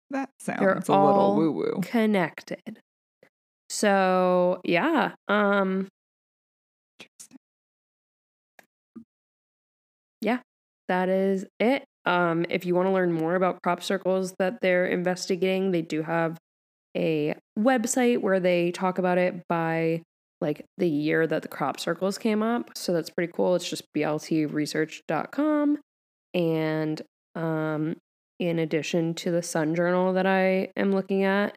That 0.09 0.29
sounds 0.39 0.59
They're 0.59 0.73
a 0.89 1.05
little 1.05 1.35
woo 1.35 1.51
woo. 1.51 1.81
connected. 1.81 2.79
So, 3.69 4.61
yeah, 4.65 5.13
um 5.27 5.87
Yeah, 10.21 10.39
that 10.87 11.09
is 11.09 11.45
it. 11.59 11.85
Um, 12.05 12.45
if 12.49 12.65
you 12.65 12.75
want 12.75 12.87
to 12.87 12.91
learn 12.91 13.11
more 13.11 13.35
about 13.35 13.61
crop 13.61 13.83
circles 13.83 14.33
that 14.39 14.59
they're 14.61 14.85
investigating, 14.85 15.71
they 15.71 15.81
do 15.81 16.01
have 16.03 16.37
a 16.95 17.35
website 17.57 18.19
where 18.21 18.39
they 18.39 18.71
talk 18.71 18.97
about 18.97 19.17
it 19.17 19.43
by 19.47 20.01
like 20.41 20.65
the 20.77 20.89
year 20.89 21.27
that 21.27 21.43
the 21.43 21.47
crop 21.47 21.79
circles 21.79 22.17
came 22.17 22.41
up. 22.43 22.71
So 22.75 22.93
that's 22.93 23.09
pretty 23.09 23.31
cool. 23.33 23.55
It's 23.55 23.69
just 23.69 23.83
bltresearch.com. 23.95 25.77
And 26.33 27.01
um, 27.35 27.95
in 28.39 28.59
addition 28.59 29.13
to 29.15 29.31
the 29.31 29.43
Sun 29.43 29.75
Journal 29.75 30.13
that 30.13 30.25
I 30.25 30.69
am 30.75 30.91
looking 30.91 31.23
at, 31.23 31.55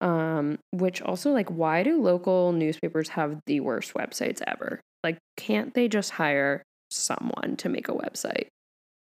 um, 0.00 0.58
which 0.72 1.02
also 1.02 1.32
like, 1.32 1.48
why 1.50 1.82
do 1.82 2.00
local 2.00 2.52
newspapers 2.52 3.10
have 3.10 3.40
the 3.46 3.60
worst 3.60 3.94
websites 3.94 4.42
ever? 4.46 4.80
Like, 5.02 5.18
can't 5.36 5.74
they 5.74 5.88
just 5.88 6.12
hire 6.12 6.62
someone 6.90 7.56
to 7.58 7.68
make 7.68 7.88
a 7.88 7.92
website? 7.92 8.48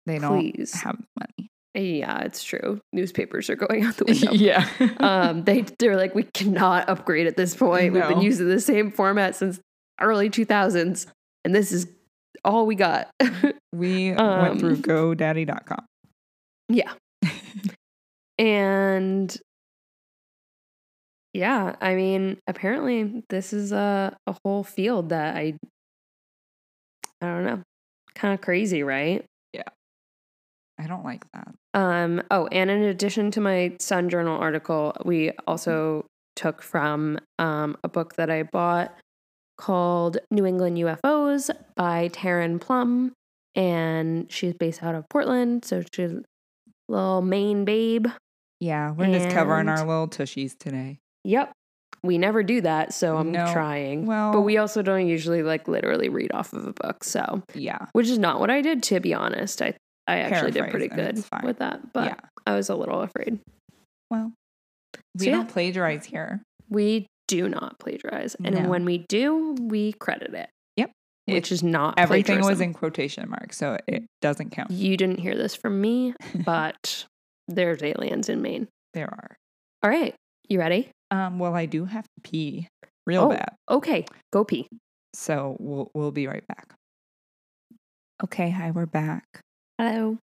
They 0.06 0.20
don't 0.20 0.40
Please. 0.40 0.74
have 0.82 0.98
money. 1.20 1.50
Yeah, 1.76 2.20
it's 2.22 2.44
true. 2.44 2.80
Newspapers 2.92 3.50
are 3.50 3.56
going 3.56 3.84
out 3.84 3.98
the 3.98 4.06
window. 4.08 4.32
yeah. 4.32 4.68
um, 5.00 5.44
they 5.44 5.62
they're 5.80 5.98
like, 5.98 6.14
we 6.14 6.24
cannot 6.24 6.88
upgrade 6.88 7.26
at 7.28 7.36
this 7.38 7.56
point. 7.56 7.94
We've 7.94 8.08
been 8.08 8.22
using 8.22 8.48
the 8.48 8.60
same 8.60 8.92
format 8.92 9.36
since 9.36 9.60
early 10.00 10.30
two 10.30 10.46
thousands, 10.46 11.08
and 11.44 11.56
this 11.56 11.72
is 11.72 11.88
all 12.46 12.66
we 12.68 12.76
got. 12.76 13.10
we 13.74 14.12
went 14.14 14.60
through 14.60 14.76
Um, 14.76 14.82
GoDaddy.com. 14.84 15.86
yeah, 16.70 16.94
and 18.38 19.36
yeah, 21.34 21.76
I 21.82 21.96
mean, 21.96 22.38
apparently 22.48 23.24
this 23.30 23.54
is 23.54 23.72
a 23.72 24.16
a 24.28 24.36
whole 24.46 24.64
field 24.64 25.10
that 25.10 25.36
I 25.36 25.56
I 27.22 27.26
don't 27.26 27.46
know, 27.46 27.62
kind 28.16 28.34
of 28.34 28.42
crazy, 28.42 28.84
right? 28.84 29.26
I 30.84 30.88
don't 30.88 31.04
like 31.06 31.24
that. 31.32 31.54
Um, 31.74 32.22
oh, 32.32 32.48
and 32.52 32.70
in 32.70 32.82
addition 32.84 33.32
to 33.32 33.42
my 33.42 33.76
Sun 33.80 34.10
Journal 34.10 34.38
article, 34.40 34.94
we 35.06 35.32
also 35.48 36.06
took 36.36 36.62
from 36.62 37.20
um, 37.40 37.78
a 37.84 37.88
book 37.88 38.16
that 38.16 38.30
I 38.30 38.44
bought 38.44 38.96
called 39.58 40.18
New 40.32 40.46
England 40.46 40.78
UFOs 40.78 41.50
by 41.76 42.10
Taryn 42.10 42.60
Plumb. 42.60 43.14
And 43.56 44.32
she's 44.32 44.54
based 44.56 44.82
out 44.84 44.96
of 44.96 45.08
Portland. 45.10 45.64
So 45.64 45.84
she's 45.94 46.12
a 46.12 46.22
little 46.90 47.22
Maine 47.22 47.66
babe. 47.66 48.08
Yeah, 48.60 48.92
we're 48.92 49.08
just 49.18 49.30
covering 49.30 49.70
our 49.70 49.86
little 49.86 50.08
tushies 50.08 50.58
today. 50.58 51.00
Yep. 51.24 51.52
We 52.02 52.18
never 52.18 52.42
do 52.44 52.62
that. 52.62 52.94
So 52.94 53.16
I'm 53.18 53.32
No. 53.32 53.52
trying. 53.54 54.06
Well- 54.08 54.34
but 54.34 54.42
we 54.42 54.58
also 54.58 54.82
don't 54.82 55.08
usually 55.08 55.44
like 55.44 55.68
literally 55.68 56.10
read 56.10 56.32
off 56.34 56.52
of 56.54 56.66
a 56.66 56.74
book. 56.74 57.04
So, 57.04 57.44
Yeah. 57.54 57.86
which 57.94 58.08
is 58.10 58.18
not 58.18 58.40
what 58.40 58.50
I 58.50 58.62
did, 58.62 58.82
to 58.84 59.00
be 59.00 59.14
honest. 59.14 59.62
I, 59.62 59.76
I 60.08 60.20
actually 60.20 60.52
did 60.52 60.70
pretty 60.70 60.88
good 60.90 61.24
with 61.44 61.60
that. 61.60 61.94
But 61.94 62.06
yeah. 62.12 62.16
I 62.46 62.56
was 62.56 62.70
a 62.70 62.76
little 62.76 63.02
afraid. 63.02 63.40
Well, 64.10 64.34
we 65.18 65.26
So, 65.26 65.26
yeah. 65.30 65.32
don't 65.38 65.50
plagiarize 65.50 66.06
here. 66.06 66.42
We 66.70 67.08
do 67.28 67.48
not 67.48 67.80
plagiarize. 67.80 68.36
And 68.44 68.56
No. 68.56 68.70
when 68.70 68.84
we 68.86 69.00
do, 69.08 69.56
we 69.60 69.94
credit 69.94 70.34
it. 70.34 70.50
Yep. 70.78 70.92
Which 71.28 71.52
is 71.52 71.64
not 71.64 71.98
Everything 71.98 72.42
was 72.42 72.60
in 72.60 72.74
quotation 72.74 73.30
marks, 73.30 73.58
so 73.58 73.78
it 73.88 74.04
doesn't 74.22 74.50
count. 74.52 74.72
You 74.72 74.98
didn't 74.98 75.20
hear 75.20 75.36
this 75.36 75.56
from 75.56 75.80
me, 75.80 76.14
but 76.46 77.06
there's 77.48 77.82
aliens 77.82 78.28
in 78.30 78.42
Maine. 78.42 78.68
There 78.94 79.08
are. 79.08 79.36
All 79.84 79.90
right. 79.90 80.14
You 80.50 80.60
ready? 80.60 80.90
Um, 81.12 81.40
well, 81.40 81.56
I 81.56 81.66
do 81.66 81.86
have 81.86 82.04
to 82.04 82.22
pee 82.30 82.68
real 83.08 83.24
Oh. 83.24 83.30
bad. 83.30 83.50
Okay. 83.70 84.06
Go 84.34 84.44
pee. 84.44 84.68
So 85.16 85.56
we'll 85.60 85.90
we'll 85.94 86.12
be 86.12 86.28
right 86.28 86.44
back. 86.48 86.74
Okay, 88.24 88.50
hi, 88.50 88.72
we're 88.72 88.86
back. 88.86 89.24
Hello. 89.78 90.18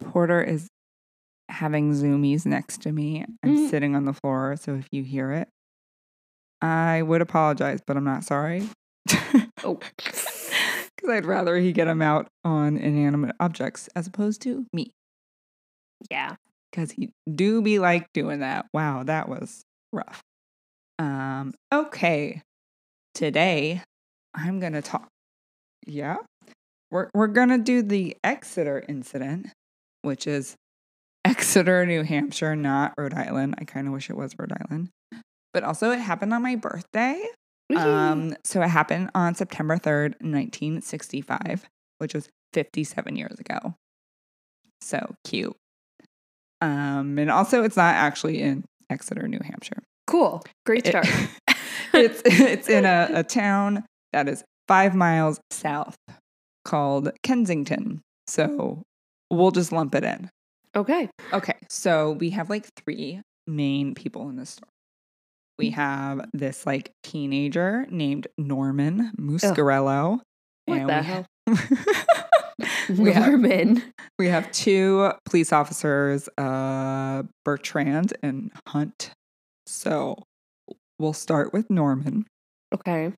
Porter 0.00 0.42
is 0.42 0.68
having 1.48 1.92
zoomies 1.92 2.46
next 2.46 2.82
to 2.82 2.92
me. 2.92 3.24
I'm 3.42 3.56
Mm. 3.56 3.70
sitting 3.70 3.94
on 3.96 4.04
the 4.04 4.12
floor, 4.12 4.56
so 4.56 4.74
if 4.74 4.86
you 4.92 5.02
hear 5.02 5.32
it, 5.32 5.48
I 6.60 7.02
would 7.02 7.20
apologize, 7.20 7.80
but 7.86 7.96
I'm 7.96 8.04
not 8.04 8.24
sorry. 8.24 8.68
Oh. 9.64 9.78
Because 10.96 11.16
I'd 11.16 11.26
rather 11.26 11.56
he 11.56 11.72
get 11.72 11.88
him 11.88 12.00
out 12.00 12.28
on 12.44 12.76
inanimate 12.76 13.34
objects 13.40 13.88
as 13.96 14.06
opposed 14.06 14.40
to 14.42 14.66
me. 14.72 14.92
Yeah. 16.08 16.36
Because 16.70 16.92
he 16.92 17.10
do 17.28 17.60
be 17.60 17.80
like 17.80 18.06
doing 18.12 18.38
that. 18.38 18.66
Wow, 18.72 19.02
that 19.02 19.28
was 19.28 19.64
rough. 19.92 20.20
Um, 21.00 21.54
okay. 21.74 22.42
Today 23.14 23.82
I'm 24.32 24.60
gonna 24.60 24.80
talk. 24.80 25.08
Yeah. 25.84 26.18
We're 26.92 27.08
we're 27.14 27.26
gonna 27.28 27.56
do 27.58 27.82
the 27.82 28.16
Exeter 28.22 28.84
incident, 28.86 29.46
which 30.02 30.26
is 30.26 30.54
Exeter, 31.24 31.86
New 31.86 32.02
Hampshire, 32.02 32.54
not 32.54 32.92
Rhode 32.98 33.14
Island. 33.14 33.54
I 33.58 33.64
kind 33.64 33.86
of 33.86 33.94
wish 33.94 34.10
it 34.10 34.16
was 34.16 34.34
Rhode 34.38 34.52
Island. 34.52 34.90
But 35.54 35.64
also 35.64 35.90
it 35.90 35.98
happened 36.00 36.32
on 36.34 36.42
my 36.42 36.54
birthday. 36.56 37.24
Um, 37.74 38.36
so 38.44 38.60
it 38.60 38.68
happened 38.68 39.10
on 39.14 39.34
September 39.34 39.76
3rd, 39.78 40.20
1965, 40.20 41.64
which 41.98 42.12
was 42.12 42.28
57 42.52 43.16
years 43.16 43.38
ago. 43.40 43.74
So 44.82 45.14
cute. 45.24 45.56
Um, 46.60 47.18
and 47.18 47.30
also 47.30 47.62
it's 47.64 47.76
not 47.76 47.94
actually 47.94 48.42
in 48.42 48.64
Exeter, 48.90 49.26
New 49.26 49.40
Hampshire. 49.42 49.82
cool. 50.06 50.42
Great 50.66 50.86
It- 50.86 50.94
it's 51.94 52.22
it's 52.26 52.68
in 52.68 52.84
a, 52.84 53.08
a 53.14 53.22
town 53.24 53.84
that 54.12 54.28
is 54.28 54.44
five 54.68 54.94
miles 54.94 55.40
south 55.50 55.96
called 56.64 57.10
Kensington. 57.22 58.02
So 58.26 58.82
we'll 59.30 59.50
just 59.50 59.72
lump 59.72 59.94
it 59.94 60.04
in. 60.04 60.30
okay. 60.76 61.08
Okay, 61.32 61.56
so 61.68 62.12
we 62.12 62.30
have 62.30 62.50
like 62.50 62.66
three 62.84 63.20
main 63.46 63.94
people 63.94 64.28
in 64.28 64.36
this 64.36 64.50
story. 64.50 64.68
We 65.58 65.70
have 65.70 66.28
this 66.32 66.66
like 66.66 66.92
teenager 67.02 67.86
named 67.90 68.26
Norman 68.38 69.12
Muscarello. 69.18 70.20
What 70.66 70.86
the 70.86 71.02
hell? 71.02 71.26
we, 72.88 73.12
have, 73.12 73.28
Norman. 73.28 73.82
we 74.18 74.28
have 74.28 74.50
two 74.52 75.12
police 75.26 75.52
officers, 75.52 76.28
uh, 76.38 77.24
Bertrand 77.44 78.14
and 78.22 78.50
Hunt. 78.68 79.10
So 79.66 80.16
we'll 80.98 81.12
start 81.12 81.52
with 81.52 81.68
Norman. 81.70 82.26
Okay. 82.74 83.12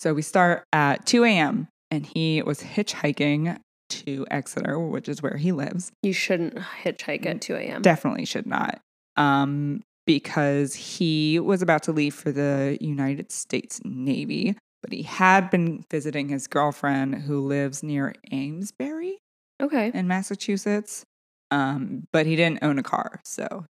So 0.00 0.14
we 0.14 0.22
start 0.22 0.64
at 0.72 1.06
2 1.06 1.24
a.m. 1.24 1.68
and 1.90 2.06
he 2.06 2.42
was 2.42 2.60
hitchhiking 2.62 3.58
to 3.90 4.26
Exeter, 4.30 4.78
which 4.78 5.08
is 5.08 5.22
where 5.22 5.36
he 5.36 5.52
lives. 5.52 5.90
You 6.02 6.12
shouldn't 6.12 6.54
hitchhike 6.56 7.26
at 7.26 7.40
2 7.40 7.54
a.m. 7.56 7.82
Definitely 7.82 8.24
should 8.24 8.46
not. 8.46 8.80
Um, 9.16 9.82
because 10.06 10.74
he 10.74 11.38
was 11.40 11.62
about 11.62 11.82
to 11.84 11.92
leave 11.92 12.14
for 12.14 12.32
the 12.32 12.78
United 12.80 13.30
States 13.32 13.80
Navy, 13.84 14.56
but 14.82 14.92
he 14.92 15.02
had 15.02 15.50
been 15.50 15.84
visiting 15.90 16.28
his 16.28 16.46
girlfriend 16.46 17.16
who 17.16 17.40
lives 17.40 17.82
near 17.82 18.14
Amesbury. 18.32 19.18
Okay. 19.62 19.90
in 19.92 20.08
Massachusetts. 20.08 21.04
Um, 21.50 22.04
but 22.12 22.24
he 22.24 22.34
didn't 22.36 22.60
own 22.62 22.78
a 22.78 22.82
car. 22.82 23.20
So, 23.24 23.66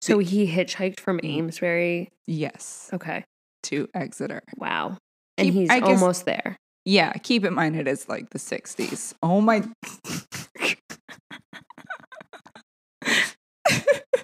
So 0.00 0.18
he 0.18 0.50
hitchhiked 0.52 1.00
from 1.00 1.18
Mm. 1.20 1.38
Amesbury. 1.38 2.10
yes, 2.26 2.90
Okay. 2.92 3.24
to 3.64 3.88
Exeter. 3.94 4.42
Wow. 4.56 4.98
And 5.38 5.46
Keep- 5.46 5.54
he's 5.54 5.70
I 5.70 5.80
guess- 5.80 6.00
almost 6.00 6.24
there. 6.24 6.56
Yeah, 6.86 7.12
keep 7.14 7.44
in 7.44 7.52
mind 7.52 7.74
it 7.76 7.88
is 7.88 8.08
like 8.08 8.30
the 8.30 8.38
60s. 8.38 9.12
Oh 9.22 9.40
my. 9.40 9.64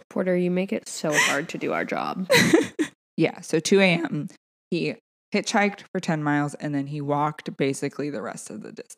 Porter, 0.08 0.36
you 0.36 0.50
make 0.50 0.72
it 0.72 0.88
so 0.88 1.12
hard 1.12 1.48
to 1.50 1.58
do 1.58 1.72
our 1.72 1.84
job. 1.84 2.30
yeah, 3.16 3.40
so 3.40 3.58
2 3.58 3.80
a.m. 3.80 4.28
He 4.70 4.94
hitchhiked 5.34 5.80
for 5.92 5.98
10 6.00 6.22
miles 6.22 6.54
and 6.54 6.72
then 6.74 6.86
he 6.86 7.00
walked 7.00 7.56
basically 7.56 8.10
the 8.10 8.22
rest 8.22 8.48
of 8.48 8.62
the 8.62 8.70
distance, 8.70 8.96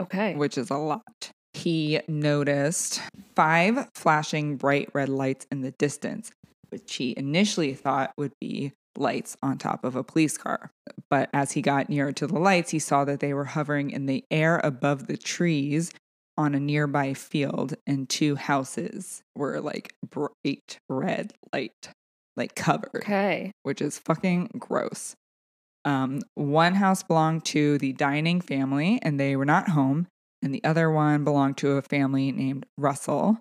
Okay. 0.00 0.34
which 0.34 0.56
is 0.56 0.70
a 0.70 0.76
lot. 0.76 1.30
He 1.52 2.00
noticed 2.08 3.02
five 3.36 3.88
flashing 3.94 4.56
bright 4.56 4.88
red 4.94 5.08
lights 5.10 5.46
in 5.50 5.60
the 5.60 5.72
distance, 5.72 6.30
which 6.70 6.94
he 6.94 7.14
initially 7.18 7.74
thought 7.74 8.12
would 8.16 8.32
be 8.40 8.72
lights 8.98 9.36
on 9.42 9.56
top 9.58 9.84
of 9.84 9.96
a 9.96 10.02
police 10.04 10.36
car. 10.36 10.70
But 11.10 11.30
as 11.32 11.52
he 11.52 11.62
got 11.62 11.88
nearer 11.88 12.12
to 12.12 12.26
the 12.26 12.38
lights, 12.38 12.70
he 12.70 12.78
saw 12.78 13.04
that 13.04 13.20
they 13.20 13.32
were 13.32 13.44
hovering 13.44 13.90
in 13.90 14.06
the 14.06 14.24
air 14.30 14.60
above 14.62 15.06
the 15.06 15.16
trees 15.16 15.92
on 16.36 16.54
a 16.54 16.60
nearby 16.60 17.14
field, 17.14 17.74
and 17.86 18.08
two 18.08 18.36
houses 18.36 19.22
were 19.34 19.60
like 19.60 19.92
bright 20.08 20.78
red 20.88 21.32
light, 21.52 21.88
like 22.36 22.54
covered 22.54 22.90
Okay. 23.02 23.50
which 23.64 23.80
is 23.82 23.98
fucking 23.98 24.50
gross. 24.58 25.16
Um, 25.84 26.20
one 26.34 26.74
house 26.74 27.02
belonged 27.02 27.44
to 27.46 27.78
the 27.78 27.92
dining 27.92 28.40
family, 28.40 28.98
and 29.02 29.18
they 29.18 29.34
were 29.36 29.44
not 29.46 29.70
home, 29.70 30.06
and 30.42 30.54
the 30.54 30.62
other 30.62 30.90
one 30.90 31.24
belonged 31.24 31.56
to 31.58 31.72
a 31.72 31.82
family 31.82 32.30
named 32.30 32.66
Russell. 32.76 33.38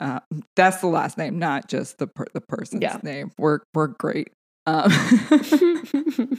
Uh, 0.00 0.20
that's 0.56 0.80
the 0.80 0.86
last 0.86 1.18
name, 1.18 1.38
not 1.38 1.68
just 1.68 1.98
the 1.98 2.06
per- 2.06 2.26
the 2.32 2.40
person's 2.40 2.82
Yeah. 2.82 2.98
name. 3.02 3.32
We're 3.38 3.60
we're 3.74 3.88
great. 3.88 4.28
Um, 4.66 4.88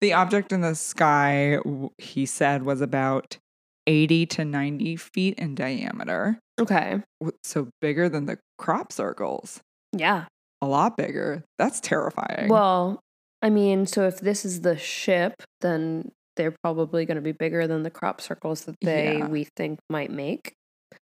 the 0.00 0.12
object 0.12 0.52
in 0.52 0.60
the 0.60 0.74
sky, 0.74 1.58
he 1.98 2.26
said, 2.26 2.62
was 2.64 2.80
about 2.80 3.38
eighty 3.86 4.26
to 4.26 4.44
ninety 4.44 4.96
feet 4.96 5.38
in 5.38 5.54
diameter, 5.54 6.38
okay. 6.60 7.00
so 7.44 7.68
bigger 7.80 8.08
than 8.08 8.26
the 8.26 8.38
crop 8.58 8.92
circles. 8.92 9.60
Yeah. 9.96 10.26
A 10.62 10.66
lot 10.66 10.96
bigger. 10.96 11.44
That's 11.58 11.80
terrifying. 11.80 12.48
Well, 12.48 13.00
I 13.42 13.50
mean, 13.50 13.86
so 13.86 14.06
if 14.06 14.20
this 14.20 14.44
is 14.44 14.60
the 14.60 14.76
ship, 14.76 15.34
then 15.62 16.10
they're 16.36 16.54
probably 16.62 17.06
going 17.06 17.16
to 17.16 17.22
be 17.22 17.32
bigger 17.32 17.66
than 17.66 17.82
the 17.82 17.90
crop 17.90 18.20
circles 18.20 18.64
that 18.66 18.76
they 18.82 19.18
Yeah. 19.18 19.26
we 19.28 19.44
think 19.56 19.78
might 19.88 20.10
make. 20.10 20.52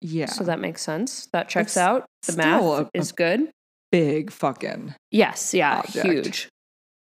yeah. 0.01 0.27
So 0.27 0.43
that 0.43 0.59
makes 0.59 0.81
sense. 0.81 1.27
That 1.33 1.49
checks 1.49 1.71
It's 1.71 1.77
out. 1.77 2.05
The 2.27 2.37
math 2.37 2.63
a 2.63 2.89
is 2.93 3.11
good. 3.11 3.49
Big 3.91 4.31
fucking. 4.31 4.95
Yes. 5.11 5.53
Yeah. 5.53 5.79
object. 5.79 6.05
Huge. 6.05 6.49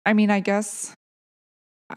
I 0.06 0.12
mean, 0.12 0.30
I 0.30 0.40
guess 0.40 0.94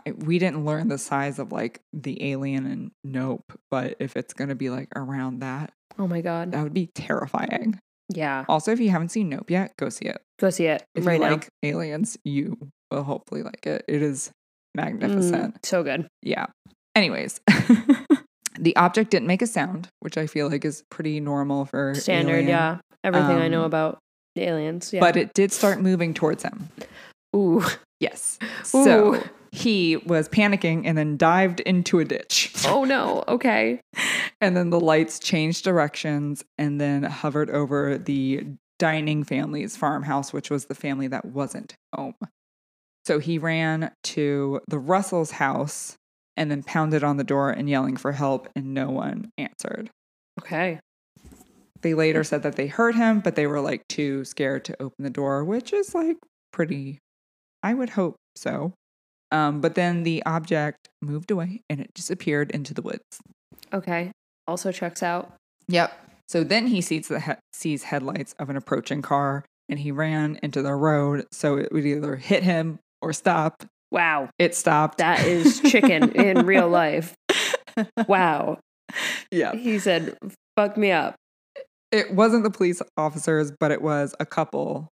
I, 0.05 0.11
we 0.11 0.39
didn't 0.39 0.65
learn 0.65 0.87
the 0.89 0.97
size 0.97 1.39
of 1.39 1.51
like 1.51 1.79
the 1.93 2.31
alien 2.31 2.65
and 2.65 2.91
Nope, 3.03 3.43
but 3.71 3.95
if 3.99 4.15
it's 4.15 4.33
gonna 4.33 4.55
be 4.55 4.69
like 4.69 4.89
around 4.95 5.39
that, 5.39 5.71
Oh 5.99 6.07
my 6.07 6.21
god. 6.21 6.51
that 6.51 6.63
would 6.63 6.73
be 6.73 6.89
terrifying. 6.95 7.79
Yeah. 8.13 8.45
Also, 8.47 8.71
if 8.71 8.79
you 8.79 8.89
haven't 8.89 9.09
seen 9.09 9.29
Nope 9.29 9.49
yet, 9.49 9.73
go 9.77 9.89
see 9.89 10.05
it. 10.05 10.21
Go 10.39 10.49
see 10.49 10.65
it 10.67 10.83
If 10.95 11.05
right 11.05 11.19
you 11.19 11.25
now. 11.25 11.31
like 11.31 11.47
aliens, 11.63 12.17
you 12.23 12.57
will 12.91 13.03
hopefully 13.03 13.43
like 13.43 13.65
it. 13.65 13.83
It 13.87 14.01
is 14.01 14.31
magnificent. 14.75 15.55
Mm, 15.55 15.65
so 15.65 15.83
good. 15.83 16.07
Yeah. 16.21 16.45
Anyways. 16.95 17.39
The 18.59 18.75
object 18.75 19.11
didn't 19.11 19.27
make 19.27 19.43
a 19.43 19.47
sound, 19.47 19.87
which 19.99 20.17
I 20.17 20.25
feel 20.25 20.49
like 20.49 20.65
is 20.65 20.83
pretty 20.89 21.19
normal 21.19 21.65
for 21.65 21.93
Standard. 21.93 22.31
alien, 22.33 22.47
Yeah. 22.47 22.77
Everything 23.03 23.37
I 23.37 23.49
know 23.49 23.59
Um, 23.61 23.65
aliens. 24.39 24.93
Yeah. 24.93 24.99
But 24.99 25.17
it 25.17 25.33
did 25.33 25.51
start 25.51 25.81
moving 25.81 26.13
towards 26.13 26.43
him. 26.43 26.69
Ooh. 27.35 27.63
Yes. 27.99 28.39
So 28.63 29.23
he 29.51 29.97
was 29.97 30.27
panicking 30.29 30.83
and 30.85 30.97
then 30.97 31.17
dived 31.17 31.61
into 31.61 31.99
a 31.99 32.05
ditch. 32.05 32.53
Oh 32.67 32.83
no. 32.83 33.23
Okay. 33.27 33.79
And 34.41 34.57
then 34.57 34.71
the 34.71 34.79
lights 34.79 35.19
changed 35.19 35.63
directions 35.63 36.43
and 36.57 36.81
then 36.81 37.03
hovered 37.03 37.49
over 37.49 37.97
the 37.97 38.45
dining 38.77 39.23
family's 39.23 39.77
farmhouse, 39.77 40.33
which 40.33 40.49
was 40.49 40.65
the 40.65 40.75
family 40.75 41.07
that 41.07 41.23
wasn't 41.25 41.75
home. 41.93 42.15
So 43.05 43.19
he 43.19 43.37
ran 43.37 43.91
to 44.03 44.59
the 44.67 44.79
Russell's 44.79 45.31
house 45.31 45.95
and 46.35 46.51
then 46.51 46.61
pounded 46.61 47.03
on 47.03 47.15
the 47.17 47.23
door 47.23 47.49
and 47.49 47.69
yelling 47.69 47.95
for 47.95 48.11
help, 48.11 48.49
and 48.55 48.73
no 48.73 48.89
one 48.89 49.31
answered. 49.37 49.89
Okay. 50.41 50.79
They 51.81 51.93
later 51.93 52.23
said 52.23 52.43
that 52.43 52.55
they 52.55 52.67
heard 52.67 52.95
him, 52.95 53.19
but 53.19 53.35
they 53.35 53.47
were 53.47 53.61
like 53.61 53.87
too 53.87 54.25
scared 54.25 54.65
to 54.65 54.81
open 54.81 55.03
the 55.03 55.09
door, 55.09 55.43
which 55.43 55.73
is 55.73 55.93
like 55.93 56.17
pretty, 56.51 56.99
I 57.63 57.73
would 57.73 57.89
hope 57.89 58.15
so. 58.35 58.73
Um, 59.31 59.59
but 59.61 59.75
then 59.75 60.03
the 60.03 60.23
object 60.25 60.87
moved 61.01 61.31
away 61.31 61.61
and 61.69 61.79
it 61.81 61.93
disappeared 61.93 62.51
into 62.51 62.73
the 62.73 62.81
woods. 62.81 63.03
Okay. 63.73 64.11
Also 64.47 64.71
checks 64.71 65.03
out. 65.03 65.33
Yep. 65.67 65.91
So 66.29 66.43
then 66.43 66.67
he 66.67 66.81
sees 66.81 67.07
the 67.09 67.19
he- 67.19 67.31
sees 67.53 67.83
headlights 67.83 68.33
of 68.39 68.49
an 68.49 68.57
approaching 68.57 69.01
car 69.01 69.43
and 69.69 69.79
he 69.79 69.91
ran 69.91 70.39
into 70.41 70.61
the 70.61 70.73
road 70.73 71.25
so 71.31 71.57
it 71.57 71.71
would 71.71 71.85
either 71.85 72.15
hit 72.15 72.43
him 72.43 72.79
or 73.01 73.11
stop. 73.13 73.63
Wow. 73.91 74.29
It 74.39 74.55
stopped. 74.55 74.97
That 74.99 75.25
is 75.25 75.59
chicken 75.61 76.11
in 76.13 76.45
real 76.45 76.69
life. 76.69 77.13
Wow. 78.07 78.57
yeah. 79.31 79.53
He 79.55 79.77
said, 79.77 80.17
fuck 80.55 80.77
me 80.77 80.91
up. 80.91 81.13
It 81.97 82.13
wasn't 82.13 82.43
the 82.43 82.49
police 82.51 82.81
officers, 82.95 83.51
but 83.59 83.71
it 83.71 83.81
was 83.81 84.13
a 84.19 84.25
couple. 84.25 84.89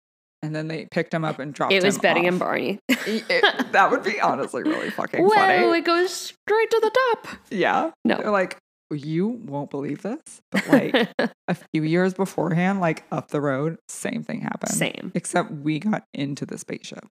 And 0.43 0.55
then 0.55 0.69
they 0.69 0.87
picked 0.91 1.13
him 1.13 1.25
up 1.25 1.39
and 1.41 1.53
dropped 1.53 1.73
him. 1.73 1.79
It 1.79 1.85
was 1.85 1.97
him 1.97 2.01
Betty 2.03 2.27
and. 2.27 2.39
Barney. 2.39 2.79
It- 2.89 3.73
that 3.73 3.91
would 3.91 4.03
be 4.05 4.21
honestly 4.21 4.63
really 4.63 4.91
fucking 4.91 5.23
Well, 5.23 5.31
funny. 5.35 5.79
it 5.79 5.85
goes 5.85 6.13
straight 6.13 6.71
to 6.71 6.81
the 6.83 6.91
top. 6.91 7.27
Yeah. 7.51 7.91
They're 8.05 8.19
No. 8.23 8.31
like, 8.33 8.57
you 8.91 9.29
won't 9.29 9.71
believe 9.71 10.03
this, 10.03 10.21
but 10.53 10.67
like 10.69 11.09
a 11.49 11.55
few 11.73 11.83
years 11.83 12.15
beforehand, 12.15 12.81
like 12.81 13.05
up 13.13 13.29
the 13.29 13.41
road, 13.41 13.77
same 13.89 14.23
thing 14.23 14.41
happened. 14.41 14.73
Same. 14.73 15.13
Except 15.15 15.51
we 15.51 15.79
got 15.79 16.05
into 16.15 16.47
the 16.47 16.57
spaceship. 16.59 17.05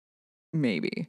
Maybe. 0.53 1.07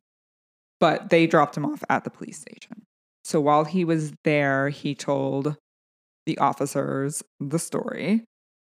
But 0.81 1.11
they 1.11 1.27
dropped 1.27 1.57
him 1.57 1.65
off 1.65 1.83
at 1.89 2.05
the 2.05 2.11
police 2.11 2.39
station. 2.39 2.83
So 3.25 3.41
while 3.41 3.65
he 3.65 3.85
was 3.85 4.13
there, 4.25 4.69
he 4.71 4.95
told 4.95 5.57
the 6.27 6.37
officers 6.39 7.23
the 7.41 7.59
story. 7.59 8.25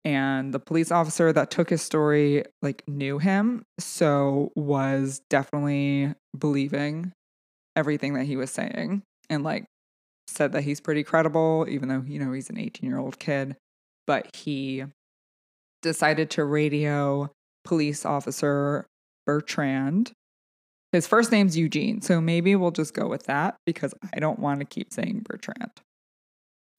And 0.04 0.54
the 0.54 0.58
police 0.58 0.90
officer 0.90 1.32
that 1.32 1.50
took 1.50 1.70
his 1.70 1.82
story 1.82 2.44
like 2.62 2.82
knew 2.88 3.18
him, 3.18 3.64
so 3.78 4.50
was 4.56 5.20
definitely 5.28 6.14
believing 6.38 7.12
everything 7.76 8.14
that 8.14 8.24
he 8.24 8.36
was 8.36 8.50
saying 8.50 9.02
and 9.28 9.44
like 9.44 9.64
said 10.26 10.52
that 10.52 10.62
he's 10.62 10.80
pretty 10.80 11.02
credible, 11.02 11.66
even 11.68 11.88
though, 11.88 12.02
you 12.06 12.18
know, 12.18 12.32
he's 12.32 12.50
an 12.50 12.58
18 12.58 12.88
year 12.88 12.98
old 12.98 13.18
kid. 13.18 13.56
But 14.06 14.34
he 14.34 14.84
decided 15.82 16.30
to 16.30 16.44
radio 16.44 17.30
police 17.64 18.04
officer 18.04 18.86
Bertrand. 19.26 20.12
His 20.92 21.06
first 21.06 21.30
name's 21.30 21.56
Eugene, 21.56 22.00
so 22.00 22.20
maybe 22.20 22.56
we'll 22.56 22.72
just 22.72 22.94
go 22.94 23.06
with 23.06 23.24
that 23.24 23.56
because 23.64 23.94
I 24.12 24.18
don't 24.18 24.40
want 24.40 24.60
to 24.60 24.66
keep 24.66 24.92
saying 24.92 25.24
Bertrand. 25.28 25.70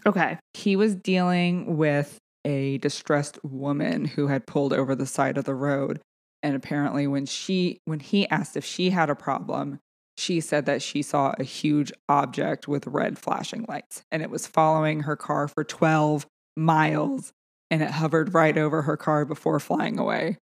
Okay. 0.06 0.38
He 0.54 0.76
was 0.76 0.95
dealing 0.95 1.78
with 1.78 2.18
a 2.46 2.78
distressed 2.80 3.39
woman 3.44 4.06
who 4.06 4.28
had 4.28 4.48
pulled 4.48 4.74
over 4.74 4.96
the 4.96 5.06
side 5.06 5.38
of 5.38 5.46
the 5.46 5.56
road 5.56 6.00
and 6.44 6.56
apparently 6.56 7.06
when 7.08 7.26
she 7.26 7.80
when 7.86 8.00
he 8.00 8.28
asked 8.30 8.58
if 8.58 8.66
she 8.66 8.89
had 8.89 9.10
a 9.10 9.16
problem 9.16 9.80
she 10.18 10.42
said 10.42 10.66
that 10.66 10.82
she 10.82 11.02
saw 11.02 11.34
a 11.39 11.44
huge 11.44 11.92
object 12.10 12.68
with 12.68 12.86
red 12.88 13.18
flashing 13.18 13.66
lights 13.68 14.04
and 14.12 14.22
it 14.22 14.30
was 14.30 14.48
following 14.48 15.02
her 15.02 15.16
car 15.16 15.48
for 15.48 15.64
12 15.64 16.26
miles 16.58 17.32
and 17.70 17.82
it 17.82 17.92
hovered 17.92 18.34
right 18.34 18.58
over 18.58 18.82
her 18.84 18.98
car 18.98 19.24
before 19.26 19.60
flying 19.60 19.98
away 20.00 20.38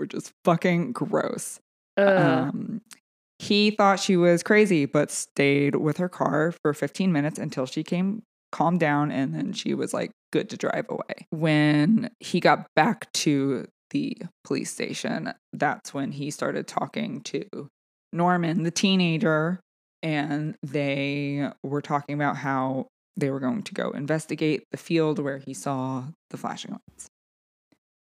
which 0.00 0.14
is 0.14 0.32
fucking 0.44 0.92
gross. 0.92 1.60
Uh, 1.98 2.48
um, 2.48 2.80
he 3.38 3.70
thought 3.70 4.00
she 4.00 4.16
was 4.16 4.42
crazy, 4.42 4.86
but 4.86 5.10
stayed 5.10 5.76
with 5.76 5.98
her 5.98 6.08
car 6.08 6.52
for 6.62 6.72
15 6.72 7.12
minutes 7.12 7.38
until 7.38 7.66
she 7.66 7.84
came 7.84 8.22
calmed 8.50 8.80
down 8.80 9.12
and 9.12 9.32
then 9.34 9.52
she 9.52 9.74
was 9.74 9.94
like 9.94 10.10
good 10.32 10.50
to 10.50 10.56
drive 10.56 10.86
away. 10.88 11.26
When 11.30 12.10
he 12.20 12.40
got 12.40 12.66
back 12.74 13.12
to 13.14 13.66
the 13.90 14.16
police 14.44 14.70
station, 14.70 15.32
that's 15.52 15.92
when 15.92 16.12
he 16.12 16.30
started 16.30 16.66
talking 16.66 17.20
to 17.22 17.68
Norman, 18.12 18.62
the 18.62 18.70
teenager, 18.70 19.60
and 20.02 20.56
they 20.62 21.50
were 21.62 21.82
talking 21.82 22.14
about 22.14 22.36
how 22.36 22.86
they 23.16 23.30
were 23.30 23.40
going 23.40 23.62
to 23.62 23.74
go 23.74 23.90
investigate 23.90 24.64
the 24.70 24.78
field 24.78 25.18
where 25.18 25.38
he 25.38 25.52
saw 25.54 26.04
the 26.30 26.36
flashing 26.36 26.72
lights. 26.72 27.08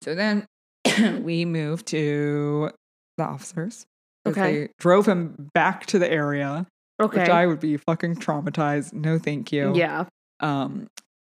So 0.02 0.16
then 0.16 0.46
we 1.24 1.46
moved 1.46 1.88
to 1.88 2.72
the 3.18 3.24
officers. 3.24 3.86
Okay. 4.26 4.62
They 4.62 4.70
drove 4.80 5.08
him 5.08 5.50
back 5.54 5.86
to 5.88 6.00
the 6.00 6.10
area, 6.10 6.68
okay. 7.02 7.22
which 7.22 7.30
I 7.30 7.48
would 7.48 7.60
be 7.60 7.78
fucking 7.78 8.16
traumatized. 8.18 8.94
No, 8.94 9.18
thank 9.20 9.52
you. 9.52 9.76
yeah. 9.76 10.06
Um, 10.40 10.88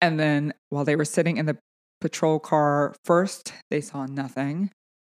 And 0.01 0.19
then 0.19 0.53
while 0.69 0.83
they 0.83 0.95
were 0.95 1.05
sitting 1.05 1.37
in 1.37 1.45
the 1.45 1.57
patrol 2.01 2.39
car, 2.39 2.95
first 3.05 3.53
they 3.69 3.79
saw 3.79 4.07
nothing. 4.07 4.71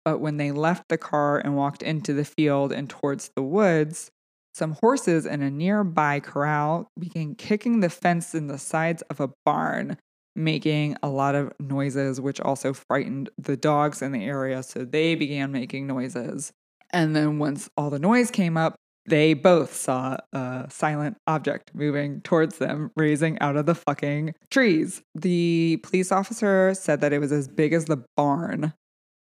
But 0.06 0.20
when 0.20 0.38
they 0.38 0.52
left 0.52 0.90
the 0.90 0.98
car 0.98 1.40
and 1.40 1.56
walked 1.56 1.82
into 1.82 2.14
the 2.14 2.26
field 2.26 2.74
and 2.74 2.90
towards 2.90 3.32
the 3.36 3.42
woods, 3.42 4.12
some 4.54 4.74
horses 4.74 5.26
in 5.26 5.42
a 5.42 5.50
nearby 5.50 6.20
corral 6.20 6.90
began 7.00 7.36
kicking 7.36 7.80
the 7.80 7.90
fence 7.90 8.36
in 8.36 8.48
the 8.48 8.58
sides 8.58 9.02
of 9.04 9.20
a 9.20 9.32
barn, 9.46 9.98
making 10.36 10.98
a 11.02 11.10
lot 11.10 11.36
of 11.36 11.54
noises, 11.60 12.20
which 12.20 12.42
also 12.42 12.74
frightened 12.74 13.30
the 13.38 13.58
dogs 13.58 14.02
in 14.02 14.12
the 14.12 14.26
area. 14.26 14.62
So 14.62 14.84
they 14.84 15.16
began 15.16 15.52
making 15.52 15.88
noises. 15.88 16.52
And 16.92 17.16
then 17.16 17.40
once 17.40 17.70
all 17.78 17.90
the 17.90 17.98
noise 17.98 18.30
came 18.30 18.58
up, 18.58 18.76
they 19.06 19.34
both 19.34 19.74
saw 19.74 20.18
a 20.32 20.68
silent 20.70 21.18
object 21.28 21.72
moving 21.74 22.22
towards 22.22 22.58
them, 22.58 22.92
raising 22.96 23.38
out 23.40 23.58
of 23.58 23.66
the 23.66 23.76
fucking 23.76 24.36
trees. 24.50 25.02
The 25.16 25.80
police 25.84 26.12
officer 26.12 26.74
said 26.74 27.02
that 27.02 27.14
it 27.14 27.20
was 27.20 27.32
as 27.32 27.48
big 27.48 27.74
as 27.74 27.86
the 27.86 28.06
barn 28.16 28.74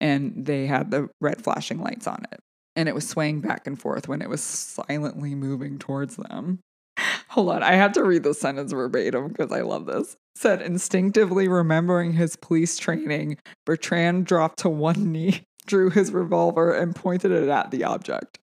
and 0.00 0.46
they 0.46 0.66
had 0.66 0.90
the 0.90 1.08
red 1.20 1.42
flashing 1.42 1.80
lights 1.80 2.06
on 2.06 2.24
it. 2.32 2.40
And 2.76 2.88
it 2.88 2.94
was 2.94 3.08
swaying 3.08 3.40
back 3.40 3.66
and 3.66 3.80
forth 3.80 4.08
when 4.08 4.22
it 4.22 4.28
was 4.28 4.42
silently 4.42 5.34
moving 5.34 5.78
towards 5.78 6.16
them. 6.16 6.60
Hold 7.28 7.50
on, 7.50 7.62
I 7.62 7.72
have 7.72 7.92
to 7.92 8.04
read 8.04 8.22
the 8.22 8.34
sentence 8.34 8.72
verbatim 8.72 9.28
because 9.28 9.52
I 9.52 9.62
love 9.62 9.86
this. 9.86 10.16
Said 10.36 10.62
instinctively 10.62 11.48
remembering 11.48 12.12
his 12.12 12.36
police 12.36 12.78
training, 12.78 13.38
Bertrand 13.66 14.26
dropped 14.26 14.60
to 14.60 14.68
one 14.68 15.10
knee, 15.10 15.42
drew 15.66 15.90
his 15.90 16.12
revolver, 16.12 16.72
and 16.72 16.94
pointed 16.94 17.32
it 17.32 17.48
at 17.48 17.70
the 17.70 17.84
object. 17.84 18.38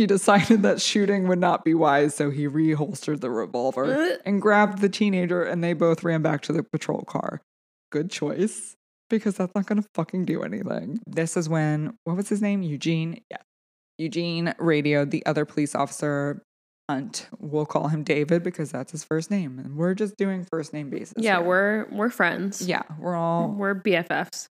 He 0.00 0.06
decided 0.06 0.62
that 0.62 0.80
shooting 0.80 1.28
would 1.28 1.40
not 1.40 1.62
be 1.62 1.74
wise, 1.74 2.14
so 2.14 2.30
he 2.30 2.48
reholstered 2.48 3.20
the 3.20 3.28
revolver 3.28 3.84
uh. 3.84 4.16
and 4.24 4.40
grabbed 4.40 4.78
the 4.78 4.88
teenager, 4.88 5.42
and 5.42 5.62
they 5.62 5.74
both 5.74 6.02
ran 6.02 6.22
back 6.22 6.40
to 6.44 6.54
the 6.54 6.62
patrol 6.62 7.02
car. 7.02 7.42
Good 7.92 8.10
choice, 8.10 8.76
because 9.10 9.36
that's 9.36 9.54
not 9.54 9.66
gonna 9.66 9.84
fucking 9.94 10.24
do 10.24 10.42
anything. 10.42 11.00
This 11.06 11.36
is 11.36 11.50
when, 11.50 11.98
what 12.04 12.16
was 12.16 12.30
his 12.30 12.40
name? 12.40 12.62
Eugene? 12.62 13.20
Yeah. 13.30 13.42
Eugene 13.98 14.54
radioed 14.58 15.10
the 15.10 15.26
other 15.26 15.44
police 15.44 15.74
officer, 15.74 16.42
Hunt. 16.88 17.28
We'll 17.38 17.66
call 17.66 17.88
him 17.88 18.02
David 18.02 18.42
because 18.42 18.72
that's 18.72 18.92
his 18.92 19.04
first 19.04 19.30
name. 19.30 19.58
And 19.58 19.76
we're 19.76 19.92
just 19.92 20.16
doing 20.16 20.46
first 20.50 20.72
name 20.72 20.88
basis. 20.88 21.12
Yeah, 21.18 21.36
here. 21.40 21.46
we're 21.46 21.86
we're 21.92 22.08
friends. 22.08 22.66
Yeah, 22.66 22.84
we're 22.98 23.16
all, 23.16 23.48
We're 23.50 23.74
BFFs. 23.74 24.46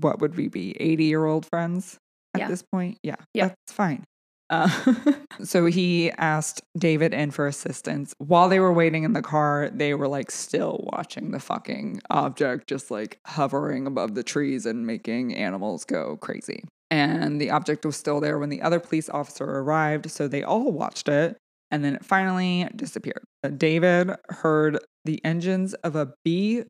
what 0.00 0.20
would 0.20 0.36
we 0.36 0.48
be, 0.48 0.76
80 0.78 1.04
year 1.04 1.24
old 1.24 1.46
friends 1.46 1.96
at 2.34 2.42
Yeah. 2.42 2.48
this 2.48 2.62
point? 2.70 2.98
Yeah, 3.02 3.16
Yeah. 3.32 3.48
that's 3.48 3.72
fine. 3.72 4.04
Uh, 4.50 4.94
so 5.42 5.66
he 5.66 6.10
asked 6.12 6.62
David 6.76 7.12
in 7.12 7.30
for 7.30 7.46
assistance. 7.46 8.14
While 8.18 8.48
they 8.48 8.60
were 8.60 8.72
waiting 8.72 9.04
in 9.04 9.12
the 9.12 9.22
car, 9.22 9.70
they 9.72 9.94
were 9.94 10.08
like 10.08 10.30
still 10.30 10.88
watching 10.92 11.30
the 11.30 11.40
fucking 11.40 12.00
object 12.10 12.68
just 12.68 12.90
like 12.90 13.18
hovering 13.26 13.86
above 13.86 14.14
the 14.14 14.22
trees 14.22 14.66
and 14.66 14.86
making 14.86 15.34
animals 15.34 15.84
go 15.84 16.16
crazy. 16.16 16.64
And 16.90 17.40
the 17.40 17.50
object 17.50 17.84
was 17.84 17.96
still 17.96 18.20
there 18.20 18.38
when 18.38 18.48
the 18.48 18.62
other 18.62 18.80
police 18.80 19.10
officer 19.10 19.44
arrived, 19.44 20.10
so 20.10 20.26
they 20.26 20.42
all 20.42 20.72
watched 20.72 21.08
it. 21.08 21.36
And 21.70 21.84
then 21.84 21.96
it 21.96 22.04
finally 22.04 22.66
disappeared. 22.74 23.24
David 23.58 24.12
heard 24.30 24.78
the 25.04 25.22
engines 25.22 25.74
of 25.74 25.96
a 25.96 26.14
B, 26.24 26.62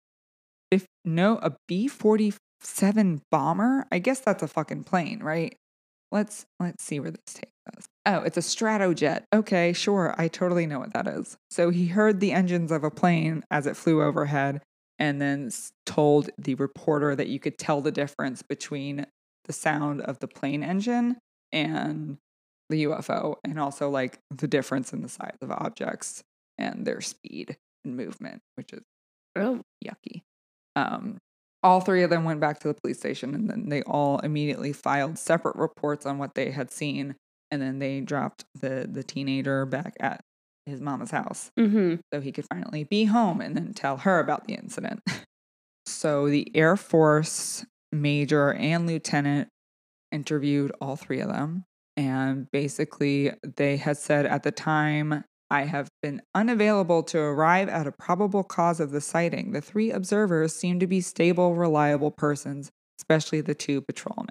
no, 1.05 1.39
a 1.39 1.57
B 1.69 1.87
forty 1.87 2.35
seven 2.61 3.23
bomber. 3.31 3.87
I 3.93 4.01
guess 4.01 4.19
that's 4.19 4.43
a 4.43 4.49
fucking 4.49 4.85
plane, 4.85 5.21
right? 5.21 5.57
Let's 6.11 6.47
let's 6.59 6.83
see 6.83 7.01
where 7.01 7.11
this 7.11 7.35
takes 7.35 7.53
us. 7.77 7.87
Oh, 8.07 8.21
it's 8.21 8.37
a 8.37 8.41
Stratojet. 8.41 9.25
Okay, 9.35 9.73
sure. 9.73 10.15
I 10.17 10.29
totally 10.29 10.67
know 10.67 10.79
what 10.79 10.95
that 10.95 11.07
is. 11.07 11.37
So 11.51 11.71
he 11.71 11.89
heard 11.89 12.21
the 12.21 12.33
engines 12.33 12.73
of 12.73 12.85
a 12.85 12.91
plane 12.91 13.45
as 13.51 13.67
it 13.67 13.77
flew 13.77 14.03
overhead 14.03 14.63
and 14.99 15.21
then 15.21 15.51
told 15.85 16.31
the 16.39 16.55
reporter 16.55 17.15
that 17.15 17.29
you 17.29 17.39
could 17.39 17.59
tell 17.59 17.81
the 17.81 17.93
difference 17.93 18.43
between 18.43 19.07
the 19.45 19.53
sound 19.53 20.01
of 20.01 20.19
the 20.19 20.29
plane 20.29 20.63
engine 20.63 21.19
and 21.53 22.19
the 22.71 22.85
UFO 22.85 23.37
and 23.45 23.61
also 23.61 23.89
like 23.89 24.19
the 24.31 24.49
difference 24.49 24.93
in 24.93 25.03
the 25.03 25.09
size 25.09 25.37
of 25.41 25.51
objects 25.51 26.23
and 26.57 26.87
their 26.87 27.01
speed 27.01 27.57
and 27.85 27.97
movement, 27.97 28.41
which 28.57 28.73
is 28.73 28.83
Oh, 29.37 29.61
yucky. 29.85 30.23
Um, 30.75 31.19
all 31.63 31.81
three 31.81 32.03
of 32.03 32.11
them 32.11 32.25
went 32.25 32.41
back 32.41 32.61
to 32.61 32.69
the 32.69 32.75
police 32.75 32.99
station 32.99 33.35
and 33.35 33.49
then 33.51 33.69
they 33.69 33.83
all 33.83 34.19
immediately 34.21 34.73
filed 34.73 35.19
separate 35.19 35.57
reports 35.57 36.07
on 36.07 36.19
what 36.19 36.35
they 36.35 36.51
had 36.51 36.71
seen. 36.71 37.17
And 37.51 37.63
then 37.63 37.79
they 37.79 38.01
dropped 38.01 38.45
the, 38.61 38.89
the 38.91 39.03
teenager 39.03 39.65
back 39.67 39.95
at 40.01 40.21
his 40.67 40.81
mama's 40.81 41.11
house 41.11 41.51
mm-hmm. 41.59 41.97
so 42.13 42.21
he 42.21 42.31
could 42.31 42.45
finally 42.53 42.85
be 42.85 43.05
home 43.05 43.41
and 43.41 43.57
then 43.57 43.73
tell 43.73 43.97
her 43.99 44.21
about 44.21 44.47
the 44.47 44.55
incident. 44.55 45.01
so 45.87 46.29
the 46.29 46.51
Air 46.55 46.77
Force 46.77 47.65
major 47.91 48.53
and 48.53 48.87
lieutenant 48.87 49.49
interviewed 50.13 50.73
all 50.81 50.97
three 50.97 51.21
of 51.21 51.29
them. 51.29 51.65
And 51.97 52.47
basically, 52.53 53.33
they 53.57 53.77
had 53.77 53.97
said 53.97 54.25
at 54.25 54.45
the 54.45 54.53
time, 54.53 55.25
I 55.51 55.65
have 55.65 55.89
been 56.03 56.21
unavailable 56.35 57.03
to 57.05 57.19
arrive 57.19 57.69
at 57.69 57.87
a 57.87 57.93
probable 57.93 58.45
cause 58.45 58.81
of 58.81 58.91
the 58.91 59.01
sighting. 59.01 59.53
The 59.53 59.61
three 59.63 59.91
observers 59.91 60.55
seem 60.55 60.79
to 60.81 60.87
be 60.87 61.01
stable, 61.01 61.55
reliable 61.55 62.11
persons, 62.11 62.71
especially 63.01 63.41
the 63.41 63.55
two 63.55 63.81
patrolmen. 63.81 64.29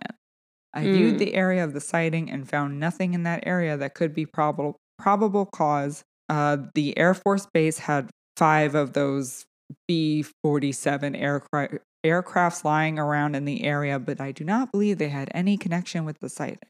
I 0.73 0.83
viewed 0.83 1.15
Mm. 1.15 1.19
the 1.19 1.33
area 1.33 1.63
of 1.63 1.73
the 1.73 1.81
sighting 1.81 2.29
and 2.29 2.47
found 2.47 2.79
nothing 2.79 3.13
in 3.15 3.23
that 3.23 3.47
area 3.47 3.75
that 3.77 3.95
could 3.95 4.13
be 4.13 4.25
probable 4.25 4.77
probable 4.99 5.45
cause. 5.45 6.03
Uh, 6.29 6.57
the 6.75 6.95
Air 6.97 7.13
Force 7.13 7.47
Base 7.53 7.79
had 7.79 8.09
five 8.35 8.75
of 8.75 8.93
those 8.93 9.45
B 9.87 10.23
47 10.43 11.15
aircraft 11.15 11.75
aircrafts 12.05 12.63
lying 12.63 12.99
around 12.99 13.35
in 13.35 13.45
the 13.45 13.63
area, 13.63 13.97
but 13.99 14.21
I 14.21 14.31
do 14.31 14.43
not 14.43 14.71
believe 14.71 14.97
they 14.97 15.09
had 15.09 15.29
any 15.33 15.57
connection 15.57 16.05
with 16.05 16.19
the 16.19 16.29
sighting. 16.29 16.69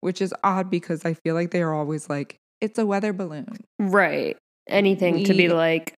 Which 0.00 0.20
is 0.20 0.34
odd 0.44 0.68
because 0.70 1.04
I 1.04 1.14
feel 1.14 1.34
like 1.34 1.50
they 1.52 1.62
are 1.62 1.72
always 1.74 2.08
like, 2.10 2.38
it's 2.62 2.78
a 2.78 2.86
weather 2.86 3.12
balloon. 3.12 3.58
Right. 3.78 4.38
Anything 4.68 5.24
to 5.24 5.34
be 5.34 5.48
like, 5.48 5.94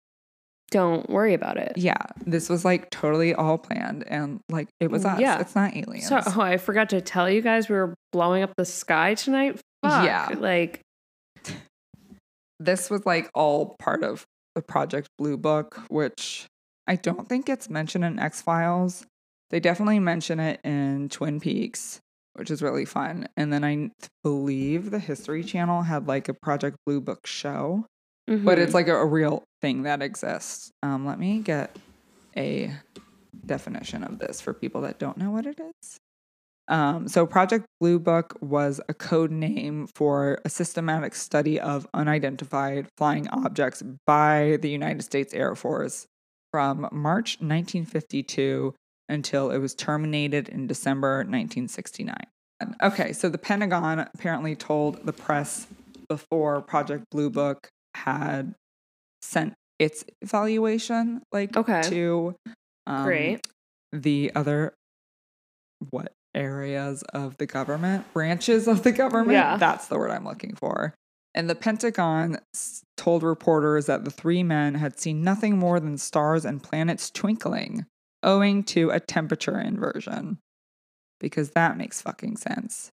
don't 0.71 1.11
worry 1.11 1.35
about 1.35 1.59
it. 1.59 1.73
Yeah, 1.77 2.01
this 2.25 2.49
was 2.49 2.65
like 2.65 2.89
totally 2.89 3.35
all 3.35 3.59
planned 3.59 4.05
and 4.07 4.41
like 4.49 4.69
it 4.81 4.91
was 4.91 5.05
mm, 5.05 5.13
us. 5.13 5.21
Yeah. 5.21 5.41
It's 5.41 5.55
not 5.55 5.77
aliens. 5.77 6.09
So, 6.09 6.21
oh, 6.25 6.41
I 6.41 6.57
forgot 6.57 6.89
to 6.91 7.03
tell 7.03 7.29
you 7.29 7.43
guys 7.43 7.69
we 7.69 7.75
were 7.75 7.95
blowing 8.13 8.43
up 8.43 8.55
the 8.57 8.65
sky 8.65 9.15
tonight. 9.15 9.61
Fuck. 9.83 10.05
Yeah. 10.05 10.35
Like, 10.39 10.81
this 12.59 12.89
was 12.89 13.05
like 13.05 13.29
all 13.35 13.77
part 13.79 14.05
of 14.05 14.25
the 14.55 14.63
Project 14.63 15.09
Blue 15.19 15.37
Book, 15.37 15.81
which 15.89 16.47
I 16.87 16.97
don't 16.97 17.29
think 17.29 17.47
gets 17.47 17.69
mentioned 17.69 18.05
in 18.05 18.19
X 18.19 18.41
Files. 18.41 19.05
They 19.51 19.61
definitely 19.61 19.99
mention 19.99 20.41
it 20.41 20.61
in 20.65 21.11
Twin 21.11 21.41
Peaks, 21.41 22.01
which 22.35 22.51
is 22.51 22.62
really 22.62 22.85
fun. 22.85 23.28
And 23.37 23.53
then 23.53 23.64
I 23.64 23.91
believe 24.22 24.91
the 24.91 24.99
History 24.99 25.45
Channel 25.45 25.83
had 25.83 26.07
like 26.07 26.28
a 26.28 26.35
Project 26.35 26.78
Blue 26.87 27.01
Book 27.01 27.26
show, 27.26 27.87
but 28.26 28.59
it's 28.59 28.70
mhm. 28.70 28.74
like 28.74 28.89
a, 28.89 28.97
a 28.97 29.07
real 29.07 29.45
thing 29.61 29.83
that 29.83 30.03
exists. 30.03 30.70
Um, 30.83 31.07
let 31.07 31.18
me 31.18 31.41
get 31.41 31.76
a 32.37 32.72
definition 33.45 34.05
of 34.05 34.18
this 34.18 34.41
for 34.41 34.53
people 34.53 34.83
that 34.83 34.99
don't 34.99 35.16
know 35.16 35.30
what 35.30 35.47
it 35.47 35.61
is. 35.61 35.99
Um, 36.68 37.09
so, 37.09 37.26
Project 37.26 37.66
Blue 37.80 37.99
Book 37.99 38.39
was 38.41 38.80
a 38.89 38.95
code 38.95 39.33
name 39.33 39.89
for 39.95 40.41
a 40.45 40.49
systematic 40.49 41.14
study 41.14 41.59
of 41.59 41.87
unidentified 41.93 42.87
flying 42.97 43.28
objects 43.28 43.83
by 44.07 44.59
the 44.62 44.70
United 44.70 45.03
States 45.03 45.35
Air 45.35 45.57
Force 45.57 46.07
from 46.53 46.89
March 46.93 47.39
1952 47.41 48.74
until 49.09 49.50
it 49.50 49.59
was 49.59 49.74
terminated 49.74 50.48
in 50.48 50.66
December 50.66 51.18
1969. 51.18 52.14
Okay, 52.82 53.12
so 53.12 53.28
the 53.28 53.38
Pentagon 53.38 53.98
apparently 53.98 54.55
told 54.55 55.05
the 55.05 55.12
press 55.12 55.66
before 56.09 56.61
Project 56.62 57.05
Blue 57.11 57.30
Book 57.30 57.68
had 57.94 58.55
sent 59.20 59.55
its 59.78 60.05
evaluation, 60.20 61.22
like 61.32 61.57
Okay. 61.57 61.82
to 61.82 62.36
um, 62.86 63.05
Great. 63.05 63.46
the 63.92 64.30
other 64.34 64.74
what 65.90 66.12
areas 66.34 67.03
of 67.12 67.36
the 67.38 67.46
government, 67.46 68.05
branches 68.14 68.68
of 68.68 68.84
the 68.84 68.92
government. 68.92 69.32
Yeah. 69.32 69.57
That's 69.57 69.88
the 69.88 69.98
word 69.98 70.11
I'm 70.12 70.24
looking 70.24 70.55
for. 70.55 70.94
And 71.34 71.48
the 71.50 71.55
Pentagon 71.55 72.38
told 72.96 73.22
reporters 73.22 73.86
that 73.86 74.05
the 74.05 74.11
three 74.11 74.42
men 74.42 74.74
had 74.74 74.98
seen 75.00 75.22
nothing 75.24 75.59
more 75.59 75.80
than 75.80 75.98
stars 75.98 76.44
and 76.44 76.62
planets 76.62 77.11
twinkling, 77.11 77.86
owing 78.23 78.62
to 78.64 78.91
a 78.91 79.01
temperature 79.01 79.59
inversion. 79.59 80.39
Because 81.20 81.51
that 81.51 81.77
makes 81.77 82.03
fucking 82.03 82.37
sense. 82.37 82.91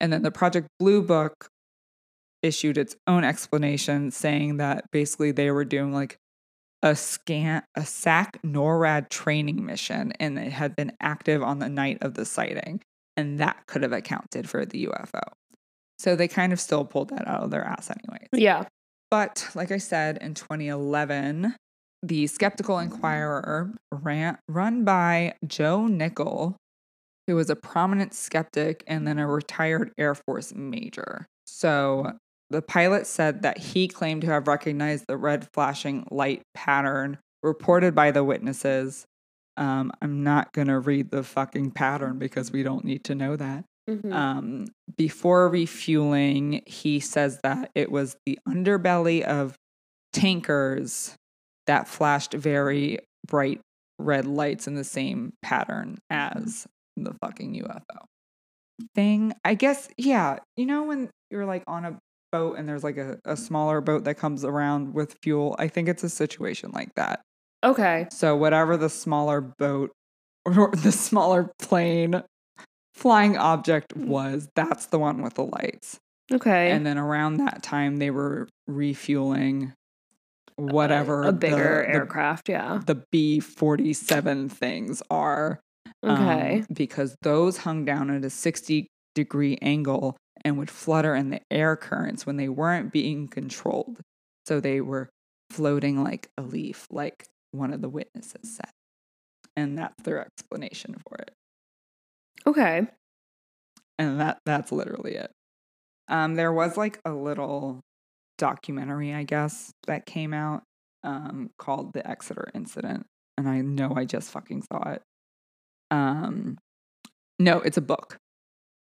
And 0.00 0.12
then 0.12 0.22
the 0.22 0.32
Project 0.32 0.68
Blue 0.78 1.02
Book 1.02 1.50
issued 2.42 2.78
its 2.78 2.96
own 3.06 3.22
explanation 3.22 4.10
saying 4.10 4.56
that 4.56 4.90
basically 4.90 5.30
they 5.30 5.50
were 5.50 5.64
doing 5.64 5.92
like 5.92 6.18
a 6.82 6.96
scan 6.96 7.62
a 7.76 7.84
SAC 7.84 8.40
NORAD 8.42 9.10
training 9.10 9.64
mission 9.64 10.12
and 10.18 10.38
it 10.38 10.52
had 10.52 10.74
been 10.74 10.92
active 11.00 11.42
on 11.42 11.58
the 11.58 11.68
night 11.68 11.98
of 12.00 12.14
the 12.14 12.24
sighting 12.24 12.80
and 13.16 13.38
that 13.38 13.66
could 13.66 13.82
have 13.82 13.92
accounted 13.92 14.48
for 14.48 14.64
the 14.64 14.86
UFO. 14.86 15.20
So 15.98 16.16
they 16.16 16.28
kind 16.28 16.52
of 16.52 16.60
still 16.60 16.86
pulled 16.86 17.10
that 17.10 17.28
out 17.28 17.42
of 17.42 17.50
their 17.50 17.64
ass 17.64 17.90
anyways. 17.90 18.28
yeah. 18.32 18.64
But 19.10 19.48
like 19.54 19.70
I 19.70 19.78
said 19.78 20.18
in 20.20 20.34
2011 20.34 21.54
the 22.02 22.26
Skeptical 22.26 22.78
Inquirer 22.78 23.72
ran, 23.92 24.38
run 24.48 24.84
by 24.84 25.34
Joe 25.46 25.86
Nickell, 25.86 26.56
who 27.26 27.34
was 27.36 27.50
a 27.50 27.56
prominent 27.56 28.14
skeptic 28.14 28.82
and 28.86 29.06
then 29.06 29.18
a 29.18 29.26
retired 29.26 29.92
Air 29.98 30.14
Force 30.14 30.54
major. 30.54 31.26
So 31.46 32.12
the 32.48 32.62
pilot 32.62 33.06
said 33.06 33.42
that 33.42 33.58
he 33.58 33.86
claimed 33.86 34.22
to 34.22 34.28
have 34.28 34.48
recognized 34.48 35.04
the 35.06 35.16
red 35.16 35.46
flashing 35.52 36.06
light 36.10 36.42
pattern 36.54 37.18
reported 37.42 37.94
by 37.94 38.10
the 38.10 38.24
witnesses. 38.24 39.04
Um, 39.56 39.92
I'm 40.00 40.24
not 40.24 40.52
going 40.52 40.68
to 40.68 40.78
read 40.78 41.10
the 41.10 41.22
fucking 41.22 41.72
pattern 41.72 42.18
because 42.18 42.50
we 42.50 42.62
don't 42.62 42.84
need 42.84 43.04
to 43.04 43.14
know 43.14 43.36
that. 43.36 43.64
Mhm. 43.88 44.12
Um, 44.12 44.66
before 44.96 45.48
refueling, 45.48 46.62
he 46.66 47.00
says 47.00 47.40
that 47.42 47.70
it 47.74 47.90
was 47.90 48.16
the 48.26 48.38
underbelly 48.48 49.22
of 49.22 49.56
tankers 50.12 51.16
that 51.70 51.86
flashed 51.86 52.34
very 52.34 52.98
bright 53.28 53.60
red 54.00 54.26
lights 54.26 54.66
in 54.66 54.74
the 54.74 54.82
same 54.82 55.32
pattern 55.40 55.98
mm-hmm. 56.12 56.38
as 56.42 56.66
the 56.96 57.14
fucking 57.22 57.54
UFO 57.62 58.06
thing. 58.96 59.32
I 59.44 59.54
guess, 59.54 59.88
yeah. 59.96 60.38
You 60.56 60.66
know, 60.66 60.82
when 60.82 61.10
you're 61.30 61.46
like 61.46 61.62
on 61.68 61.84
a 61.84 61.96
boat 62.32 62.58
and 62.58 62.68
there's 62.68 62.82
like 62.82 62.96
a, 62.96 63.20
a 63.24 63.36
smaller 63.36 63.80
boat 63.80 64.02
that 64.02 64.16
comes 64.16 64.44
around 64.44 64.94
with 64.94 65.16
fuel, 65.22 65.54
I 65.60 65.68
think 65.68 65.88
it's 65.88 66.02
a 66.02 66.08
situation 66.08 66.72
like 66.74 66.92
that. 66.96 67.20
okay. 67.62 68.08
So 68.10 68.34
whatever 68.34 68.76
the 68.76 68.90
smaller 68.90 69.40
boat 69.40 69.92
or 70.44 70.72
the 70.74 70.90
smaller 70.90 71.52
plane 71.60 72.20
flying 72.94 73.36
object 73.36 73.94
mm-hmm. 73.94 74.08
was, 74.08 74.48
that's 74.56 74.86
the 74.86 74.98
one 74.98 75.22
with 75.22 75.34
the 75.34 75.44
lights. 75.44 75.98
Okay. 76.32 76.72
And 76.72 76.84
then 76.84 76.98
around 76.98 77.36
that 77.36 77.62
time 77.62 77.98
they 77.98 78.10
were 78.10 78.48
refueling 78.66 79.72
whatever 80.60 81.22
a 81.24 81.32
bigger 81.32 81.56
the, 81.56 81.92
the- 81.92 81.98
aircraft. 81.98 82.48
yeah. 82.48 82.80
The, 82.84 83.02
B 83.10 83.40
forty 83.40 83.92
seven 83.92 84.48
things 84.48 85.02
are. 85.10 85.60
um, 86.02 86.10
Okay. 86.12 86.64
because 86.72 87.16
those 87.22 87.58
hung 87.58 87.84
down 87.84 88.10
at 88.10 88.24
a 88.24 88.30
sixty 88.30 88.86
degree 89.14 89.58
angle 89.62 90.16
and 90.44 90.56
would 90.58 90.70
flutter 90.70 91.14
in 91.14 91.30
the 91.30 91.40
air 91.50 91.76
currents 91.76 92.24
when 92.26 92.36
they 92.36 92.48
weren't 92.48 92.92
being 92.92 93.28
controlled. 93.28 93.98
So 94.46 94.60
they 94.60 94.80
were 94.80 95.10
floating 95.50 96.02
like 96.02 96.28
a 96.38 96.42
leaf, 96.42 96.86
like 96.90 97.26
one 97.52 97.72
of 97.72 97.82
the 97.82 97.88
witnesses 97.88 98.56
said. 98.56 98.70
And 99.56 99.76
that's 99.76 100.02
their 100.04 100.20
explanation 100.24 100.96
for 101.06 101.16
it. 101.18 101.32
okay. 102.46 102.86
And 103.98 104.18
that 104.20 104.38
that's 104.46 104.72
literally 104.72 105.16
it. 105.16 105.30
Um, 106.08 106.34
there 106.36 106.52
was 106.52 106.76
like 106.76 106.98
a 107.04 107.12
little 107.12 107.80
documentary, 108.40 109.14
I 109.14 109.22
guess, 109.22 109.70
that 109.86 110.06
came 110.06 110.32
out 110.32 110.62
um, 111.04 111.50
called 111.58 111.92
The 111.92 112.08
Exeter 112.08 112.48
Incident. 112.54 113.06
And 113.36 113.48
I 113.48 113.60
know 113.60 113.92
I 113.94 114.06
just 114.06 114.30
fucking 114.30 114.62
saw 114.62 114.90
it. 114.90 115.02
Um, 115.90 116.56
no, 117.38 117.58
it's 117.60 117.76
a 117.76 117.82
book 117.82 118.16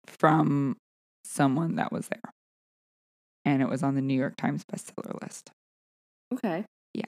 from 0.06 0.78
someone 1.26 1.76
that 1.76 1.92
was 1.92 2.08
there. 2.08 2.32
And 3.44 3.64
it 3.64 3.70
was 3.70 3.82
on 3.82 3.96
the 3.96 4.02
New 4.02 4.14
York 4.14 4.36
Times 4.38 4.64
bestseller 4.72 5.20
list. 5.22 5.50
Okay. 6.34 6.64
Yeah. 6.94 7.06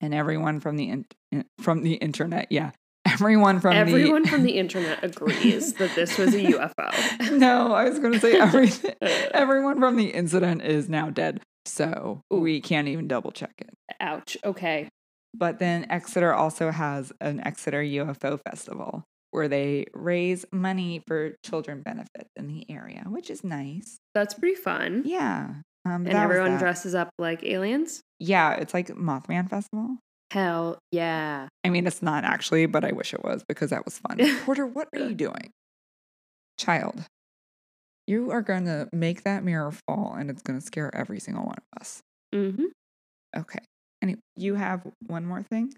And 0.00 0.14
everyone 0.14 0.60
from 0.60 0.76
the 0.76 0.90
in- 0.90 1.44
from 1.58 1.82
the 1.82 1.94
internet, 1.94 2.48
yeah, 2.50 2.72
everyone 3.12 3.60
from 3.60 3.74
Everyone 3.74 4.22
the 4.22 4.28
from 4.28 4.42
the 4.42 4.58
internet 4.58 5.02
agrees 5.02 5.74
that 5.74 5.94
this 5.94 6.18
was 6.18 6.34
a 6.34 6.38
UFO. 6.38 7.30
no, 7.38 7.72
I 7.72 7.88
was 7.88 7.98
going 7.98 8.12
to 8.12 8.20
say 8.20 8.38
everything. 8.38 8.94
everyone 9.32 9.78
from 9.78 9.96
the 9.96 10.10
incident 10.10 10.62
is 10.62 10.88
now 10.88 11.10
dead, 11.10 11.40
so 11.64 12.20
Ooh. 12.32 12.38
we 12.38 12.60
can't 12.60 12.88
even 12.88 13.08
double 13.08 13.30
check 13.30 13.52
it. 13.58 13.74
Ouch. 14.00 14.36
Okay. 14.44 14.88
But 15.34 15.58
then 15.58 15.86
Exeter 15.90 16.34
also 16.34 16.70
has 16.70 17.12
an 17.20 17.40
Exeter 17.46 17.82
UFO 17.82 18.38
festival 18.42 19.04
where 19.30 19.48
they 19.48 19.86
raise 19.94 20.44
money 20.52 21.02
for 21.06 21.34
children 21.42 21.80
benefits 21.82 22.30
in 22.36 22.48
the 22.48 22.66
area, 22.70 23.04
which 23.08 23.30
is 23.30 23.42
nice. 23.42 23.98
That's 24.14 24.34
pretty 24.34 24.56
fun. 24.56 25.02
Yeah. 25.06 25.54
Um, 25.84 26.06
And 26.06 26.08
everyone 26.08 26.58
dresses 26.58 26.94
up 26.94 27.10
like 27.18 27.42
aliens? 27.42 28.02
Yeah, 28.20 28.52
it's 28.52 28.74
like 28.74 28.88
Mothman 28.88 29.48
Festival. 29.48 29.96
Hell 30.32 30.78
yeah. 30.90 31.48
I 31.62 31.68
mean, 31.68 31.86
it's 31.86 32.00
not 32.00 32.24
actually, 32.24 32.64
but 32.64 32.86
I 32.86 32.92
wish 32.92 33.12
it 33.12 33.22
was 33.22 33.44
because 33.46 33.68
that 33.68 33.84
was 33.84 33.98
fun. 33.98 34.18
Porter, 34.46 34.66
what 34.66 34.88
are 34.94 35.00
you 35.00 35.14
doing? 35.14 35.50
Child, 36.58 37.04
you 38.06 38.30
are 38.30 38.40
going 38.40 38.64
to 38.64 38.88
make 38.94 39.24
that 39.24 39.44
mirror 39.44 39.72
fall 39.86 40.16
and 40.18 40.30
it's 40.30 40.40
going 40.40 40.58
to 40.58 40.64
scare 40.64 40.94
every 40.96 41.20
single 41.20 41.44
one 41.44 41.56
of 41.58 41.80
us. 41.80 42.00
Mm-hmm. 42.34 42.64
Okay. 43.36 43.58
Anyway, 44.00 44.20
you 44.34 44.54
have 44.54 44.86
one 45.06 45.26
more 45.26 45.42
thing? 45.42 45.74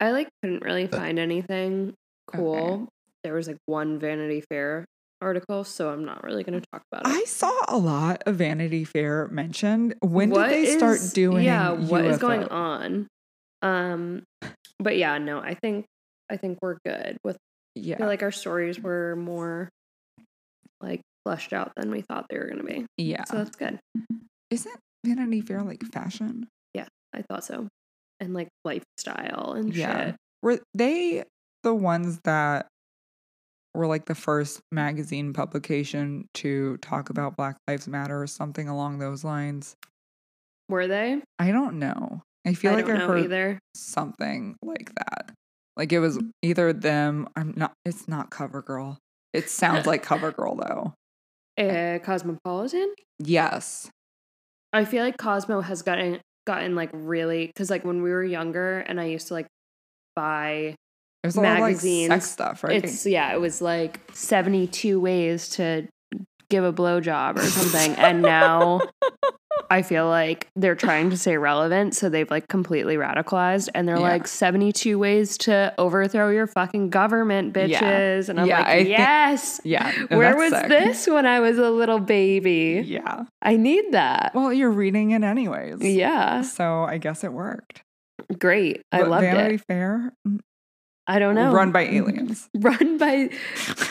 I 0.00 0.12
like 0.12 0.30
couldn't 0.42 0.62
really 0.62 0.86
find 0.86 1.18
anything 1.18 1.92
cool. 2.26 2.56
Okay. 2.56 2.84
There 3.24 3.34
was 3.34 3.48
like 3.48 3.58
one 3.66 3.98
Vanity 3.98 4.42
Fair 4.48 4.86
article, 5.20 5.62
so 5.62 5.90
I'm 5.90 6.06
not 6.06 6.24
really 6.24 6.42
going 6.42 6.58
to 6.58 6.66
talk 6.72 6.80
about 6.90 7.06
it. 7.06 7.14
I 7.14 7.24
saw 7.24 7.52
a 7.68 7.76
lot 7.76 8.22
of 8.24 8.36
Vanity 8.36 8.84
Fair 8.84 9.28
mentioned. 9.28 9.94
When 10.00 10.30
What 10.30 10.48
did 10.48 10.66
they 10.66 10.78
start 10.78 11.00
doing 11.12 11.44
Yeah, 11.44 11.72
what 11.72 12.06
is 12.06 12.16
going 12.16 12.44
on? 12.44 13.08
Um, 13.62 14.22
but 14.78 14.96
yeah, 14.96 15.18
no, 15.18 15.38
I 15.40 15.54
think 15.54 15.86
I 16.30 16.36
think 16.36 16.58
we're 16.62 16.78
good 16.84 17.16
with. 17.24 17.36
I 17.36 17.80
Yeah. 17.80 17.96
feel 17.98 18.06
like 18.06 18.22
our 18.22 18.32
stories 18.32 18.80
were 18.80 19.14
more 19.16 19.68
like 20.80 21.00
fleshed 21.24 21.52
out 21.52 21.72
than 21.76 21.90
we 21.90 22.00
thought 22.02 22.26
they 22.30 22.38
were 22.38 22.46
going 22.46 22.58
to 22.58 22.64
be. 22.64 22.86
yeah. 22.96 23.24
So 23.24 23.36
that's 23.36 23.54
good. 23.56 23.78
Isn't 24.50 24.76
Vanity 25.06 25.40
Fair 25.40 25.62
like 25.62 25.82
fashion? 25.92 26.48
Yeah, 26.74 26.86
I 27.14 27.22
thought 27.22 27.44
so, 27.44 27.68
and 28.18 28.32
like 28.34 28.48
lifestyle 28.64 29.52
and 29.52 29.74
Yeah. 29.74 30.06
shit. 30.06 30.16
Were 30.42 30.58
they 30.74 31.24
the 31.62 31.74
ones 31.74 32.18
that 32.24 32.66
were 33.74 33.86
like 33.86 34.06
the 34.06 34.14
first 34.14 34.60
magazine 34.72 35.32
publication 35.32 36.26
to 36.34 36.76
talk 36.78 37.10
about 37.10 37.36
Black 37.36 37.56
Lives 37.68 37.86
Matter 37.86 38.20
or 38.20 38.26
something 38.26 38.68
along 38.68 38.98
those 38.98 39.22
lines? 39.22 39.76
Were 40.68 40.86
they? 40.88 41.22
I 41.38 41.52
don't 41.52 41.78
know. 41.78 42.22
I 42.46 42.54
feel 42.54 42.72
I 42.72 42.76
like 42.76 42.88
I 42.88 42.96
heard 42.96 43.24
either. 43.24 43.58
something 43.76 44.56
like 44.62 44.90
that. 44.96 45.32
Like 45.76 45.92
it 45.92 46.00
was 46.00 46.18
either 46.42 46.72
them. 46.72 47.28
I'm 47.36 47.54
not. 47.56 47.72
It's 47.84 48.08
not 48.08 48.30
CoverGirl. 48.30 48.96
It 49.32 49.48
sounds 49.50 49.86
like 49.86 50.04
CoverGirl 50.06 50.58
though. 50.66 50.94
Uh, 51.62 51.98
Cosmopolitan. 52.00 52.94
Yes. 53.18 53.90
I 54.72 54.84
feel 54.84 55.04
like 55.04 55.16
Cosmo 55.18 55.60
has 55.60 55.82
gotten 55.82 56.20
gotten 56.46 56.74
like 56.74 56.90
really 56.92 57.46
because 57.46 57.70
like 57.70 57.84
when 57.84 58.02
we 58.02 58.10
were 58.10 58.24
younger 58.24 58.78
and 58.80 59.00
I 59.00 59.04
used 59.06 59.28
to 59.28 59.34
like 59.34 59.46
buy 60.16 60.74
There's 61.22 61.36
a 61.36 61.40
lot 61.40 61.54
of 61.54 61.60
like 61.60 61.70
Magazines. 61.74 62.08
sex 62.08 62.30
stuff, 62.30 62.64
right? 62.64 62.82
it's 62.84 63.04
yeah 63.04 63.32
it 63.34 63.40
was 63.40 63.60
like 63.60 64.00
seventy 64.12 64.66
two 64.66 64.98
ways 65.00 65.50
to 65.50 65.86
give 66.48 66.64
a 66.64 66.72
blowjob 66.72 67.36
or 67.38 67.42
something 67.42 67.94
and 67.96 68.22
now 68.22 68.80
I 69.70 69.82
feel 69.82 70.08
like 70.08 70.48
they're 70.56 70.74
trying 70.74 71.10
to 71.10 71.16
stay 71.24 71.36
relevant 71.36 71.94
so 71.94 72.08
they've 72.08 72.30
like 72.30 72.48
completely 72.48 72.96
radicalized 72.96 73.68
and 73.74 73.86
they're 73.88 73.96
Yeah. 73.96 74.02
like 74.02 74.26
seventy 74.26 74.72
two 74.72 74.98
ways 74.98 75.38
to 75.38 75.72
overthrow 75.78 76.30
your 76.30 76.46
fucking 76.46 76.90
government 76.90 77.56
Yeah. 77.56 77.80
bitches 77.80 78.28
and 78.28 78.40
I'm 78.40 78.46
Yeah, 78.46 78.58
like 78.58 78.66
I 78.66 78.76
think- 78.78 78.88
yes 78.90 79.60
yeah. 79.64 79.92
no, 80.10 80.18
where 80.18 80.36
was 80.36 80.50
sick. 80.52 80.68
this 80.68 81.06
when 81.06 81.24
I 81.26 81.40
was 81.40 81.56
a 81.58 81.70
little 81.70 82.00
baby 82.00 82.82
Yeah. 82.84 83.24
I 83.42 83.56
need 83.56 83.92
that 83.92 84.32
Well, 84.34 84.52
you're 84.52 84.70
reading 84.70 85.12
it 85.12 85.22
anyways. 85.22 85.80
yeah 85.82 86.42
So 86.42 86.82
I 86.84 86.98
guess 86.98 87.22
it 87.24 87.32
worked. 87.32 87.82
great 88.38 88.82
I 88.92 89.00
But 89.00 89.08
loved 89.10 89.22
Vanity 89.24 89.54
it 89.54 89.64
Fair, 89.66 90.12
mm, 90.26 90.40
I 91.10 91.18
don't 91.18 91.34
know 91.34 91.50
run 91.52 91.72
by 91.72 91.82
aliens. 91.82 92.48
run 92.58 92.96
by 92.98 93.30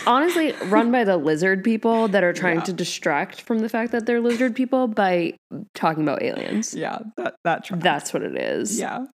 honestly 0.07 0.53
run 0.75 0.91
by 0.91 1.03
the 1.03 1.17
lizard 1.17 1.63
people 1.63 2.07
that 2.07 2.23
are 2.23 2.33
trying 2.33 2.59
Yeah. 2.59 2.63
to 2.71 2.73
distract 2.73 3.41
from 3.41 3.59
the 3.59 3.67
fact 3.69 3.91
that 3.91 4.05
they're 4.05 4.21
lizard 4.21 4.55
people 4.55 4.87
by 4.87 5.33
talking 5.75 6.03
about 6.03 6.21
aliens 6.23 6.73
yeah, 6.73 6.99
that 7.17 7.35
that 7.43 7.65
tracks. 7.65 7.83
that's 7.83 8.13
what 8.13 8.23
it 8.23 8.35
is 8.37 8.79
yeah. 8.79 9.05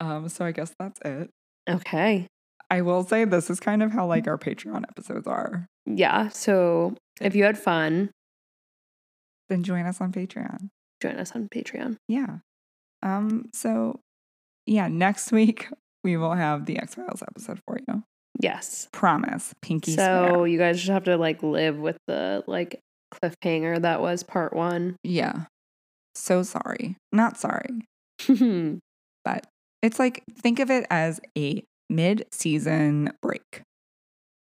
Um. 0.00 0.28
So 0.28 0.44
I 0.44 0.52
guess 0.52 0.72
that's 0.78 0.98
it. 1.04 1.28
okay 1.68 2.26
I 2.70 2.80
will 2.80 3.04
say 3.04 3.24
this 3.26 3.50
is 3.50 3.60
kind 3.60 3.82
of 3.82 3.92
how 3.92 4.06
like 4.06 4.26
our 4.26 4.38
Patreon 4.38 4.82
episodes 4.88 5.26
are. 5.26 5.66
yeah 5.86 6.28
so 6.28 6.94
if 7.20 7.34
you 7.36 7.44
had 7.44 7.58
fun 7.58 8.10
Then 9.50 9.62
join 9.62 9.84
us 9.86 10.00
on 10.00 10.12
Patreon. 10.12 10.70
join 11.02 11.16
us 11.16 11.32
on 11.36 11.48
patreon 11.48 11.96
Yeah. 12.08 12.38
Um. 13.02 13.50
So 13.52 14.00
yeah, 14.66 14.88
next 14.88 15.30
week 15.40 15.68
we 16.04 16.16
will 16.16 16.34
have 16.34 16.66
the 16.66 16.78
X 16.78 16.94
Files 16.94 17.22
episode 17.22 17.60
for 17.66 17.78
you. 17.88 18.02
yes 18.40 18.88
Promise. 18.92 19.54
Pinky 19.62 19.92
so 19.92 20.28
swear. 20.28 20.46
you 20.46 20.58
guys 20.58 20.76
just 20.76 20.90
have 20.90 21.04
to 21.04 21.16
like 21.16 21.42
live 21.42 21.76
with 21.78 21.96
the 22.06 22.44
like 22.46 22.80
cliffhanger 23.12 23.80
that 23.82 24.00
was 24.00 24.22
part 24.22 24.54
one 24.54 24.96
Yeah. 25.02 25.44
So 26.14 26.42
sorry. 26.44 26.96
Not 27.12 27.36
sorry. 27.38 27.86
but 29.24 29.46
it's 29.82 29.98
like 29.98 30.22
think 30.38 30.60
of 30.60 30.70
it 30.70 30.86
as 30.90 31.20
a 31.36 31.64
mid-season 31.90 33.10
break 33.20 33.62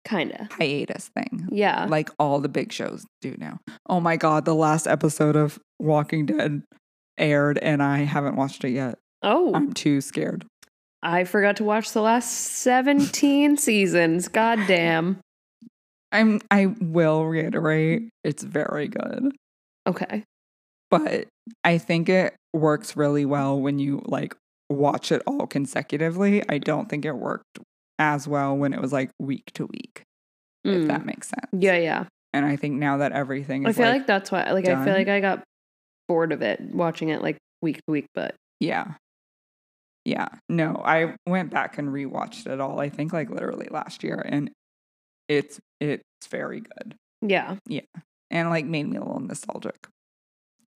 kinda 0.06 0.48
hiatus 0.52 1.08
thing 1.16 1.48
yeah 1.50 1.84
like 1.86 2.08
all 2.20 2.38
the 2.38 2.48
big 2.48 2.70
shows 2.72 3.04
do 3.20 3.34
now 3.38 3.58
oh 3.88 3.98
my 3.98 4.16
god 4.16 4.44
the 4.44 4.54
last 4.54 4.86
episode 4.86 5.34
of 5.34 5.58
walking 5.80 6.24
dead 6.26 6.62
aired 7.18 7.58
and 7.58 7.82
i 7.82 7.98
haven't 7.98 8.36
watched 8.36 8.62
it 8.64 8.70
yet 8.70 8.98
Oh, 9.22 9.52
I'm 9.54 9.72
too 9.72 10.00
scared. 10.02 10.44
I 11.06 11.22
forgot 11.22 11.56
to 11.56 11.64
watch 11.64 11.92
the 11.92 12.02
last 12.02 12.32
17 12.32 13.56
seasons. 13.58 14.26
God 14.26 14.58
damn. 14.66 15.18
I'm 16.10 16.40
I 16.50 16.66
will 16.80 17.24
reiterate, 17.26 18.08
it's 18.24 18.42
very 18.42 18.88
good. 18.88 19.32
Okay. 19.86 20.24
But 20.90 21.26
I 21.62 21.78
think 21.78 22.08
it 22.08 22.34
works 22.52 22.96
really 22.96 23.24
well 23.24 23.60
when 23.60 23.78
you 23.78 24.02
like 24.06 24.34
watch 24.68 25.12
it 25.12 25.22
all 25.28 25.46
consecutively. 25.46 26.42
I 26.48 26.58
don't 26.58 26.88
think 26.88 27.04
it 27.04 27.12
worked 27.16 27.60
as 28.00 28.26
well 28.26 28.56
when 28.56 28.72
it 28.72 28.80
was 28.80 28.92
like 28.92 29.10
week 29.20 29.44
to 29.54 29.66
week, 29.66 30.02
if 30.64 30.82
Mm. 30.82 30.88
that 30.88 31.06
makes 31.06 31.28
sense. 31.28 31.46
Yeah, 31.52 31.76
yeah. 31.76 32.04
And 32.32 32.44
I 32.44 32.56
think 32.56 32.74
now 32.74 32.96
that 32.98 33.12
everything 33.12 33.64
is 33.64 33.68
I 33.78 33.80
feel 33.80 33.90
like, 33.90 34.00
like, 34.00 34.06
that's 34.08 34.32
why 34.32 34.50
like 34.50 34.66
I 34.66 34.84
feel 34.84 34.92
like 34.94 35.08
I 35.08 35.20
got 35.20 35.44
bored 36.08 36.32
of 36.32 36.42
it 36.42 36.60
watching 36.72 37.10
it 37.10 37.22
like 37.22 37.36
week 37.62 37.76
to 37.86 37.92
week, 37.92 38.06
but 38.12 38.34
yeah. 38.58 38.94
Yeah. 40.06 40.28
No, 40.48 40.80
I 40.84 41.16
went 41.26 41.50
back 41.50 41.78
and 41.78 41.88
rewatched 41.88 42.46
it 42.46 42.60
all, 42.60 42.80
I 42.80 42.88
think 42.88 43.12
like 43.12 43.28
literally 43.28 43.66
last 43.70 44.04
year, 44.04 44.24
and 44.24 44.50
it's 45.28 45.58
it's 45.80 46.02
very 46.30 46.60
good. 46.60 46.94
yeah. 47.20 47.56
Yeah. 47.66 47.80
And 48.30 48.50
like 48.50 48.64
made 48.66 48.88
me 48.88 48.96
a 48.96 49.00
little 49.00 49.20
nostalgic. 49.20 49.88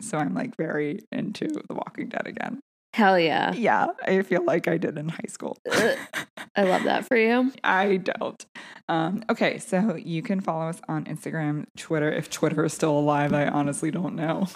So 0.02 0.18
I'm 0.18 0.34
like 0.34 0.56
very 0.56 1.00
into 1.12 1.46
The 1.46 1.74
Walking 1.74 2.08
Dead 2.08 2.26
again. 2.26 2.58
Hell 2.94 3.18
yeah. 3.20 3.52
Yeah, 3.52 3.88
I 4.04 4.22
feel 4.22 4.44
like 4.44 4.66
I 4.66 4.76
did 4.76 4.98
in 4.98 5.08
high 5.10 5.28
school. 5.28 5.56
I 6.56 6.64
love 6.64 6.82
that 6.84 7.06
for 7.06 7.16
you. 7.16 7.52
I 7.64 7.98
don't. 7.98 8.44
Um, 8.88 9.22
okay, 9.30 9.58
so 9.58 9.94
you 9.94 10.22
can 10.22 10.40
follow 10.40 10.68
us 10.68 10.80
on 10.88 11.04
Instagram, 11.04 11.66
Twitter. 11.76 12.10
If 12.10 12.30
Twitter 12.30 12.64
is 12.64 12.72
still 12.72 12.98
alive, 12.98 13.32
I 13.32 13.46
honestly 13.46 13.92
don't 13.92 14.16
know. 14.16 14.48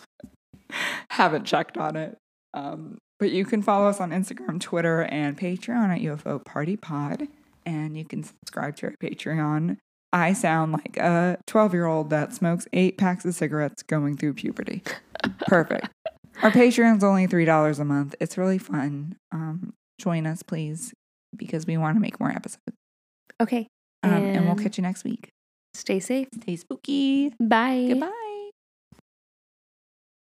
Haven't 1.11 1.45
checked 1.45 1.79
on 1.79 1.95
it. 1.95 2.19
Um, 2.55 2.99
but 3.19 3.31
you 3.31 3.45
can 3.45 3.63
follow 3.63 3.87
us 3.87 4.01
on 4.01 4.11
Instagram, 4.11 4.61
Twitter, 4.61 5.03
and 5.05 5.39
Patreon 5.39 5.95
at 5.95 6.01
UFO 6.01 6.45
Party 6.45 6.77
Pod. 6.77 7.29
And 7.67 7.97
you 7.97 8.05
can 8.05 8.23
subscribe 8.23 8.77
to 8.77 8.87
our 8.87 8.95
Patreon. 9.03 9.79
I 10.13 10.33
sound 10.33 10.73
like 10.73 10.97
a 10.97 11.39
12 11.47 11.73
year 11.73 11.87
old 11.87 12.11
that 12.11 12.33
smokes 12.35 12.69
eight 12.73 12.99
packs 12.99 13.25
of 13.25 13.35
cigarettes 13.35 13.83
going 13.83 14.17
through 14.17 14.35
puberty. 14.35 14.83
Perfect. 15.47 15.89
Our 16.43 16.51
Patreon's 16.51 17.03
only 17.03 17.27
$3 17.27 17.81
a 17.81 17.85
month. 17.85 18.15
It's 18.21 18.37
really 18.37 18.59
fun. 18.59 19.17
Um, 19.33 19.73
join 19.99 20.27
us, 20.27 20.43
please, 20.43 20.93
because 21.37 21.67
we 21.67 21.77
want 21.77 21.97
to 21.97 22.01
make 22.01 22.21
more 22.21 22.31
episodes. 22.31 22.77
Okay. 23.41 23.67
Um, 24.03 24.13
and 24.13 24.47
we'll 24.47 24.57
catch 24.57 24.77
you 24.77 24.83
next 24.83 25.05
week. 25.05 25.31
Stay 25.73 25.99
safe. 25.99 26.29
Stay 26.41 26.57
spooky. 26.57 27.33
Bye. 27.41 27.87
Goodbye. 27.89 28.24